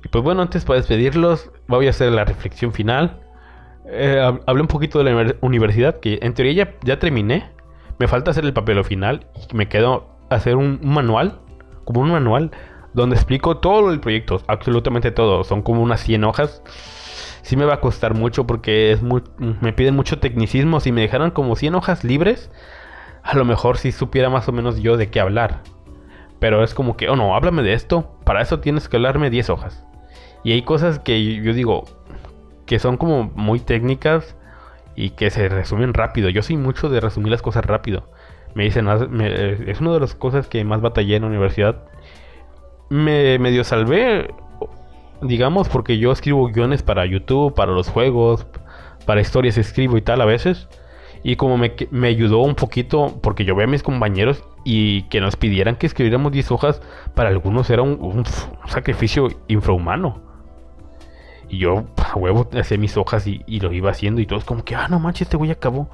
Y 0.03 0.07
pues 0.07 0.23
bueno, 0.23 0.41
antes 0.41 0.65
para 0.65 0.79
despedirlos, 0.79 1.51
voy 1.67 1.87
a 1.87 1.89
hacer 1.89 2.11
la 2.11 2.25
reflexión 2.25 2.73
final. 2.73 3.19
Eh, 3.85 4.21
hablé 4.45 4.61
un 4.61 4.67
poquito 4.67 5.03
de 5.03 5.11
la 5.11 5.35
universidad, 5.41 5.99
que 5.99 6.19
en 6.21 6.33
teoría 6.33 6.75
ya, 6.83 6.99
terminé. 6.99 7.49
Me 7.97 8.07
falta 8.07 8.31
hacer 8.31 8.45
el 8.45 8.53
papel 8.53 8.83
final 8.85 9.27
y 9.51 9.55
me 9.55 9.67
quedo 9.67 10.07
hacer 10.29 10.55
un, 10.55 10.79
manual, 10.81 11.39
como 11.83 12.01
un 12.01 12.11
manual, 12.11 12.51
donde 12.93 13.15
explico 13.15 13.57
todo 13.57 13.91
el 13.91 13.99
proyecto, 13.99 14.41
absolutamente 14.47 15.11
todo. 15.11 15.43
Son 15.43 15.61
como 15.61 15.81
unas 15.81 16.01
100 16.01 16.23
hojas. 16.23 16.63
Sí 17.41 17.57
me 17.57 17.65
va 17.65 17.75
a 17.75 17.81
costar 17.81 18.13
mucho 18.13 18.45
porque 18.47 18.91
es 18.91 19.01
muy, 19.01 19.23
me 19.37 19.73
piden 19.73 19.95
mucho 19.95 20.19
tecnicismo. 20.19 20.79
Si 20.79 20.91
me 20.91 21.01
dejaran 21.01 21.31
como 21.31 21.55
100 21.55 21.75
hojas 21.75 22.03
libres, 22.03 22.51
a 23.23 23.35
lo 23.35 23.43
mejor 23.43 23.77
si 23.77 23.91
supiera 23.91 24.29
más 24.29 24.47
o 24.47 24.53
menos 24.53 24.79
yo 24.79 24.95
de 24.95 25.09
qué 25.09 25.19
hablar. 25.19 25.61
Pero 26.39 26.63
es 26.63 26.73
como 26.73 26.95
que, 26.95 27.09
oh 27.09 27.15
no, 27.17 27.35
háblame 27.35 27.63
de 27.63 27.73
esto. 27.73 28.15
Para 28.23 28.41
eso 28.41 28.59
tienes 28.59 28.87
que 28.87 28.95
hablarme 28.95 29.29
10 29.29 29.49
hojas. 29.49 29.85
Y 30.43 30.53
hay 30.53 30.61
cosas 30.61 30.99
que 30.99 31.35
yo 31.35 31.53
digo 31.53 31.85
que 32.65 32.79
son 32.79 32.97
como 32.97 33.31
muy 33.35 33.59
técnicas 33.59 34.35
y 34.95 35.11
que 35.11 35.29
se 35.31 35.49
resumen 35.49 35.93
rápido. 35.93 36.29
Yo 36.29 36.43
soy 36.43 36.55
mucho 36.55 36.89
de 36.89 36.99
resumir 36.99 37.31
las 37.31 37.41
cosas 37.41 37.65
rápido. 37.65 38.03
Me 38.53 38.63
dicen, 38.63 38.87
es 38.87 39.81
una 39.81 39.93
de 39.93 39.99
las 39.99 40.13
cosas 40.13 40.47
que 40.47 40.63
más 40.63 40.81
batallé 40.81 41.15
en 41.15 41.23
la 41.23 41.29
universidad. 41.29 41.83
Me 42.89 43.39
medio 43.39 43.63
salvé, 43.63 44.33
digamos, 45.21 45.69
porque 45.69 45.97
yo 45.97 46.11
escribo 46.11 46.47
guiones 46.47 46.83
para 46.83 47.05
YouTube, 47.05 47.53
para 47.55 47.71
los 47.71 47.89
juegos, 47.89 48.45
para 49.05 49.21
historias 49.21 49.57
escribo 49.57 49.97
y 49.97 50.01
tal 50.01 50.21
a 50.21 50.25
veces. 50.25 50.67
Y 51.23 51.35
como 51.35 51.57
me, 51.57 51.73
me 51.91 52.07
ayudó 52.07 52.39
un 52.39 52.55
poquito, 52.55 53.19
porque 53.23 53.45
yo 53.45 53.55
veo 53.55 53.67
a 53.67 53.69
mis 53.69 53.83
compañeros 53.83 54.43
y 54.63 55.03
que 55.09 55.21
nos 55.21 55.35
pidieran 55.35 55.75
que 55.75 55.87
escribiéramos 55.87 56.31
10 56.31 56.51
hojas, 56.51 56.81
para 57.15 57.29
algunos 57.29 57.69
era 57.71 57.81
un 57.81 58.23
sacrificio 58.67 59.29
infrahumano. 59.47 60.28
Y 61.49 61.57
yo, 61.57 61.85
a 61.97 62.15
huevo, 62.15 62.49
hacía 62.57 62.77
mis 62.77 62.95
hojas 62.97 63.27
y, 63.27 63.59
lo 63.59 63.73
iba 63.73 63.91
haciendo 63.91 64.21
y 64.21 64.25
todos 64.25 64.45
como 64.45 64.63
que, 64.63 64.75
ah, 64.75 64.87
no 64.87 64.99
manches, 64.99 65.23
este 65.23 65.37
güey 65.37 65.51
acabó. 65.51 65.89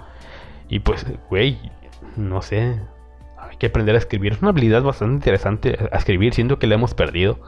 Y 0.67 0.79
pues, 0.79 1.05
güey, 1.29 1.59
no 2.15 2.41
sé, 2.41 2.79
hay 3.37 3.57
que 3.57 3.67
aprender 3.67 3.95
a 3.95 3.97
escribir. 3.97 4.33
Es 4.33 4.41
una 4.41 4.51
habilidad 4.51 4.83
bastante 4.83 5.15
interesante 5.15 5.77
a 5.91 5.97
escribir, 5.97 6.33
siendo 6.33 6.59
que 6.59 6.67
la 6.67 6.75
hemos 6.75 6.93
perdido. 6.93 7.39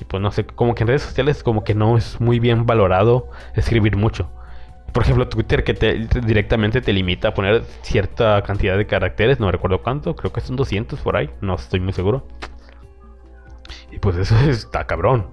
Y 0.00 0.04
pues 0.04 0.20
no 0.20 0.30
sé, 0.32 0.44
como 0.44 0.74
que 0.74 0.82
en 0.82 0.88
redes 0.88 1.02
sociales 1.02 1.42
como 1.42 1.62
que 1.62 1.74
no 1.74 1.96
es 1.96 2.20
muy 2.20 2.40
bien 2.40 2.66
valorado 2.66 3.30
escribir 3.54 3.96
mucho. 3.96 4.30
Por 4.92 5.02
ejemplo, 5.02 5.28
Twitter 5.28 5.64
que 5.64 5.74
te, 5.74 6.06
directamente 6.20 6.80
te 6.80 6.92
limita 6.92 7.28
a 7.28 7.34
poner 7.34 7.64
cierta 7.82 8.42
cantidad 8.42 8.76
de 8.76 8.86
caracteres, 8.86 9.40
no 9.40 9.50
recuerdo 9.50 9.82
cuánto, 9.82 10.14
creo 10.14 10.32
que 10.32 10.40
son 10.40 10.56
200 10.56 11.00
por 11.00 11.16
ahí, 11.16 11.30
no 11.40 11.54
estoy 11.54 11.80
muy 11.80 11.92
seguro. 11.92 12.26
Y 13.90 13.98
pues 13.98 14.16
eso 14.16 14.36
está 14.48 14.86
cabrón. 14.86 15.26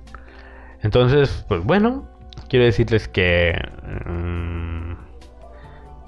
Entonces, 0.83 1.45
pues 1.47 1.63
bueno, 1.63 2.07
quiero 2.49 2.65
decirles 2.65 3.07
que... 3.07 3.59
Mm, 4.05 4.93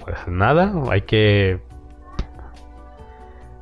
pues 0.04 0.28
nada, 0.28 0.74
hay 0.90 1.02
que... 1.02 1.60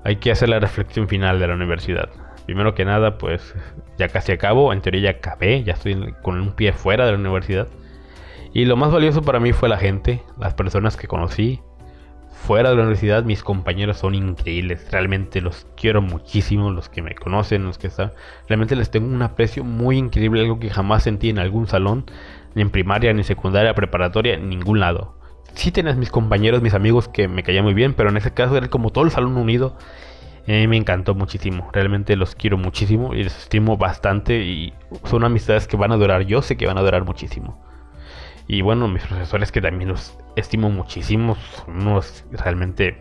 Hay 0.03 0.15
que 0.15 0.31
hacer 0.31 0.49
la 0.49 0.59
reflexión 0.59 1.07
final 1.07 1.39
de 1.39 1.47
la 1.47 1.53
universidad. 1.53 2.09
Primero 2.45 2.73
que 2.73 2.85
nada, 2.85 3.19
pues 3.19 3.53
ya 3.97 4.07
casi 4.07 4.31
acabo, 4.31 4.73
en 4.73 4.81
teoría 4.81 5.11
ya 5.11 5.17
acabé, 5.17 5.63
ya 5.63 5.73
estoy 5.73 6.15
con 6.23 6.41
un 6.41 6.53
pie 6.53 6.73
fuera 6.73 7.05
de 7.05 7.11
la 7.11 7.19
universidad. 7.19 7.67
Y 8.53 8.65
lo 8.65 8.75
más 8.75 8.91
valioso 8.91 9.21
para 9.21 9.39
mí 9.39 9.53
fue 9.53 9.69
la 9.69 9.77
gente, 9.77 10.23
las 10.39 10.55
personas 10.55 10.97
que 10.97 11.07
conocí, 11.07 11.61
fuera 12.41 12.71
de 12.71 12.75
la 12.75 12.81
universidad 12.81 13.23
mis 13.23 13.43
compañeros 13.43 13.97
son 13.97 14.15
increíbles, 14.15 14.87
realmente 14.91 15.41
los 15.41 15.67
quiero 15.77 16.01
muchísimo, 16.01 16.71
los 16.71 16.89
que 16.89 17.03
me 17.03 17.13
conocen, 17.13 17.65
los 17.65 17.77
que 17.77 17.87
están, 17.87 18.11
realmente 18.47 18.75
les 18.75 18.89
tengo 18.89 19.07
un 19.07 19.21
aprecio 19.21 19.63
muy 19.63 19.97
increíble, 19.97 20.41
algo 20.41 20.59
que 20.59 20.71
jamás 20.71 21.03
sentí 21.03 21.29
en 21.29 21.37
algún 21.37 21.67
salón, 21.67 22.05
ni 22.55 22.63
en 22.63 22.71
primaria, 22.71 23.13
ni 23.13 23.23
secundaria, 23.23 23.75
preparatoria, 23.75 24.33
en 24.33 24.49
ningún 24.49 24.79
lado. 24.79 25.15
Sí 25.53 25.71
tenés 25.71 25.97
mis 25.97 26.09
compañeros, 26.09 26.61
mis 26.63 26.73
amigos 26.73 27.07
que 27.07 27.27
me 27.27 27.43
caían 27.43 27.63
muy 27.63 27.75
bien, 27.75 27.93
pero 27.93 28.09
en 28.09 28.17
ese 28.17 28.33
caso 28.33 28.57
era 28.57 28.69
como 28.69 28.89
todo 28.89 29.05
el 29.05 29.11
salón 29.11 29.37
unido. 29.37 29.77
Mí 30.47 30.67
me 30.67 30.77
encantó 30.77 31.13
muchísimo, 31.13 31.69
realmente 31.71 32.15
los 32.15 32.33
quiero 32.33 32.57
muchísimo 32.57 33.13
y 33.13 33.23
les 33.23 33.37
estimo 33.37 33.77
bastante 33.77 34.39
y 34.39 34.73
son 35.05 35.23
amistades 35.23 35.67
que 35.67 35.77
van 35.77 35.91
a 35.91 35.97
durar, 35.97 36.23
yo 36.23 36.41
sé 36.41 36.57
que 36.57 36.65
van 36.65 36.79
a 36.79 36.81
durar 36.81 37.05
muchísimo. 37.05 37.70
Y 38.51 38.63
bueno, 38.63 38.89
mis 38.89 39.03
profesores 39.03 39.49
que 39.49 39.61
también 39.61 39.91
los 39.91 40.17
estimo 40.35 40.69
muchísimo, 40.69 41.37
son 41.55 41.87
unos 41.87 42.25
realmente 42.33 42.97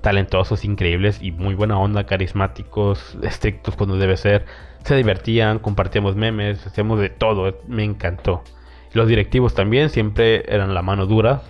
talentosos, 0.00 0.64
increíbles 0.64 1.20
y 1.20 1.30
muy 1.30 1.54
buena 1.54 1.78
onda, 1.78 2.06
carismáticos, 2.06 3.18
estrictos 3.22 3.76
cuando 3.76 3.98
debe 3.98 4.16
ser. 4.16 4.46
Se 4.84 4.96
divertían, 4.96 5.58
compartíamos 5.58 6.16
memes, 6.16 6.66
hacíamos 6.66 7.00
de 7.00 7.10
todo, 7.10 7.58
me 7.68 7.84
encantó. 7.84 8.42
Los 8.94 9.08
directivos 9.08 9.54
también 9.54 9.90
siempre 9.90 10.42
eran 10.48 10.72
la 10.72 10.80
mano 10.80 11.04
dura, 11.04 11.42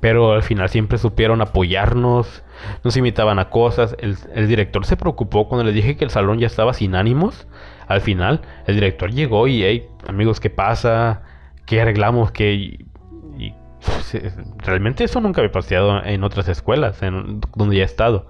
pero 0.00 0.32
al 0.32 0.42
final 0.42 0.68
siempre 0.68 0.98
supieron 0.98 1.42
apoyarnos, 1.42 2.42
nos 2.82 2.96
invitaban 2.96 3.38
a 3.38 3.50
cosas. 3.50 3.94
El, 4.00 4.16
el, 4.34 4.48
director 4.48 4.84
se 4.84 4.96
preocupó 4.96 5.46
cuando 5.46 5.62
le 5.62 5.70
dije 5.70 5.96
que 5.96 6.04
el 6.04 6.10
salón 6.10 6.40
ya 6.40 6.48
estaba 6.48 6.74
sin 6.74 6.96
ánimos. 6.96 7.46
Al 7.86 8.00
final, 8.00 8.40
el 8.66 8.74
director 8.74 9.12
llegó 9.12 9.46
y, 9.46 9.62
hey, 9.62 9.88
amigos, 10.08 10.40
¿qué 10.40 10.50
pasa? 10.50 11.22
Qué 11.66 11.80
arreglamos, 11.80 12.30
qué... 12.30 12.84
Pues, 13.84 14.22
realmente 14.58 15.04
eso 15.04 15.20
nunca 15.20 15.40
había 15.40 15.52
paseado 15.52 16.02
en 16.04 16.24
otras 16.24 16.48
escuelas, 16.48 17.02
en 17.02 17.40
donde 17.54 17.76
ya 17.76 17.82
he 17.82 17.86
estado. 17.86 18.26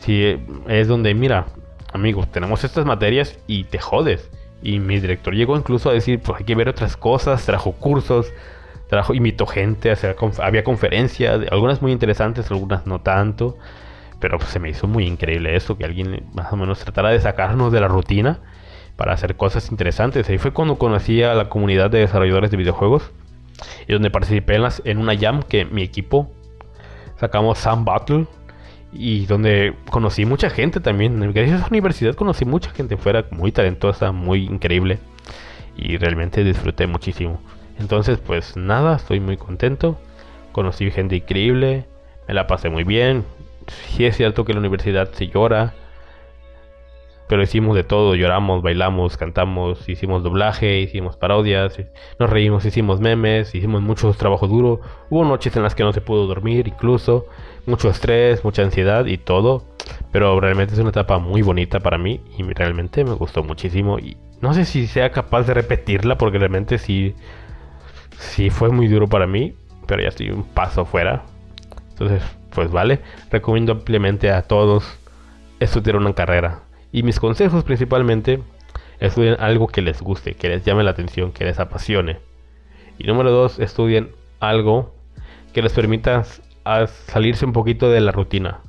Si 0.00 0.36
es 0.68 0.88
donde, 0.88 1.14
mira, 1.14 1.46
amigos, 1.92 2.30
tenemos 2.32 2.64
estas 2.64 2.84
materias 2.84 3.38
y 3.46 3.64
te 3.64 3.78
jodes. 3.78 4.30
Y 4.62 4.80
mi 4.80 4.98
director 4.98 5.34
llegó 5.34 5.56
incluso 5.56 5.90
a 5.90 5.92
decir, 5.92 6.20
pues 6.20 6.40
hay 6.40 6.44
que 6.44 6.54
ver 6.54 6.68
otras 6.68 6.96
cosas, 6.96 7.44
trajo 7.46 7.72
cursos, 7.72 8.32
trajo, 8.88 9.14
invitó 9.14 9.46
gente, 9.46 9.92
había 10.42 10.64
conferencias, 10.64 11.40
algunas 11.50 11.80
muy 11.80 11.92
interesantes, 11.92 12.50
algunas 12.50 12.86
no 12.86 13.00
tanto. 13.00 13.56
Pero 14.18 14.38
pues, 14.38 14.50
se 14.50 14.58
me 14.58 14.70
hizo 14.70 14.88
muy 14.88 15.06
increíble 15.06 15.54
eso, 15.54 15.76
que 15.78 15.84
alguien 15.84 16.26
más 16.34 16.52
o 16.52 16.56
menos 16.56 16.80
tratara 16.80 17.10
de 17.10 17.20
sacarnos 17.20 17.72
de 17.72 17.80
la 17.80 17.88
rutina 17.88 18.40
para 18.96 19.12
hacer 19.12 19.36
cosas 19.36 19.70
interesantes. 19.70 20.28
Ahí 20.28 20.38
fue 20.38 20.52
cuando 20.52 20.76
conocí 20.76 21.22
a 21.22 21.34
la 21.34 21.48
comunidad 21.48 21.90
de 21.90 22.00
desarrolladores 22.00 22.50
de 22.50 22.56
videojuegos 22.56 23.10
y 23.86 23.92
donde 23.92 24.10
participé 24.10 24.56
en, 24.56 24.62
las, 24.62 24.82
una 24.84 25.16
jam 25.18 25.42
que 25.42 25.64
mi 25.64 25.82
equipo 25.82 26.30
sacamos 27.18 27.58
Sam 27.58 27.84
Battle 27.84 28.26
y 28.92 29.26
donde 29.26 29.74
conocí 29.90 30.24
mucha 30.24 30.50
gente 30.50 30.80
también. 30.80 31.18
Gracias 31.32 31.56
a 31.56 31.64
esa 31.64 31.68
universidad 31.70 32.14
conocí 32.14 32.44
mucha 32.44 32.70
gente 32.70 32.96
fuera 32.96 33.26
muy 33.30 33.52
talentosa, 33.52 34.12
muy 34.12 34.44
increíble 34.44 34.98
y 35.76 35.96
realmente 35.96 36.44
disfruté 36.44 36.86
muchísimo. 36.86 37.40
Entonces, 37.78 38.18
pues 38.18 38.56
nada, 38.56 38.96
estoy 38.96 39.20
muy 39.20 39.36
contento. 39.36 39.98
Conocí 40.52 40.90
gente 40.92 41.16
increíble, 41.16 41.86
me 42.28 42.34
la 42.34 42.46
pasé 42.46 42.70
muy 42.70 42.84
bien. 42.84 43.24
Sí 43.88 44.04
es 44.04 44.16
cierto 44.16 44.44
que 44.44 44.52
la 44.52 44.60
universidad 44.60 45.10
se 45.12 45.26
llora, 45.26 45.74
pero 47.28 47.42
hicimos 47.42 47.74
de 47.74 47.84
todo, 47.84 48.14
lloramos, 48.14 48.62
bailamos, 48.62 49.16
cantamos, 49.16 49.88
hicimos 49.88 50.22
doblaje, 50.22 50.80
hicimos 50.80 51.16
parodias, 51.16 51.78
nos 52.18 52.30
reímos, 52.30 52.64
hicimos 52.64 53.00
memes, 53.00 53.54
hicimos 53.54 53.82
mucho 53.82 54.12
trabajo 54.12 54.46
duro, 54.46 54.80
hubo 55.10 55.24
noches 55.24 55.56
en 55.56 55.62
las 55.62 55.74
que 55.74 55.84
no 55.84 55.92
se 55.92 56.00
pudo 56.00 56.26
dormir 56.26 56.68
incluso, 56.68 57.26
mucho 57.66 57.88
estrés, 57.88 58.44
mucha 58.44 58.62
ansiedad 58.62 59.06
y 59.06 59.16
todo, 59.16 59.64
pero 60.12 60.38
realmente 60.38 60.74
es 60.74 60.80
una 60.80 60.90
etapa 60.90 61.18
muy 61.18 61.42
bonita 61.42 61.80
para 61.80 61.96
mí 61.96 62.20
y 62.36 62.42
realmente 62.42 63.04
me 63.04 63.14
gustó 63.14 63.42
muchísimo 63.42 63.98
y 63.98 64.16
no 64.40 64.52
sé 64.52 64.66
si 64.66 64.86
sea 64.86 65.10
capaz 65.10 65.46
de 65.46 65.54
repetirla 65.54 66.18
porque 66.18 66.38
realmente 66.38 66.76
sí, 66.76 67.14
sí 68.18 68.50
fue 68.50 68.68
muy 68.68 68.86
duro 68.88 69.08
para 69.08 69.26
mí, 69.26 69.54
pero 69.86 70.02
ya 70.02 70.08
estoy 70.08 70.30
un 70.30 70.44
paso 70.44 70.84
fuera, 70.84 71.22
entonces 71.90 72.22
pues 72.50 72.70
vale, 72.70 73.00
recomiendo 73.30 73.72
ampliamente 73.72 74.30
a 74.30 74.42
todos 74.42 74.98
estudiar 75.58 75.96
una 75.96 76.12
carrera 76.12 76.60
y 76.94 77.02
mis 77.02 77.18
consejos 77.18 77.64
principalmente, 77.64 78.40
estudien 79.00 79.34
algo 79.40 79.66
que 79.66 79.82
les 79.82 80.00
guste, 80.00 80.34
que 80.34 80.48
les 80.48 80.64
llame 80.64 80.84
la 80.84 80.92
atención, 80.92 81.32
que 81.32 81.44
les 81.44 81.58
apasione. 81.58 82.20
Y 82.98 83.08
número 83.08 83.32
dos, 83.32 83.58
estudien 83.58 84.12
algo 84.38 84.94
que 85.52 85.60
les 85.60 85.72
permita 85.72 86.22
salirse 87.08 87.44
un 87.46 87.52
poquito 87.52 87.90
de 87.90 88.00
la 88.00 88.12
rutina. 88.12 88.60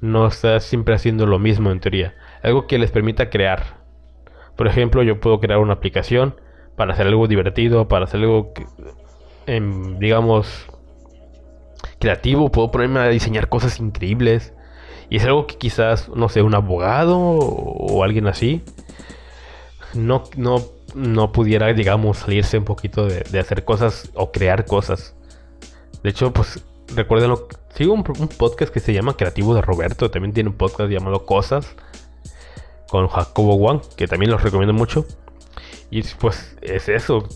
No 0.00 0.26
estar 0.26 0.62
siempre 0.62 0.94
haciendo 0.94 1.26
lo 1.26 1.38
mismo 1.38 1.70
en 1.70 1.80
teoría. 1.80 2.14
Algo 2.42 2.66
que 2.66 2.78
les 2.78 2.92
permita 2.92 3.28
crear. 3.28 3.76
Por 4.56 4.66
ejemplo, 4.66 5.02
yo 5.02 5.20
puedo 5.20 5.38
crear 5.38 5.58
una 5.58 5.74
aplicación 5.74 6.36
para 6.76 6.94
hacer 6.94 7.08
algo 7.08 7.28
divertido, 7.28 7.88
para 7.88 8.06
hacer 8.06 8.20
algo, 8.20 8.54
em, 9.44 9.98
digamos, 9.98 10.66
creativo. 11.98 12.50
Puedo 12.50 12.70
ponerme 12.70 13.00
a 13.00 13.08
diseñar 13.08 13.50
cosas 13.50 13.80
increíbles. 13.80 14.54
Y 15.10 15.16
es 15.16 15.24
algo 15.24 15.46
que 15.46 15.56
quizás, 15.56 16.08
no 16.08 16.28
sé, 16.28 16.40
un 16.40 16.54
abogado 16.54 17.18
o 17.18 18.04
alguien 18.04 18.28
así 18.28 18.62
no, 19.94 20.24
no, 20.36 20.62
no 20.94 21.32
pudiera, 21.32 21.72
digamos, 21.72 22.18
salirse 22.18 22.58
un 22.58 22.64
poquito 22.64 23.06
de, 23.06 23.38
hacer 23.38 23.64
cosas 23.64 24.10
o 24.14 24.32
crear 24.32 24.64
cosas. 24.64 25.14
De 26.02 26.10
hecho, 26.10 26.32
pues 26.32 26.64
recuerden, 26.94 27.34
sigo 27.74 27.94
un, 27.94 28.02
podcast 28.04 28.72
que 28.72 28.80
se 28.80 28.92
llama 28.92 29.16
Creativo 29.16 29.54
de 29.54 29.62
Roberto. 29.62 30.10
También 30.10 30.32
tiene 30.32 30.50
un 30.50 30.56
podcast 30.56 30.90
llamado 30.90 31.26
Cosas 31.26 31.74
con 32.88 33.08
Jacobo 33.08 33.54
Wang, 33.54 33.82
que 33.96 34.06
también 34.06 34.30
los 34.30 34.42
recomiendo 34.42 34.72
mucho. 34.72 35.06
Y 35.90 36.02
pues 36.02 36.56
es 36.62 36.88
eso, 36.88 37.28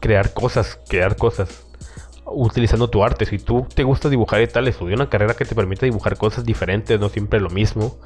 crear 0.00 0.34
cosas, 0.34 0.78
crear 0.88 1.16
cosas 1.16 1.66
utilizando 2.30 2.88
tu 2.88 3.04
arte. 3.04 3.24
Si 3.24 3.38
tú 3.38 3.66
te 3.74 3.84
gusta 3.84 4.08
dibujar 4.08 4.40
y 4.42 4.46
tal, 4.46 4.68
estudia 4.68 4.94
una 4.94 5.08
carrera 5.08 5.34
que 5.34 5.44
te 5.44 5.54
permita 5.54 5.86
dibujar 5.86 6.16
cosas 6.16 6.44
diferentes, 6.44 6.98
no 6.98 7.08
siempre 7.08 7.40
lo 7.40 7.50
mismo. 7.50 7.96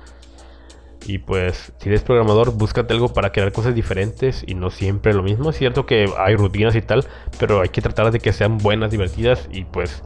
Y 1.07 1.19
pues, 1.19 1.73
si 1.79 1.89
eres 1.89 2.03
programador, 2.03 2.53
búscate 2.53 2.95
algo 2.95 3.13
para 3.13 3.33
crear 3.33 3.51
cosas 3.53 3.75
diferentes 3.75 4.45
y 4.47 4.55
no 4.55 4.71
siempre 4.71 5.15
lo 5.15 5.23
mismo. 5.23 5.51
Es 5.51 5.57
cierto 5.57 5.85
que 5.85 6.09
hay 6.17 6.37
rutinas 6.37 6.77
y 6.77 6.83
tal, 6.83 7.07
pero 7.39 7.61
hay 7.61 7.71
que 7.71 7.83
tratar 7.83 8.11
de 8.13 8.21
que 8.21 8.33
sean 8.33 8.59
buenas, 8.59 8.91
divertidas 8.91 9.49
y 9.53 9.65
pues, 9.65 10.05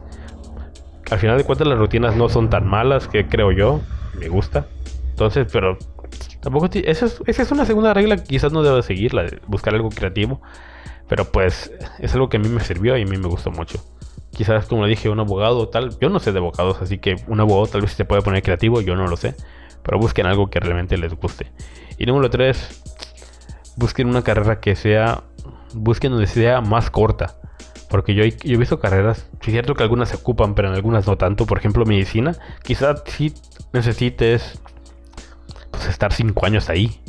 al 1.11 1.19
final 1.19 1.37
de 1.37 1.43
cuentas 1.43 1.67
las 1.67 1.77
rutinas 1.77 2.15
no 2.15 2.29
son 2.29 2.49
tan 2.49 2.65
malas 2.67 3.07
que 3.07 3.27
creo 3.27 3.51
yo, 3.51 3.81
me 4.19 4.27
gusta. 4.27 4.67
Entonces, 5.09 5.47
pero 5.51 5.77
tampoco... 6.41 6.67
Esa 6.73 7.05
es, 7.05 7.21
esa 7.27 7.43
es 7.43 7.51
una 7.51 7.65
segunda 7.65 7.93
regla 7.93 8.17
que 8.17 8.23
quizás 8.23 8.51
no 8.51 8.63
debo 8.63 8.81
seguir, 8.81 9.13
la 9.13 9.23
de 9.23 9.39
buscar 9.47 9.75
algo 9.75 9.89
creativo. 9.89 10.41
Pero 11.07 11.25
pues 11.25 11.71
es 11.99 12.13
algo 12.15 12.27
que 12.27 12.37
a 12.37 12.39
mí 12.39 12.49
me 12.49 12.59
sirvió 12.59 12.97
y 12.97 13.03
a 13.03 13.05
mí 13.05 13.17
me 13.17 13.27
gustó 13.27 13.51
mucho. 13.51 13.81
Quizás, 14.37 14.67
como 14.67 14.83
le 14.83 14.89
dije, 14.89 15.09
un 15.09 15.19
abogado 15.19 15.67
tal. 15.67 15.97
Yo 15.99 16.09
no 16.09 16.19
sé 16.19 16.31
de 16.31 16.37
abogados, 16.37 16.77
así 16.79 16.99
que 16.99 17.15
un 17.27 17.39
abogado 17.39 17.65
tal 17.65 17.81
vez 17.81 17.93
se 17.93 18.05
puede 18.05 18.21
poner 18.21 18.43
creativo, 18.43 18.81
yo 18.81 18.95
no 18.95 19.07
lo 19.07 19.17
sé. 19.17 19.33
Pero 19.81 19.97
busquen 19.97 20.27
algo 20.27 20.51
que 20.51 20.59
realmente 20.59 20.95
les 20.95 21.15
guste. 21.15 21.51
Y 21.97 22.05
número 22.05 22.29
3, 22.29 22.83
busquen 23.77 24.07
una 24.07 24.21
carrera 24.21 24.59
que 24.59 24.75
sea. 24.75 25.23
Busquen 25.73 26.11
donde 26.11 26.27
sea 26.27 26.61
más 26.61 26.91
corta. 26.91 27.37
Porque 27.89 28.13
yo, 28.13 28.23
he 28.23 28.57
visto 28.57 28.79
carreras, 28.79 29.27
es 29.41 29.47
cierto 29.47 29.73
que 29.73 29.81
algunas 29.81 30.09
se 30.09 30.17
ocupan, 30.17 30.53
pero 30.53 30.67
en 30.67 30.75
algunas 30.75 31.07
no 31.07 31.17
tanto. 31.17 31.47
Por 31.47 31.57
ejemplo, 31.57 31.83
medicina. 31.85 32.35
Quizás 32.61 33.01
si 33.07 33.33
necesites 33.73 34.61
pues, 35.71 35.87
estar 35.87 36.13
5 36.13 36.45
años 36.45 36.69
ahí, 36.69 37.01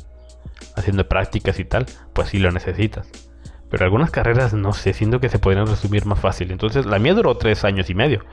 haciendo 0.77 1.07
prácticas 1.07 1.59
y 1.59 1.67
tal. 1.67 1.85
Pues 2.15 2.31
sí 2.31 2.39
lo 2.39 2.51
necesitas. 2.53 3.28
Pero 3.71 3.85
algunas 3.85 4.11
carreras, 4.11 4.55
no 4.55 4.73
sé, 4.73 4.93
siento 4.93 5.21
que 5.21 5.29
se 5.29 5.39
podrían 5.39 5.67
resumir 5.67 6.07
más 6.07 6.19
fácil. 6.19 6.51
Entonces, 6.51 6.87
la 6.87 6.99
mía 6.99 7.15
duró 7.15 7.37
tres 7.37 7.65
años 7.65 7.91
y 7.91 7.95
medio. 7.95 8.25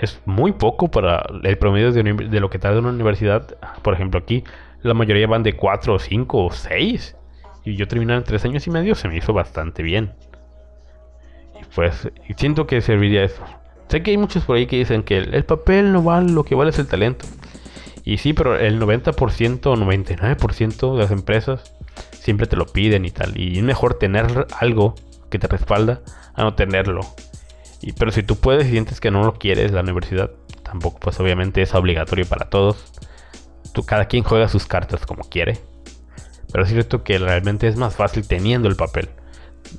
Es 0.00 0.20
muy 0.24 0.52
poco 0.52 0.90
para 0.90 1.24
el 1.42 1.58
promedio 1.58 1.92
de, 1.92 2.40
lo 2.40 2.50
que 2.50 2.58
tarda 2.58 2.80
una 2.80 2.88
universidad. 2.88 3.56
Por 3.82 3.94
ejemplo, 3.94 4.18
aquí 4.18 4.44
la 4.82 4.94
mayoría 4.94 5.26
van 5.26 5.42
de 5.42 5.54
cuatro, 5.54 5.98
cinco 5.98 6.46
o 6.46 6.52
seis. 6.52 7.16
Y 7.64 7.76
yo 7.76 7.86
terminar 7.86 8.18
en 8.18 8.24
tres 8.24 8.44
años 8.44 8.66
y 8.66 8.70
medio 8.70 8.94
se 8.94 9.08
me 9.08 9.16
hizo 9.16 9.32
bastante 9.32 9.82
bien. 9.82 10.12
Y 11.60 11.64
pues, 11.74 12.10
siento 12.36 12.66
que 12.66 12.80
serviría 12.80 13.24
eso. 13.24 13.44
Sé 13.88 14.02
que 14.02 14.10
hay 14.12 14.16
muchos 14.16 14.44
por 14.44 14.56
ahí 14.56 14.66
que 14.66 14.76
dicen 14.78 15.02
que 15.02 15.18
el, 15.18 15.34
el 15.34 15.44
papel 15.44 15.92
no 15.92 16.02
vale, 16.02 16.32
lo 16.32 16.44
que 16.44 16.54
vale 16.54 16.70
es 16.70 16.78
el 16.78 16.86
talento. 16.86 17.26
Y 18.04 18.16
sí, 18.16 18.32
pero 18.32 18.56
el 18.56 18.80
90% 18.80 19.66
o 19.66 19.76
99% 19.76 20.92
de 20.94 20.98
las 20.98 21.10
empresas 21.10 21.72
siempre 22.22 22.46
te 22.46 22.56
lo 22.56 22.66
piden 22.66 23.04
y 23.04 23.10
tal. 23.10 23.38
Y 23.38 23.58
es 23.58 23.64
mejor 23.64 23.94
tener 23.94 24.46
algo 24.60 24.94
que 25.28 25.40
te 25.40 25.48
respalda 25.48 26.02
a 26.34 26.44
no 26.44 26.54
tenerlo. 26.54 27.00
Y, 27.80 27.92
pero 27.92 28.12
si 28.12 28.22
tú 28.22 28.36
puedes 28.36 28.66
y 28.68 28.70
sientes 28.70 29.00
que 29.00 29.10
no 29.10 29.24
lo 29.24 29.34
quieres, 29.34 29.72
la 29.72 29.80
universidad 29.80 30.30
tampoco, 30.62 31.00
pues 31.00 31.18
obviamente 31.18 31.62
es 31.62 31.74
obligatorio 31.74 32.24
para 32.26 32.48
todos. 32.48 32.92
Tú, 33.72 33.82
cada 33.82 34.04
quien 34.04 34.22
juega 34.22 34.48
sus 34.48 34.66
cartas 34.66 35.04
como 35.04 35.24
quiere. 35.24 35.58
Pero 36.52 36.64
es 36.64 36.70
cierto 36.70 37.02
que 37.02 37.18
realmente 37.18 37.66
es 37.66 37.76
más 37.76 37.96
fácil 37.96 38.26
teniendo 38.28 38.68
el 38.68 38.76
papel. 38.76 39.10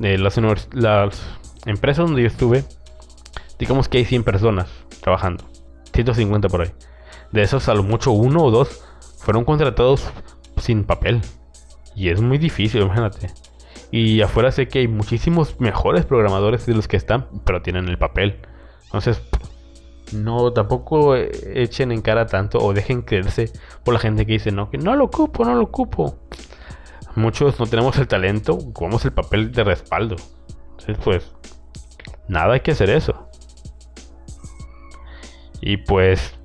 Eh, 0.02 0.18
las, 0.18 0.38
las 0.74 1.22
empresas 1.66 2.06
donde 2.06 2.24
yo 2.24 2.28
estuve, 2.28 2.66
digamos 3.58 3.88
que 3.88 4.00
hay 4.00 4.06
100 4.06 4.24
personas 4.26 4.68
trabajando. 5.02 5.46
150 5.94 6.50
por 6.50 6.64
ahí. 6.64 6.74
De 7.32 7.42
esos, 7.42 7.70
a 7.70 7.74
lo 7.74 7.84
mucho 7.84 8.12
uno 8.12 8.44
o 8.44 8.52
dos 8.52 8.84
fueron 9.20 9.46
contratados 9.46 10.12
sin 10.58 10.84
papel. 10.84 11.22
Y 11.96 12.10
es 12.10 12.22
muy 12.22 12.38
difícil, 12.38 12.82
imagínate. 12.82 13.30
Y 13.92 14.22
afuera 14.22 14.52
sé 14.52 14.68
que 14.68 14.80
hay 14.80 14.88
muchísimos 14.88 15.60
mejores 15.60 16.06
programadores 16.06 16.66
de 16.66 16.74
los 16.74 16.88
que 16.88 16.98
están, 16.98 17.28
pero 17.46 17.62
tienen 17.62 17.88
el 17.88 17.98
papel. 17.98 18.40
Entonces, 18.86 19.22
no, 20.14 20.52
tampoco 20.54 21.16
echen 21.16 21.92
en 21.92 22.02
cara 22.02 22.26
tanto 22.26 22.60
o 22.60 22.74
dejen 22.74 23.02
creerse 23.02 23.52
por 23.84 23.94
la 23.94 24.00
gente 24.00 24.26
que 24.26 24.34
dice, 24.34 24.52
no, 24.52 24.70
que 24.70 24.78
no 24.78 24.96
lo 24.96 25.06
ocupo, 25.06 25.46
no 25.46 25.56
lo 25.56 25.64
ocupo. 25.64 26.18
Muchos 27.16 27.60
no 27.60 27.68
tenemos 27.68 27.98
el 27.98 28.08
talento, 28.08 28.54
ocupamos 28.54 29.06
el 29.06 29.12
papel 29.12 29.52
de 29.52 29.64
respaldo. 29.64 30.16
Entonces, 30.72 30.98
pues, 31.04 31.32
nada 32.28 32.54
hay 32.54 32.62
que 32.62 32.72
hacer 32.72 32.90
eso. 32.90 33.28
Y 35.62 35.78
pues, 35.78 36.36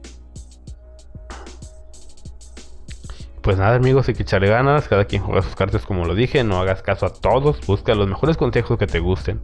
pues 3.48 3.56
nada 3.56 3.76
amigos, 3.76 4.06
hay 4.06 4.14
que 4.14 4.24
echarle 4.24 4.48
ganas, 4.48 4.88
cada 4.88 5.06
quien 5.06 5.22
juega 5.22 5.40
sus 5.40 5.56
cartas 5.56 5.86
como 5.86 6.04
lo 6.04 6.14
dije, 6.14 6.44
no 6.44 6.60
hagas 6.60 6.82
caso 6.82 7.06
a 7.06 7.14
todos, 7.14 7.66
busca 7.66 7.94
los 7.94 8.06
mejores 8.06 8.36
consejos 8.36 8.76
que 8.76 8.86
te 8.86 8.98
gusten. 8.98 9.40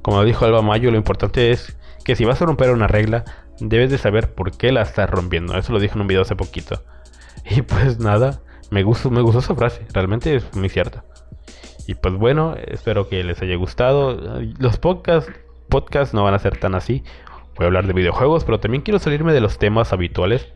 Como 0.00 0.24
dijo 0.24 0.46
Alba 0.46 0.62
Mayo, 0.62 0.90
lo 0.90 0.96
importante 0.96 1.50
es 1.50 1.76
que 2.06 2.16
si 2.16 2.24
vas 2.24 2.40
a 2.40 2.46
romper 2.46 2.70
una 2.70 2.86
regla, 2.86 3.26
debes 3.60 3.90
de 3.90 3.98
saber 3.98 4.32
por 4.32 4.56
qué 4.56 4.72
la 4.72 4.80
estás 4.80 5.10
rompiendo. 5.10 5.58
Eso 5.58 5.74
lo 5.74 5.78
dije 5.78 5.92
en 5.94 6.00
un 6.00 6.06
video 6.06 6.22
hace 6.22 6.36
poquito. 6.36 6.84
Y 7.50 7.60
pues 7.60 7.98
nada, 7.98 8.40
me 8.70 8.82
gustó, 8.82 9.10
me 9.10 9.20
gustó 9.20 9.40
esa 9.40 9.54
frase, 9.54 9.86
realmente 9.92 10.34
es 10.34 10.56
muy 10.56 10.70
cierta. 10.70 11.04
Y 11.86 11.96
pues 11.96 12.14
bueno, 12.14 12.54
espero 12.56 13.10
que 13.10 13.22
les 13.24 13.42
haya 13.42 13.56
gustado. 13.56 14.40
Los 14.58 14.78
podcasts, 14.78 15.30
podcasts 15.68 16.14
no 16.14 16.24
van 16.24 16.32
a 16.32 16.38
ser 16.38 16.56
tan 16.56 16.74
así. 16.74 17.04
Voy 17.56 17.64
a 17.64 17.66
hablar 17.66 17.86
de 17.86 17.92
videojuegos, 17.92 18.46
pero 18.46 18.58
también 18.58 18.82
quiero 18.82 18.98
salirme 18.98 19.34
de 19.34 19.42
los 19.42 19.58
temas 19.58 19.92
habituales. 19.92 20.48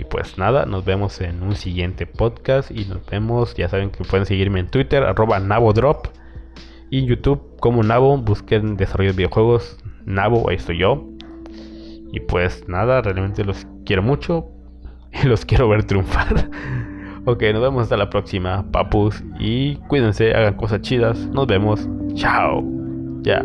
Y 0.00 0.04
pues 0.04 0.38
nada, 0.38 0.64
nos 0.64 0.86
vemos 0.86 1.20
en 1.20 1.42
un 1.42 1.54
siguiente 1.54 2.06
podcast. 2.06 2.70
Y 2.70 2.86
nos 2.86 3.04
vemos, 3.04 3.54
ya 3.54 3.68
saben 3.68 3.90
que 3.90 4.02
pueden 4.02 4.24
seguirme 4.24 4.58
en 4.60 4.68
Twitter, 4.68 5.02
arroba 5.02 5.38
NaboDrop. 5.40 6.06
Y 6.88 7.00
en 7.00 7.06
YouTube 7.06 7.42
como 7.60 7.82
Nabo, 7.82 8.16
busquen 8.16 8.78
desarrollo 8.78 9.10
de 9.10 9.16
videojuegos. 9.16 9.76
Nabo, 10.06 10.48
ahí 10.48 10.56
estoy 10.56 10.78
yo. 10.78 11.06
Y 12.12 12.20
pues 12.20 12.66
nada, 12.66 13.02
realmente 13.02 13.44
los 13.44 13.66
quiero 13.84 14.02
mucho. 14.02 14.46
Y 15.22 15.26
los 15.26 15.44
quiero 15.44 15.68
ver 15.68 15.84
triunfar. 15.84 16.48
ok, 17.26 17.42
nos 17.52 17.60
vemos 17.60 17.82
hasta 17.82 17.96
la 17.98 18.08
próxima, 18.08 18.64
papus. 18.70 19.22
Y 19.38 19.74
cuídense, 19.88 20.32
hagan 20.32 20.54
cosas 20.54 20.80
chidas. 20.80 21.18
Nos 21.26 21.46
vemos. 21.46 21.86
Chao. 22.14 22.64
Ya. 23.22 23.44